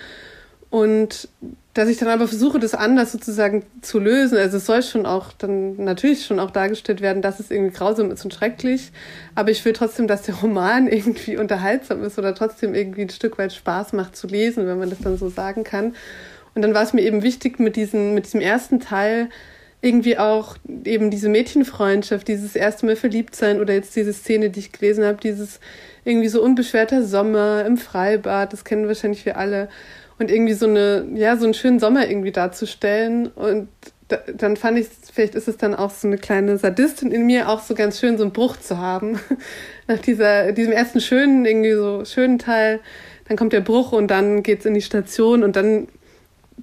Und 0.69 1.29
dass 1.77 1.89
ich 1.89 1.97
dann 1.97 2.09
aber 2.09 2.27
versuche, 2.27 2.57
das 2.57 2.73
anders 2.73 3.11
sozusagen 3.11 3.63
zu 3.81 3.99
lösen. 3.99 4.37
Also 4.37 4.57
es 4.57 4.65
soll 4.65 4.81
schon 4.81 5.05
auch 5.05 5.31
dann 5.31 5.83
natürlich 5.83 6.25
schon 6.25 6.39
auch 6.39 6.49
dargestellt 6.49 7.01
werden, 7.01 7.21
dass 7.21 7.39
es 7.39 7.51
irgendwie 7.51 7.75
grausam 7.75 8.09
ist 8.09 8.25
und 8.25 8.33
schrecklich. 8.33 8.91
Aber 9.35 9.51
ich 9.51 9.63
will 9.63 9.73
trotzdem, 9.73 10.07
dass 10.07 10.23
der 10.23 10.35
Roman 10.35 10.87
irgendwie 10.91 11.37
unterhaltsam 11.37 12.03
ist 12.03 12.17
oder 12.17 12.33
trotzdem 12.33 12.73
irgendwie 12.73 13.03
ein 13.03 13.09
Stück 13.09 13.37
weit 13.37 13.53
Spaß 13.53 13.93
macht 13.93 14.15
zu 14.15 14.25
lesen, 14.27 14.65
wenn 14.65 14.79
man 14.79 14.89
das 14.89 14.99
dann 14.99 15.17
so 15.17 15.29
sagen 15.29 15.63
kann. 15.63 15.95
Und 16.55 16.63
dann 16.63 16.73
war 16.73 16.81
es 16.81 16.93
mir 16.93 17.03
eben 17.03 17.21
wichtig, 17.21 17.59
mit, 17.59 17.75
diesen, 17.75 18.15
mit 18.15 18.25
diesem 18.25 18.41
ersten 18.41 18.79
Teil 18.79 19.29
irgendwie 19.79 20.17
auch 20.17 20.57
eben 20.83 21.11
diese 21.11 21.29
Mädchenfreundschaft, 21.29 22.27
dieses 22.27 22.55
erste 22.55 22.87
Mal 22.87 22.95
verliebt 22.95 23.35
sein 23.35 23.61
oder 23.61 23.75
jetzt 23.75 23.95
diese 23.95 24.13
Szene, 24.13 24.49
die 24.49 24.61
ich 24.61 24.71
gelesen 24.71 25.05
habe, 25.05 25.19
dieses 25.21 25.59
irgendwie 26.03 26.29
so 26.29 26.41
unbeschwerter 26.41 27.03
Sommer 27.03 27.63
im 27.65 27.77
Freibad, 27.77 28.53
das 28.53 28.65
kennen 28.65 28.87
wahrscheinlich 28.87 29.25
wir 29.25 29.37
alle 29.37 29.69
und 30.19 30.31
irgendwie 30.31 30.53
so 30.53 30.65
eine, 30.65 31.07
ja, 31.15 31.37
so 31.37 31.45
einen 31.45 31.53
schönen 31.53 31.79
Sommer 31.79 32.09
irgendwie 32.09 32.31
darzustellen. 32.31 33.27
Und 33.27 33.69
da, 34.07 34.17
dann 34.35 34.57
fand 34.57 34.79
ich, 34.79 34.87
vielleicht 35.13 35.35
ist 35.35 35.47
es 35.47 35.57
dann 35.57 35.75
auch 35.75 35.91
so 35.91 36.07
eine 36.07 36.17
kleine 36.17 36.57
Sadistin 36.57 37.11
in 37.11 37.25
mir, 37.25 37.49
auch 37.49 37.61
so 37.61 37.75
ganz 37.75 37.99
schön 37.99 38.17
so 38.17 38.23
einen 38.23 38.33
Bruch 38.33 38.57
zu 38.57 38.77
haben. 38.77 39.19
Nach 39.87 39.99
dieser, 39.99 40.51
diesem 40.51 40.73
ersten 40.73 41.01
schönen, 41.01 41.45
irgendwie 41.45 41.73
so 41.73 42.05
schönen 42.05 42.39
Teil, 42.39 42.79
dann 43.27 43.37
kommt 43.37 43.53
der 43.53 43.61
Bruch 43.61 43.91
und 43.91 44.07
dann 44.07 44.43
geht's 44.43 44.65
in 44.65 44.73
die 44.73 44.81
Station 44.81 45.43
und 45.43 45.55
dann 45.55 45.87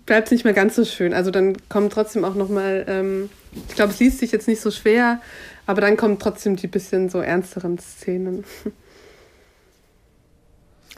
bleibt 0.07 0.29
es 0.29 0.33
nicht 0.33 0.45
mehr 0.45 0.55
ganz 0.55 0.75
so 0.75 0.85
schön. 0.85 1.15
Also 1.15 1.31
dann 1.31 1.57
kommen 1.69 1.91
trotzdem 1.91 2.25
auch 2.25 2.35
nochmal, 2.35 2.85
ähm, 2.89 3.31
ich 3.69 3.77
glaube, 3.77 3.93
es 3.93 4.01
liest 4.01 4.19
sich 4.19 4.33
jetzt 4.33 4.49
nicht 4.49 4.61
so 4.61 4.71
schwer, 4.71 5.21
aber 5.67 5.81
dann 5.81 5.97
kommen 5.97 6.19
trotzdem 6.19 6.57
die 6.57 6.67
bisschen 6.67 7.09
so 7.09 7.21
ernsteren 7.21 7.79
Szenen. 7.79 8.45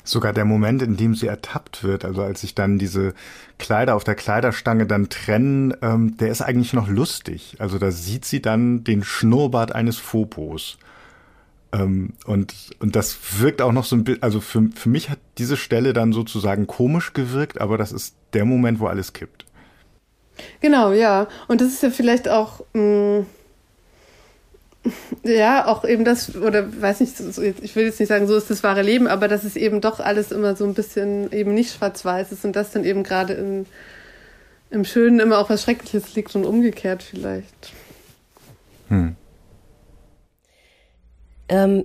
sogar 0.09 0.33
der 0.33 0.45
Moment, 0.45 0.83
in 0.83 0.97
dem 0.97 1.15
sie 1.15 1.27
ertappt 1.27 1.83
wird, 1.83 2.05
also 2.05 2.23
als 2.23 2.41
sich 2.41 2.55
dann 2.55 2.79
diese 2.79 3.15
Kleider 3.59 3.95
auf 3.95 4.05
der 4.05 4.15
Kleiderstange 4.15 4.87
dann 4.87 5.09
trennen, 5.09 5.75
ähm, 5.83 6.17
der 6.17 6.29
ist 6.29 6.43
eigentlich 6.43 6.73
noch 6.73 6.89
lustig. 6.89 7.57
Also 7.59 7.79
da 7.79 7.91
sieht 7.91 8.25
sie 8.25 8.43
dann 8.43 8.85
den 8.85 9.03
Schnurrbart 9.05 9.75
eines 9.75 9.99
Phobos. 9.99 10.79
Ähm, 11.73 12.15
und, 12.25 12.55
und 12.79 12.97
das 12.97 13.41
wirkt 13.41 13.63
auch 13.63 13.73
noch 13.73 13.85
so 13.85 13.97
ein 13.97 14.05
bisschen, 14.05 14.23
also 14.23 14.41
für, 14.41 14.69
für 14.75 14.89
mich 14.89 15.11
hat 15.11 15.19
diese 15.39 15.57
Stelle 15.57 15.93
dann 15.93 16.13
sozusagen 16.13 16.67
komisch 16.67 17.13
gewirkt, 17.13 17.61
aber 17.61 17.79
das 17.79 17.93
ist 17.93 18.15
der 18.33 18.45
Moment, 18.45 18.81
wo 18.81 18.87
alles 18.87 19.13
kippt. 19.13 19.45
Genau, 20.61 20.93
ja. 20.93 21.29
Und 21.49 21.61
das 21.61 21.69
ist 21.69 21.83
ja 21.83 21.91
vielleicht 21.91 22.29
auch, 22.29 22.61
mh, 22.75 23.21
mm, 23.21 23.27
ja, 25.23 25.67
auch 25.67 25.85
eben 25.85 26.05
das, 26.05 26.35
oder 26.37 26.81
weiß 26.81 27.01
nicht, 27.01 27.15
ich 27.63 27.77
will 27.77 27.87
jetzt 27.87 28.01
nicht 28.01 28.09
sagen, 28.09 28.27
so 28.27 28.37
ist 28.37 28.51
das 28.51 28.63
wahre 28.63 28.83
Leben, 28.83 29.07
aber 29.07 29.29
dass 29.29 29.45
es 29.45 29.57
eben 29.57 29.81
doch 29.81 30.01
alles 30.01 30.33
immer 30.33 30.57
so 30.57 30.65
ein 30.65 30.75
bisschen 30.75 31.33
eben 31.33 31.55
nicht 31.55 31.75
schwarz-weiß 31.75 32.33
ist 32.33 32.45
und 32.45 32.55
das 32.55 32.73
dann 32.73 32.85
eben 32.85 33.03
gerade 33.03 33.35
im, 33.35 33.67
im 34.71 34.85
Schönen 34.85 35.21
immer 35.21 35.39
auch 35.39 35.51
was 35.51 35.63
Schreckliches 35.63 36.15
liegt 36.15 36.35
und 36.35 36.45
umgekehrt 36.45 37.03
vielleicht. 37.03 37.73
Hm. 38.89 39.17
Ähm, 41.49 41.85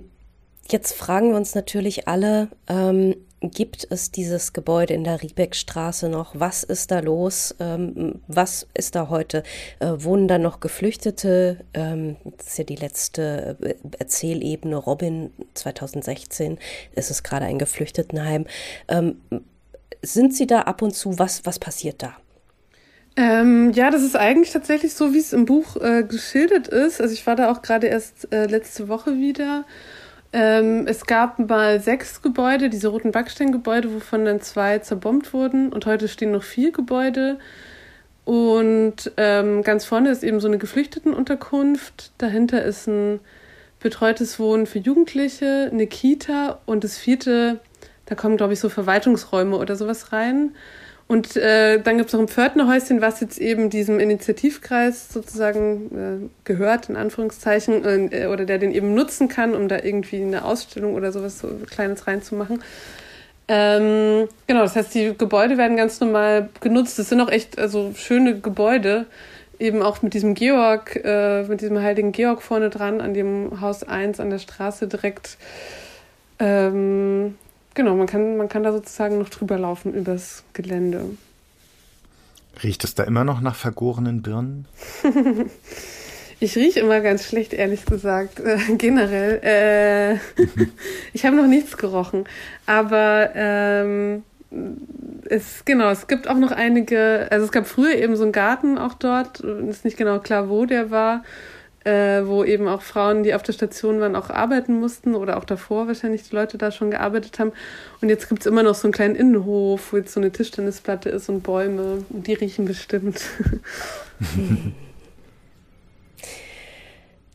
jetzt 0.68 0.94
fragen 0.94 1.30
wir 1.30 1.36
uns 1.36 1.54
natürlich 1.54 2.08
alle, 2.08 2.48
ähm, 2.68 3.16
gibt 3.50 3.86
es 3.90 4.10
dieses 4.10 4.52
Gebäude 4.52 4.94
in 4.94 5.04
der 5.04 5.22
Riebeckstraße 5.22 6.08
noch? 6.08 6.34
Was 6.38 6.62
ist 6.62 6.90
da 6.90 7.00
los? 7.00 7.54
Ähm, 7.58 8.20
was 8.28 8.66
ist 8.74 8.94
da 8.94 9.08
heute? 9.08 9.42
Äh, 9.80 9.92
wohnen 9.98 10.28
da 10.28 10.38
noch 10.38 10.60
Geflüchtete? 10.60 11.64
Ähm, 11.74 12.16
das 12.36 12.48
ist 12.48 12.58
ja 12.58 12.64
die 12.64 12.76
letzte 12.76 13.56
äh, 13.60 13.74
Erzählebene. 13.98 14.76
Robin 14.76 15.32
2016 15.54 16.58
ist 16.94 17.10
es 17.10 17.22
gerade 17.22 17.46
ein 17.46 17.58
Geflüchtetenheim. 17.58 18.46
Ähm, 18.88 19.16
sind 20.02 20.34
Sie 20.34 20.46
da 20.46 20.62
ab 20.62 20.82
und 20.82 20.94
zu? 20.94 21.18
Was, 21.18 21.44
was 21.44 21.58
passiert 21.58 22.02
da? 22.02 22.16
Ähm, 23.16 23.72
ja, 23.72 23.90
das 23.90 24.02
ist 24.02 24.16
eigentlich 24.16 24.52
tatsächlich 24.52 24.94
so, 24.94 25.12
wie 25.12 25.18
es 25.18 25.32
im 25.32 25.44
Buch 25.44 25.76
äh, 25.76 26.02
geschildert 26.02 26.68
ist. 26.68 27.00
Also 27.00 27.12
ich 27.12 27.26
war 27.26 27.36
da 27.36 27.50
auch 27.50 27.60
gerade 27.60 27.86
erst 27.86 28.32
äh, 28.32 28.46
letzte 28.46 28.88
Woche 28.88 29.18
wieder. 29.18 29.66
Ähm, 30.32 30.86
es 30.86 31.06
gab 31.06 31.38
mal 31.38 31.80
sechs 31.80 32.22
Gebäude, 32.22 32.70
diese 32.70 32.88
roten 32.88 33.12
Backsteingebäude, 33.12 33.94
wovon 33.94 34.24
dann 34.24 34.40
zwei 34.40 34.78
zerbombt 34.78 35.32
wurden. 35.32 35.72
Und 35.72 35.86
heute 35.86 36.08
stehen 36.08 36.32
noch 36.32 36.42
vier 36.42 36.72
Gebäude. 36.72 37.38
Und 38.24 39.12
ähm, 39.16 39.62
ganz 39.62 39.84
vorne 39.84 40.10
ist 40.10 40.22
eben 40.22 40.40
so 40.40 40.48
eine 40.48 40.58
Geflüchtetenunterkunft. 40.58 42.12
Dahinter 42.18 42.62
ist 42.62 42.86
ein 42.86 43.20
betreutes 43.80 44.38
Wohnen 44.38 44.66
für 44.66 44.78
Jugendliche, 44.78 45.68
eine 45.70 45.86
Kita 45.86 46.60
und 46.66 46.84
das 46.84 46.96
vierte, 46.96 47.58
da 48.06 48.14
kommen, 48.14 48.36
glaube 48.36 48.52
ich, 48.52 48.60
so 48.60 48.68
Verwaltungsräume 48.68 49.56
oder 49.56 49.74
sowas 49.74 50.12
rein. 50.12 50.52
Und 51.12 51.36
äh, 51.36 51.78
dann 51.78 51.98
gibt 51.98 52.08
es 52.08 52.14
noch 52.14 52.22
ein 52.22 52.28
Pförtnerhäuschen, 52.28 53.02
was 53.02 53.20
jetzt 53.20 53.36
eben 53.36 53.68
diesem 53.68 54.00
Initiativkreis 54.00 55.12
sozusagen 55.12 55.90
äh, 56.24 56.30
gehört, 56.44 56.88
in 56.88 56.96
Anführungszeichen, 56.96 58.10
äh, 58.10 58.28
oder 58.28 58.46
der 58.46 58.56
den 58.56 58.72
eben 58.72 58.94
nutzen 58.94 59.28
kann, 59.28 59.54
um 59.54 59.68
da 59.68 59.76
irgendwie 59.76 60.22
eine 60.22 60.42
Ausstellung 60.42 60.94
oder 60.94 61.12
sowas 61.12 61.38
so 61.38 61.48
Kleines 61.70 62.06
reinzumachen. 62.06 62.62
Ähm, 63.46 64.26
genau, 64.46 64.62
das 64.62 64.74
heißt, 64.74 64.94
die 64.94 65.12
Gebäude 65.14 65.58
werden 65.58 65.76
ganz 65.76 66.00
normal 66.00 66.48
genutzt. 66.62 66.98
Das 66.98 67.10
sind 67.10 67.20
auch 67.20 67.28
echt 67.28 67.58
also 67.58 67.92
schöne 67.94 68.40
Gebäude, 68.40 69.04
eben 69.58 69.82
auch 69.82 70.00
mit 70.00 70.14
diesem 70.14 70.32
Georg, 70.32 70.98
äh, 71.04 71.42
mit 71.42 71.60
diesem 71.60 71.78
heiligen 71.78 72.12
Georg 72.12 72.40
vorne 72.40 72.70
dran, 72.70 73.02
an 73.02 73.12
dem 73.12 73.60
Haus 73.60 73.82
1 73.82 74.18
an 74.18 74.30
der 74.30 74.38
Straße 74.38 74.88
direkt. 74.88 75.36
Ähm, 76.38 77.34
genau, 77.74 77.94
man 77.96 78.06
kann, 78.06 78.36
man 78.36 78.48
kann 78.48 78.62
da 78.62 78.72
sozusagen 78.72 79.18
noch 79.18 79.28
drüber 79.28 79.58
laufen 79.58 79.94
übers 79.94 80.44
Gelände. 80.52 81.04
Riecht 82.62 82.84
es 82.84 82.94
da 82.94 83.04
immer 83.04 83.24
noch 83.24 83.40
nach 83.40 83.54
vergorenen 83.54 84.22
Birnen? 84.22 84.66
ich 86.40 86.56
rieche 86.56 86.80
immer 86.80 87.00
ganz 87.00 87.26
schlecht, 87.26 87.52
ehrlich 87.52 87.84
gesagt, 87.86 88.40
äh, 88.40 88.58
generell. 88.76 89.40
Äh, 89.42 90.42
ich 91.12 91.24
habe 91.24 91.36
noch 91.36 91.46
nichts 91.46 91.76
gerochen. 91.76 92.24
Aber 92.66 93.30
ähm, 93.34 94.22
es, 95.24 95.64
genau, 95.64 95.90
es 95.90 96.06
gibt 96.06 96.28
auch 96.28 96.36
noch 96.36 96.52
einige, 96.52 97.26
also 97.30 97.46
es 97.46 97.52
gab 97.52 97.66
früher 97.66 97.94
eben 97.94 98.16
so 98.16 98.24
einen 98.24 98.32
Garten 98.32 98.76
auch 98.78 98.94
dort, 98.94 99.40
ist 99.40 99.84
nicht 99.84 99.96
genau 99.96 100.18
klar, 100.18 100.48
wo 100.48 100.66
der 100.66 100.90
war 100.90 101.22
äh, 101.84 102.26
wo 102.26 102.44
eben 102.44 102.68
auch 102.68 102.82
Frauen, 102.82 103.22
die 103.22 103.34
auf 103.34 103.42
der 103.42 103.52
Station 103.52 104.00
waren, 104.00 104.16
auch 104.16 104.30
arbeiten 104.30 104.78
mussten 104.78 105.14
oder 105.14 105.36
auch 105.36 105.44
davor 105.44 105.86
wahrscheinlich 105.86 106.28
die 106.28 106.34
Leute 106.34 106.58
da 106.58 106.70
schon 106.70 106.90
gearbeitet 106.90 107.38
haben. 107.38 107.52
Und 108.00 108.08
jetzt 108.08 108.28
gibt 108.28 108.42
es 108.42 108.46
immer 108.46 108.62
noch 108.62 108.74
so 108.74 108.86
einen 108.86 108.92
kleinen 108.92 109.16
Innenhof, 109.16 109.92
wo 109.92 109.96
jetzt 109.96 110.12
so 110.12 110.20
eine 110.20 110.30
Tischtennisplatte 110.30 111.08
ist 111.08 111.28
und 111.28 111.42
Bäume. 111.42 112.04
Und 112.10 112.26
die 112.26 112.34
riechen 112.34 112.64
bestimmt. 112.64 113.20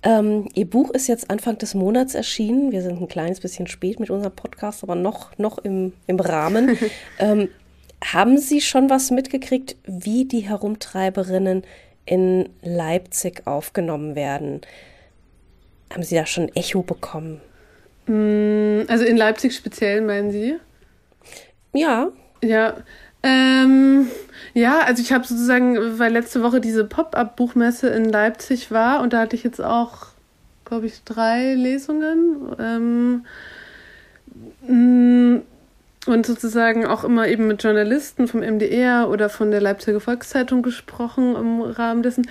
Ähm, 0.04 0.48
Ihr 0.54 0.70
Buch 0.70 0.92
ist 0.92 1.08
jetzt 1.08 1.30
Anfang 1.30 1.58
des 1.58 1.74
Monats 1.74 2.16
erschienen. 2.16 2.72
Wir 2.72 2.82
sind 2.82 3.02
ein 3.02 3.08
kleines 3.10 3.42
bisschen 3.42 3.68
spät 3.68 4.00
mit 4.00 4.10
unserem 4.10 4.34
Podcast, 4.34 4.84
aber 4.84 4.96
noch, 4.96 5.38
noch 5.38 5.58
im, 5.58 5.92
im 6.06 6.20
Rahmen. 6.20 6.78
ähm, 7.20 7.50
haben 8.02 8.38
Sie 8.38 8.62
schon 8.62 8.90
was 8.90 9.12
mitgekriegt, 9.12 9.76
wie 9.86 10.26
die 10.26 10.42
Herumtreiberinnen 10.42 11.64
in 12.08 12.50
Leipzig 12.64 13.46
aufgenommen 13.46 14.16
werden. 14.16 14.62
Haben 15.94 16.04
Sie 16.04 16.16
da 16.16 16.26
schon 16.26 16.50
Echo 16.56 16.82
bekommen? 16.82 17.42
Mm, 18.08 18.82
also 18.88 19.04
in 19.04 19.18
Leipzig 19.18 19.56
speziell, 19.56 20.02
meinen 20.02 20.32
Sie? 20.32 20.56
Ja. 21.74 22.10
Ja. 22.44 22.78
Ähm, 23.24 24.08
ja, 24.54 24.80
also 24.80 25.02
ich 25.02 25.12
habe 25.12 25.26
sozusagen, 25.26 26.00
weil 26.00 26.14
letzte 26.14 26.42
Woche 26.44 26.62
diese 26.62 26.86
Pop-up-Buchmesse 26.86 27.90
in 27.90 28.06
Leipzig 28.06 28.72
war 28.72 29.02
und 29.02 29.14
da 29.14 29.20
hatte 29.20 29.36
ich 29.36 29.44
jetzt 29.44 29.62
auch, 29.62 30.08
glaube 30.66 30.86
ich, 30.86 31.04
drei 31.04 31.56
Lesungen. 31.56 32.56
Ähm, 32.60 33.26
mm, 34.68 35.42
und 36.08 36.26
sozusagen 36.26 36.86
auch 36.86 37.04
immer 37.04 37.28
eben 37.28 37.48
mit 37.48 37.64
Journalisten 37.64 38.28
vom 38.28 38.42
MDR 38.42 39.10
oder 39.10 39.30
von 39.30 39.52
der 39.52 39.62
Leipziger 39.62 40.00
Volkszeitung 40.00 40.62
gesprochen 40.62 41.36
im 41.36 41.62
Rahmen 41.62 42.04
dessen. 42.04 42.28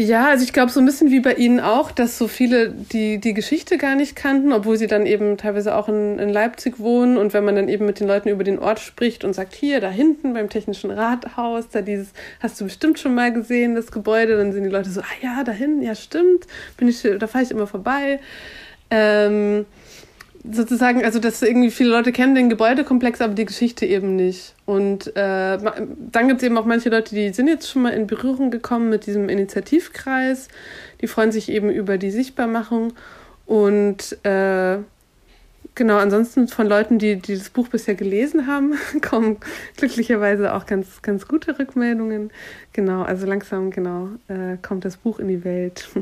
Ja, 0.00 0.28
also 0.28 0.44
ich 0.44 0.52
glaube 0.52 0.70
so 0.70 0.78
ein 0.78 0.86
bisschen 0.86 1.10
wie 1.10 1.18
bei 1.18 1.34
Ihnen 1.34 1.58
auch, 1.58 1.90
dass 1.90 2.18
so 2.18 2.28
viele 2.28 2.70
die, 2.70 3.18
die 3.18 3.34
Geschichte 3.34 3.78
gar 3.78 3.96
nicht 3.96 4.14
kannten, 4.14 4.52
obwohl 4.52 4.76
sie 4.76 4.86
dann 4.86 5.06
eben 5.06 5.36
teilweise 5.36 5.74
auch 5.74 5.88
in, 5.88 6.20
in 6.20 6.28
Leipzig 6.28 6.78
wohnen. 6.78 7.18
Und 7.18 7.34
wenn 7.34 7.44
man 7.44 7.56
dann 7.56 7.68
eben 7.68 7.84
mit 7.84 7.98
den 7.98 8.06
Leuten 8.06 8.28
über 8.28 8.44
den 8.44 8.60
Ort 8.60 8.78
spricht 8.78 9.24
und 9.24 9.32
sagt, 9.32 9.56
hier, 9.56 9.80
da 9.80 9.90
hinten 9.90 10.34
beim 10.34 10.50
Technischen 10.50 10.92
Rathaus, 10.92 11.68
da 11.70 11.82
dieses, 11.82 12.12
hast 12.38 12.60
du 12.60 12.66
bestimmt 12.66 13.00
schon 13.00 13.16
mal 13.16 13.32
gesehen, 13.32 13.74
das 13.74 13.90
Gebäude, 13.90 14.36
dann 14.36 14.52
sind 14.52 14.62
die 14.62 14.70
Leute 14.70 14.88
so, 14.88 15.00
ah 15.00 15.16
ja, 15.20 15.42
da 15.42 15.50
hinten, 15.50 15.82
ja 15.82 15.96
stimmt, 15.96 16.46
bin 16.76 16.86
ich, 16.86 17.02
da 17.02 17.26
fahre 17.26 17.42
ich 17.42 17.50
immer 17.50 17.66
vorbei. 17.66 18.20
Ähm, 18.92 19.66
sozusagen, 20.44 21.04
also 21.04 21.18
dass 21.18 21.42
irgendwie 21.42 21.70
viele 21.70 21.90
Leute 21.90 22.12
kennen 22.12 22.34
den 22.34 22.48
Gebäudekomplex, 22.48 23.20
aber 23.20 23.34
die 23.34 23.44
Geschichte 23.44 23.86
eben 23.86 24.16
nicht. 24.16 24.54
Und 24.66 25.08
äh, 25.16 25.58
dann 25.58 26.28
gibt 26.28 26.40
es 26.40 26.46
eben 26.46 26.56
auch 26.58 26.64
manche 26.64 26.90
Leute, 26.90 27.14
die 27.14 27.32
sind 27.32 27.48
jetzt 27.48 27.70
schon 27.70 27.82
mal 27.82 27.90
in 27.90 28.06
Berührung 28.06 28.50
gekommen 28.50 28.88
mit 28.88 29.06
diesem 29.06 29.28
Initiativkreis. 29.28 30.48
Die 31.00 31.06
freuen 31.06 31.32
sich 31.32 31.48
eben 31.48 31.70
über 31.70 31.98
die 31.98 32.10
Sichtbarmachung. 32.10 32.92
Und 33.46 34.24
äh, 34.24 34.78
genau, 35.74 35.96
ansonsten 35.96 36.48
von 36.48 36.66
Leuten, 36.66 36.98
die, 36.98 37.16
die 37.16 37.36
das 37.36 37.50
Buch 37.50 37.68
bisher 37.68 37.94
gelesen 37.94 38.46
haben, 38.46 38.74
kommen 39.00 39.38
glücklicherweise 39.76 40.54
auch 40.54 40.66
ganz, 40.66 41.02
ganz 41.02 41.26
gute 41.26 41.58
Rückmeldungen. 41.58 42.30
Genau, 42.72 43.02
also 43.02 43.26
langsam, 43.26 43.70
genau, 43.70 44.08
äh, 44.28 44.56
kommt 44.60 44.84
das 44.84 44.96
Buch 44.98 45.18
in 45.18 45.28
die 45.28 45.44
Welt. 45.44 45.88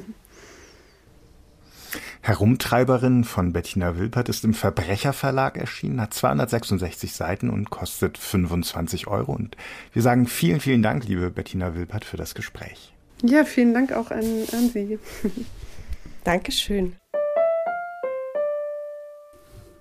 Herumtreiberin 2.20 3.24
von 3.24 3.52
Bettina 3.52 3.98
Wilpert 3.98 4.28
ist 4.28 4.44
im 4.44 4.54
Verbrecherverlag 4.54 5.56
erschienen, 5.56 6.00
hat 6.00 6.14
266 6.14 7.12
Seiten 7.12 7.50
und 7.50 7.70
kostet 7.70 8.18
25 8.18 9.06
Euro. 9.06 9.32
Und 9.32 9.56
wir 9.92 10.02
sagen 10.02 10.26
vielen, 10.26 10.60
vielen 10.60 10.82
Dank, 10.82 11.06
liebe 11.06 11.30
Bettina 11.30 11.74
Wilpert, 11.74 12.04
für 12.04 12.16
das 12.16 12.34
Gespräch. 12.34 12.92
Ja, 13.22 13.44
vielen 13.44 13.74
Dank 13.74 13.92
auch 13.92 14.10
an, 14.10 14.24
an 14.52 14.70
Sie. 14.72 14.98
Dankeschön. 16.24 16.96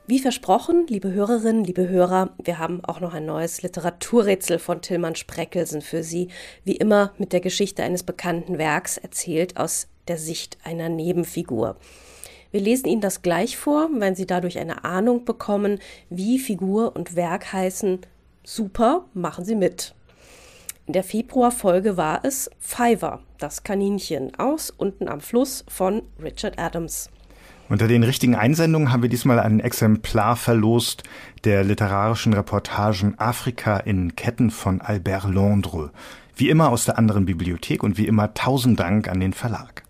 Wie 0.08 0.20
versprochen, 0.20 0.86
liebe 0.88 1.12
Hörerinnen, 1.12 1.64
liebe 1.64 1.90
Hörer, 1.90 2.30
wir 2.44 2.60
haben 2.60 2.86
auch 2.86 3.00
noch 3.00 3.16
ein 3.16 3.26
neues 3.26 3.64
Literaturrätsel 3.64 4.60
von 4.60 4.82
Tillmann 4.84 5.16
Spreckelsen 5.16 5.82
für 5.82 6.04
Sie, 6.04 6.28
wie 6.64 6.76
immer 6.76 7.14
mit 7.18 7.34
der 7.34 7.40
Geschichte 7.40 7.82
eines 7.82 8.04
bekannten 8.04 8.60
Werks 8.60 8.98
erzählt 8.98 9.58
aus 9.58 9.88
der 10.08 10.18
Sicht 10.18 10.58
einer 10.64 10.90
Nebenfigur. 10.90 11.78
Wir 12.52 12.62
lesen 12.62 12.88
Ihnen 12.88 13.02
das 13.02 13.22
gleich 13.22 13.58
vor, 13.58 13.90
wenn 13.98 14.16
Sie 14.16 14.26
dadurch 14.26 14.58
eine 14.60 14.86
Ahnung 14.86 15.26
bekommen, 15.26 15.80
wie 16.10 16.40
Figur 16.40 16.96
und 16.96 17.16
Werk 17.16 17.52
heißen. 17.52 18.00
Super, 18.44 19.06
machen 19.14 19.44
Sie 19.44 19.56
mit. 19.56 19.94
In 20.86 20.94
der 20.94 21.04
Februarfolge 21.04 21.98
war 21.98 22.24
es 22.24 22.50
Fiverr, 22.60 23.20
das 23.40 23.64
Kaninchen 23.64 24.36
aus 24.36 24.70
unten 24.70 25.08
am 25.08 25.20
Fluss 25.20 25.66
von 25.68 26.04
Richard 26.22 26.60
Adams. 26.60 27.10
Unter 27.68 27.88
den 27.88 28.04
richtigen 28.04 28.36
Einsendungen 28.36 28.92
haben 28.92 29.02
wir 29.02 29.10
diesmal 29.10 29.40
ein 29.40 29.60
Exemplar 29.60 30.36
verlost 30.36 31.04
der 31.44 31.64
literarischen 31.64 32.34
Reportagen 32.34 33.18
Afrika 33.18 33.78
in 33.78 34.16
Ketten 34.16 34.52
von 34.52 34.80
Albert 34.82 35.26
Londres. 35.26 35.90
Wie 36.36 36.50
immer 36.50 36.70
aus 36.70 36.86
der 36.86 37.00
anderen 37.00 37.26
Bibliothek 37.26 37.82
und 37.82 37.98
wie 37.98 38.06
immer 38.06 38.36
tausend 38.36 38.80
Dank 38.80 39.08
an 39.08 39.20
den 39.20 39.34
Verlag. 39.34 39.85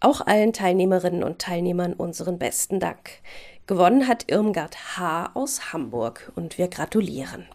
Auch 0.00 0.20
allen 0.20 0.52
Teilnehmerinnen 0.52 1.22
und 1.22 1.38
Teilnehmern 1.38 1.94
unseren 1.94 2.38
besten 2.38 2.80
Dank. 2.80 3.20
Gewonnen 3.66 4.06
hat 4.06 4.30
Irmgard 4.30 4.96
H. 4.96 5.30
aus 5.34 5.72
Hamburg 5.72 6.30
und 6.34 6.58
wir 6.58 6.68
gratulieren. 6.68 7.46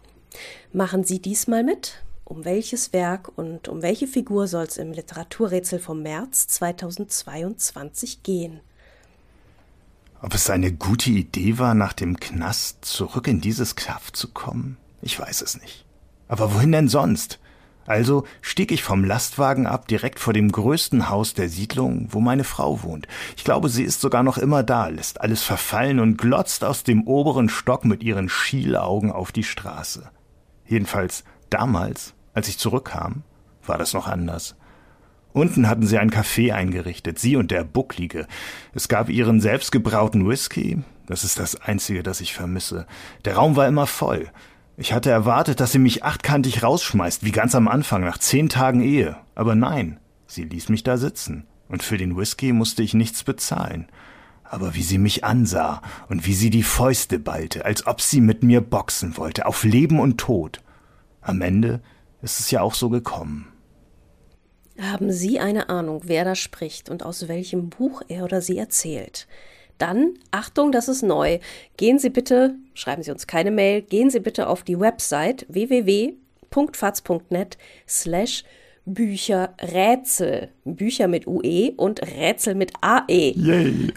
Machen 0.72 1.04
Sie 1.04 1.20
diesmal 1.20 1.62
mit? 1.62 2.02
Um 2.24 2.44
welches 2.44 2.92
Werk 2.92 3.30
und 3.36 3.68
um 3.68 3.82
welche 3.82 4.06
Figur 4.06 4.46
soll 4.48 4.64
es 4.64 4.76
im 4.76 4.92
Literaturrätsel 4.92 5.78
vom 5.78 6.02
März 6.02 6.48
2022 6.48 8.22
gehen? 8.22 8.60
Ob 10.20 10.34
es 10.34 10.50
eine 10.50 10.72
gute 10.72 11.10
Idee 11.10 11.58
war, 11.58 11.74
nach 11.74 11.92
dem 11.92 12.18
Knast 12.18 12.84
zurück 12.84 13.26
in 13.26 13.40
dieses 13.40 13.76
Kaff 13.76 14.12
zu 14.12 14.28
kommen? 14.28 14.76
Ich 15.00 15.18
weiß 15.18 15.42
es 15.42 15.60
nicht. 15.60 15.84
Aber 16.28 16.54
wohin 16.54 16.72
denn 16.72 16.88
sonst? 16.88 17.38
Also 17.92 18.24
stieg 18.40 18.72
ich 18.72 18.82
vom 18.82 19.04
Lastwagen 19.04 19.66
ab, 19.66 19.86
direkt 19.86 20.18
vor 20.18 20.32
dem 20.32 20.50
größten 20.50 21.10
Haus 21.10 21.34
der 21.34 21.50
Siedlung, 21.50 22.08
wo 22.08 22.20
meine 22.20 22.42
Frau 22.42 22.82
wohnt. 22.82 23.06
Ich 23.36 23.44
glaube, 23.44 23.68
sie 23.68 23.82
ist 23.82 24.00
sogar 24.00 24.22
noch 24.22 24.38
immer 24.38 24.62
da, 24.62 24.88
lässt 24.88 25.20
alles 25.20 25.42
verfallen 25.42 26.00
und 26.00 26.16
glotzt 26.16 26.64
aus 26.64 26.84
dem 26.84 27.06
oberen 27.06 27.50
Stock 27.50 27.84
mit 27.84 28.02
ihren 28.02 28.30
Schielaugen 28.30 29.12
auf 29.12 29.30
die 29.30 29.44
Straße. 29.44 30.10
Jedenfalls 30.66 31.24
damals, 31.50 32.14
als 32.32 32.48
ich 32.48 32.56
zurückkam, 32.56 33.24
war 33.66 33.76
das 33.76 33.92
noch 33.92 34.08
anders. 34.08 34.56
Unten 35.34 35.68
hatten 35.68 35.86
sie 35.86 35.98
ein 35.98 36.10
Café 36.10 36.54
eingerichtet, 36.54 37.18
sie 37.18 37.36
und 37.36 37.50
der 37.50 37.62
Bucklige. 37.62 38.26
Es 38.72 38.88
gab 38.88 39.10
ihren 39.10 39.38
selbstgebrauten 39.38 40.26
Whisky, 40.26 40.82
das 41.06 41.24
ist 41.24 41.38
das 41.38 41.56
Einzige, 41.60 42.02
das 42.02 42.22
ich 42.22 42.32
vermisse. 42.32 42.86
Der 43.26 43.34
Raum 43.34 43.54
war 43.54 43.68
immer 43.68 43.86
voll. 43.86 44.30
Ich 44.76 44.92
hatte 44.92 45.10
erwartet, 45.10 45.60
dass 45.60 45.72
sie 45.72 45.78
mich 45.78 46.02
achtkantig 46.02 46.62
rausschmeißt, 46.62 47.24
wie 47.24 47.32
ganz 47.32 47.54
am 47.54 47.68
Anfang, 47.68 48.02
nach 48.02 48.18
zehn 48.18 48.48
Tagen 48.48 48.80
Ehe. 48.80 49.16
Aber 49.34 49.54
nein, 49.54 50.00
sie 50.26 50.44
ließ 50.44 50.70
mich 50.70 50.82
da 50.82 50.96
sitzen. 50.96 51.46
Und 51.68 51.82
für 51.82 51.98
den 51.98 52.16
Whisky 52.16 52.52
musste 52.52 52.82
ich 52.82 52.94
nichts 52.94 53.24
bezahlen. 53.24 53.88
Aber 54.44 54.74
wie 54.74 54.82
sie 54.82 54.98
mich 54.98 55.24
ansah 55.24 55.80
und 56.08 56.26
wie 56.26 56.34
sie 56.34 56.50
die 56.50 56.62
Fäuste 56.62 57.18
ballte, 57.18 57.64
als 57.64 57.86
ob 57.86 58.00
sie 58.00 58.20
mit 58.20 58.42
mir 58.42 58.60
boxen 58.60 59.16
wollte, 59.16 59.46
auf 59.46 59.64
Leben 59.64 59.98
und 59.98 60.18
Tod. 60.18 60.60
Am 61.20 61.40
Ende 61.40 61.80
ist 62.20 62.40
es 62.40 62.50
ja 62.50 62.60
auch 62.60 62.74
so 62.74 62.88
gekommen. 62.88 63.48
Haben 64.78 65.12
Sie 65.12 65.38
eine 65.38 65.68
Ahnung, 65.68 66.02
wer 66.04 66.24
da 66.24 66.34
spricht 66.34 66.88
und 66.88 67.02
aus 67.02 67.28
welchem 67.28 67.68
Buch 67.68 68.02
er 68.08 68.24
oder 68.24 68.40
sie 68.40 68.58
erzählt? 68.58 69.26
Dann, 69.82 70.14
Achtung, 70.30 70.70
das 70.70 70.86
ist 70.86 71.02
neu. 71.02 71.40
Gehen 71.76 71.98
Sie 71.98 72.10
bitte, 72.10 72.54
schreiben 72.72 73.02
Sie 73.02 73.10
uns 73.10 73.26
keine 73.26 73.50
Mail, 73.50 73.82
gehen 73.82 74.10
Sie 74.10 74.20
bitte 74.20 74.46
auf 74.46 74.62
die 74.62 74.78
Website 74.78 75.44
www.faz.net 75.48 75.98
slash 77.88 78.44
Bücherrätsel. 78.84 80.50
Bücher 80.64 81.08
mit 81.08 81.26
UE 81.26 81.72
und 81.76 82.00
Rätsel 82.00 82.54
mit 82.54 82.72
AE. 82.80 83.32
Yay. 83.32 83.92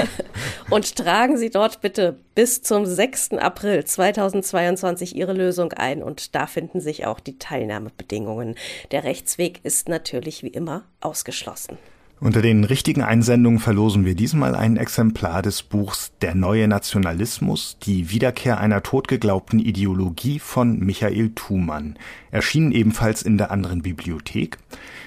und 0.70 0.96
tragen 0.96 1.36
Sie 1.36 1.50
dort 1.50 1.82
bitte 1.82 2.16
bis 2.34 2.62
zum 2.62 2.86
6. 2.86 3.32
April 3.32 3.84
2022 3.84 5.14
Ihre 5.16 5.34
Lösung 5.34 5.74
ein 5.74 6.02
und 6.02 6.34
da 6.34 6.46
finden 6.46 6.80
sich 6.80 7.04
auch 7.04 7.20
die 7.20 7.38
Teilnahmebedingungen. 7.38 8.54
Der 8.90 9.04
Rechtsweg 9.04 9.60
ist 9.64 9.90
natürlich 9.90 10.42
wie 10.42 10.48
immer 10.48 10.84
ausgeschlossen. 11.02 11.76
Unter 12.22 12.42
den 12.42 12.64
richtigen 12.64 13.00
Einsendungen 13.00 13.60
verlosen 13.60 14.04
wir 14.04 14.14
diesmal 14.14 14.54
ein 14.54 14.76
Exemplar 14.76 15.40
des 15.40 15.62
Buchs 15.62 16.12
Der 16.20 16.34
neue 16.34 16.68
Nationalismus, 16.68 17.78
die 17.82 18.10
Wiederkehr 18.10 18.60
einer 18.60 18.82
totgeglaubten 18.82 19.58
Ideologie 19.58 20.38
von 20.38 20.80
Michael 20.80 21.30
Thumann, 21.34 21.98
erschienen 22.30 22.72
ebenfalls 22.72 23.22
in 23.22 23.38
der 23.38 23.50
anderen 23.50 23.80
Bibliothek. 23.80 24.58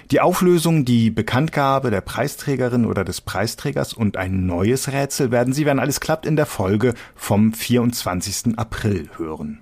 Die 0.10 0.22
Auflösung, 0.22 0.86
die 0.86 1.12
Bekanntgabe 1.12 1.92
der 1.92 2.02
Preisträgerin 2.02 2.84
oder 2.84 3.04
des 3.04 3.22
Preisträgers 3.22 3.94
und 3.94 4.18
ein 4.18 4.48
neues 4.48 4.92
Rätsel 4.92 5.30
werden 5.30 5.54
Sie, 5.54 5.68
wenn 5.68 5.78
alles 5.78 6.00
klappt, 6.00 6.26
in 6.26 6.36
der 6.36 6.48
Folge 6.48 6.96
vom 7.14 7.54
24. 7.54 8.58
April 8.58 9.08
hören. 9.18 9.60